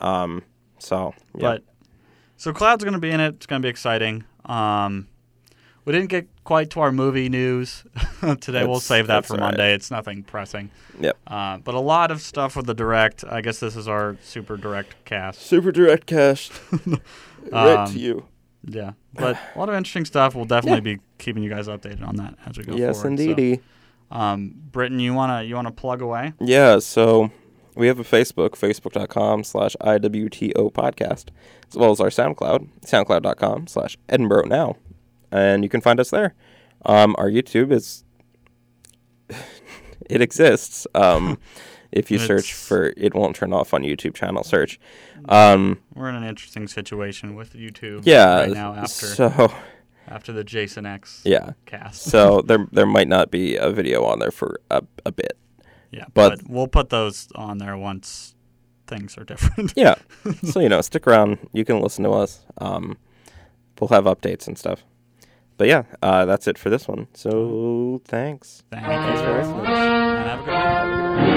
um, 0.00 0.42
so 0.78 1.14
yeah. 1.34 1.40
But 1.40 1.64
so 2.36 2.52
Cloud's 2.52 2.84
going 2.84 2.94
to 2.94 3.00
be 3.00 3.10
in 3.10 3.20
it. 3.20 3.34
It's 3.36 3.46
going 3.46 3.62
to 3.62 3.66
be 3.66 3.70
exciting. 3.70 4.24
Um, 4.44 5.08
we 5.84 5.92
didn't 5.92 6.10
get 6.10 6.28
quite 6.44 6.70
to 6.70 6.80
our 6.80 6.92
movie 6.92 7.28
news 7.28 7.84
today. 8.40 8.64
we'll 8.64 8.78
save 8.80 9.08
that 9.08 9.26
for 9.26 9.34
all 9.34 9.40
right. 9.40 9.46
Monday. 9.48 9.74
It's 9.74 9.90
nothing 9.90 10.22
pressing. 10.22 10.70
Yep. 11.00 11.16
Uh, 11.26 11.58
but 11.58 11.74
a 11.74 11.80
lot 11.80 12.10
of 12.12 12.20
stuff 12.20 12.54
with 12.56 12.66
the 12.66 12.74
direct. 12.74 13.24
I 13.24 13.40
guess 13.40 13.58
this 13.58 13.74
is 13.76 13.88
our 13.88 14.16
super 14.22 14.56
direct 14.56 15.04
cast. 15.04 15.40
Super 15.40 15.72
direct 15.72 16.06
cast. 16.06 16.52
right 17.50 17.78
Um, 17.78 17.92
to 17.92 17.98
you. 17.98 18.26
Yeah, 18.64 18.92
but 19.14 19.38
a 19.54 19.58
lot 19.58 19.68
of 19.68 19.74
interesting 19.74 20.04
stuff. 20.04 20.34
We'll 20.34 20.44
definitely 20.44 20.80
be 20.96 21.00
keeping 21.18 21.42
you 21.42 21.50
guys 21.50 21.68
updated 21.68 22.06
on 22.06 22.16
that 22.16 22.34
as 22.46 22.58
we 22.58 22.64
go 22.64 22.76
Yes, 22.76 23.02
forward. 23.02 23.18
So, 23.18 23.60
um, 24.10 24.54
Britton, 24.70 25.00
you 25.00 25.14
wanna 25.14 25.42
you 25.42 25.54
wanna 25.54 25.72
plug 25.72 26.02
away? 26.02 26.32
Yeah, 26.40 26.78
so 26.78 27.30
we 27.74 27.86
have 27.86 27.98
a 27.98 28.04
Facebook, 28.04 28.50
facebook.com 28.50 29.44
slash 29.44 29.74
IWTO 29.80 30.72
podcast, 30.72 31.26
as 31.68 31.76
well 31.76 31.90
as 31.90 32.00
our 32.00 32.08
SoundCloud, 32.08 32.68
soundcloud.com 32.84 33.66
slash 33.66 33.96
Edinboro 34.08 34.46
Now. 34.46 34.76
And 35.30 35.62
you 35.64 35.70
can 35.70 35.80
find 35.80 35.98
us 35.98 36.10
there. 36.10 36.34
Um, 36.84 37.14
our 37.16 37.30
YouTube 37.30 37.72
is, 37.72 38.04
it 40.10 40.20
exists. 40.20 40.86
Um, 40.94 41.38
if 41.92 42.10
you 42.10 42.18
search 42.18 42.54
for, 42.54 42.92
it 42.96 43.14
won't 43.14 43.36
turn 43.36 43.52
off 43.52 43.74
on 43.74 43.82
YouTube 43.82 44.14
channel 44.14 44.42
search. 44.42 44.80
Um, 45.28 45.78
We're 45.94 46.08
in 46.08 46.14
an 46.16 46.24
interesting 46.24 46.66
situation 46.66 47.34
with 47.34 47.52
YouTube. 47.52 48.02
yeah, 48.04 48.40
right 48.40 48.50
now 48.50 48.74
after 48.74 49.06
so, 49.06 49.52
after 50.08 50.32
the 50.32 50.42
Jason 50.42 50.86
X 50.86 51.22
yeah. 51.24 51.52
cast. 51.66 52.02
So 52.02 52.40
there, 52.42 52.66
there 52.72 52.86
might 52.86 53.08
not 53.08 53.30
be 53.30 53.56
a 53.56 53.70
video 53.70 54.04
on 54.04 54.18
there 54.18 54.30
for 54.30 54.58
a, 54.70 54.82
a 55.06 55.12
bit. 55.12 55.36
Yeah, 55.90 56.06
But- 56.14 56.38
but, 56.40 56.50
we'll 56.50 56.68
put 56.68 56.88
those 56.88 57.28
on 57.34 57.58
there 57.58 57.76
once 57.76 58.34
things 58.86 59.16
are 59.18 59.24
different. 59.32 59.72
Yeah. 59.76 59.94
so 60.44 60.60
you 60.60 60.68
know, 60.68 60.80
stick 60.80 61.06
around. 61.06 61.38
You 61.52 61.64
can 61.64 61.80
listen 61.80 62.04
to 62.04 62.10
us. 62.10 62.44
Um, 62.58 62.96
we'll 63.78 63.88
have 63.88 64.04
updates 64.04 64.46
and 64.46 64.58
stuff. 64.58 64.84
But 65.58 65.68
yeah, 65.68 65.84
uh, 66.02 66.24
that's 66.24 66.48
it 66.48 66.56
for 66.58 66.70
this 66.70 66.88
one. 66.88 67.06
So 67.14 68.00
thanks. 68.06 68.64
Thank 68.70 68.82
you 68.84 69.22
very 69.22 69.44
much, 69.46 69.68
and 69.68 70.28
have 70.28 70.40
a 70.40 71.16
good 71.16 71.26
week. 71.26 71.31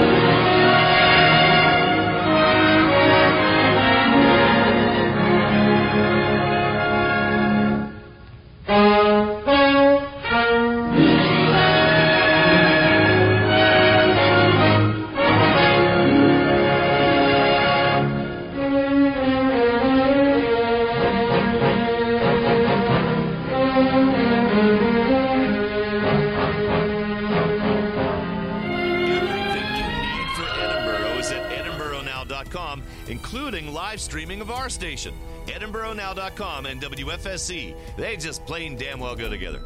EdinboroNow.com 36.36 36.66
and 36.66 36.80
WFSE. 36.80 37.76
They 37.96 38.16
just 38.16 38.44
plain 38.46 38.76
damn 38.76 39.00
well 39.00 39.16
go 39.16 39.28
together. 39.28 39.60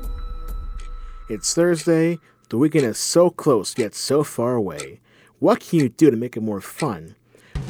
It's 1.28 1.54
Thursday. 1.54 2.18
The 2.48 2.58
weekend 2.58 2.86
is 2.86 2.98
so 2.98 3.30
close 3.30 3.78
yet 3.78 3.94
so 3.94 4.24
far 4.24 4.54
away. 4.54 5.00
What 5.38 5.60
can 5.60 5.78
you 5.78 5.88
do 5.88 6.10
to 6.10 6.16
make 6.16 6.36
it 6.36 6.42
more 6.42 6.60
fun? 6.60 7.14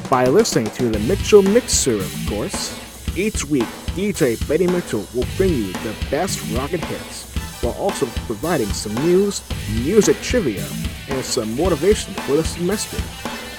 By 0.09 0.25
listening 0.25 0.69
to 0.71 0.89
the 0.89 0.99
Mitchell 0.99 1.43
Mixer, 1.43 1.95
of 1.95 2.25
course. 2.27 2.77
Each 3.15 3.45
week, 3.45 3.67
DJ 3.93 4.47
Betty 4.47 4.67
Mitchell 4.67 5.05
will 5.13 5.27
bring 5.37 5.53
you 5.53 5.73
the 5.73 5.95
best 6.09 6.41
rocket 6.53 6.79
hits, 6.79 7.31
while 7.61 7.73
also 7.73 8.05
providing 8.25 8.67
some 8.67 8.95
news, 9.05 9.43
music 9.83 10.19
trivia, 10.21 10.65
and 11.09 11.23
some 11.23 11.55
motivation 11.55 12.13
for 12.13 12.37
the 12.37 12.43
semester. 12.43 12.97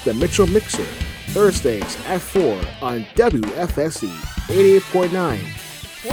The 0.05 0.13
Mitchell 0.13 0.47
Mixer, 0.47 0.85
Thursdays 1.33 1.97
at 2.05 2.21
4 2.21 2.61
on 2.83 3.05
WFSE 3.15 4.07
88.9. 4.49 5.39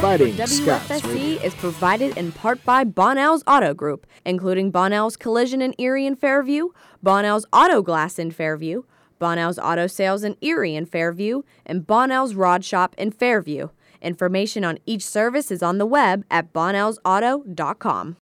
Fighting 0.01 0.35
Radio. 0.35 1.43
Is 1.43 1.55
provided 1.57 2.17
in 2.17 2.33
part 2.33 2.65
by 2.65 2.85
Bonnell's 2.85 3.45
Auto 3.47 3.75
Group, 3.75 4.07
including 4.25 4.71
Bonnell's 4.71 5.19
Collision 5.19 5.61
in 5.61 5.75
Erie 5.77 6.07
and 6.07 6.19
Fairview, 6.19 6.71
Bonnell's 7.03 7.45
Auto 7.53 7.83
Glass 7.83 8.19
in 8.19 8.31
Fairview, 8.31 8.85
Bonnell's 9.19 9.59
Auto 9.59 9.87
Sales 9.87 10.25
in 10.25 10.37
Erie 10.41 10.75
and 10.75 10.89
Fairview, 10.89 11.43
and 11.67 11.87
Bonnell's 11.87 12.35
Rod 12.35 12.65
Shop 12.65 12.95
in 12.97 13.11
Fairview. 13.11 13.69
Information 14.01 14.65
on 14.65 14.79
each 14.87 15.05
service 15.05 15.51
is 15.51 15.63
on 15.63 15.77
the 15.77 15.85
web 15.85 16.25
at 16.31 16.53
bonnellsauto.com. 16.55 18.17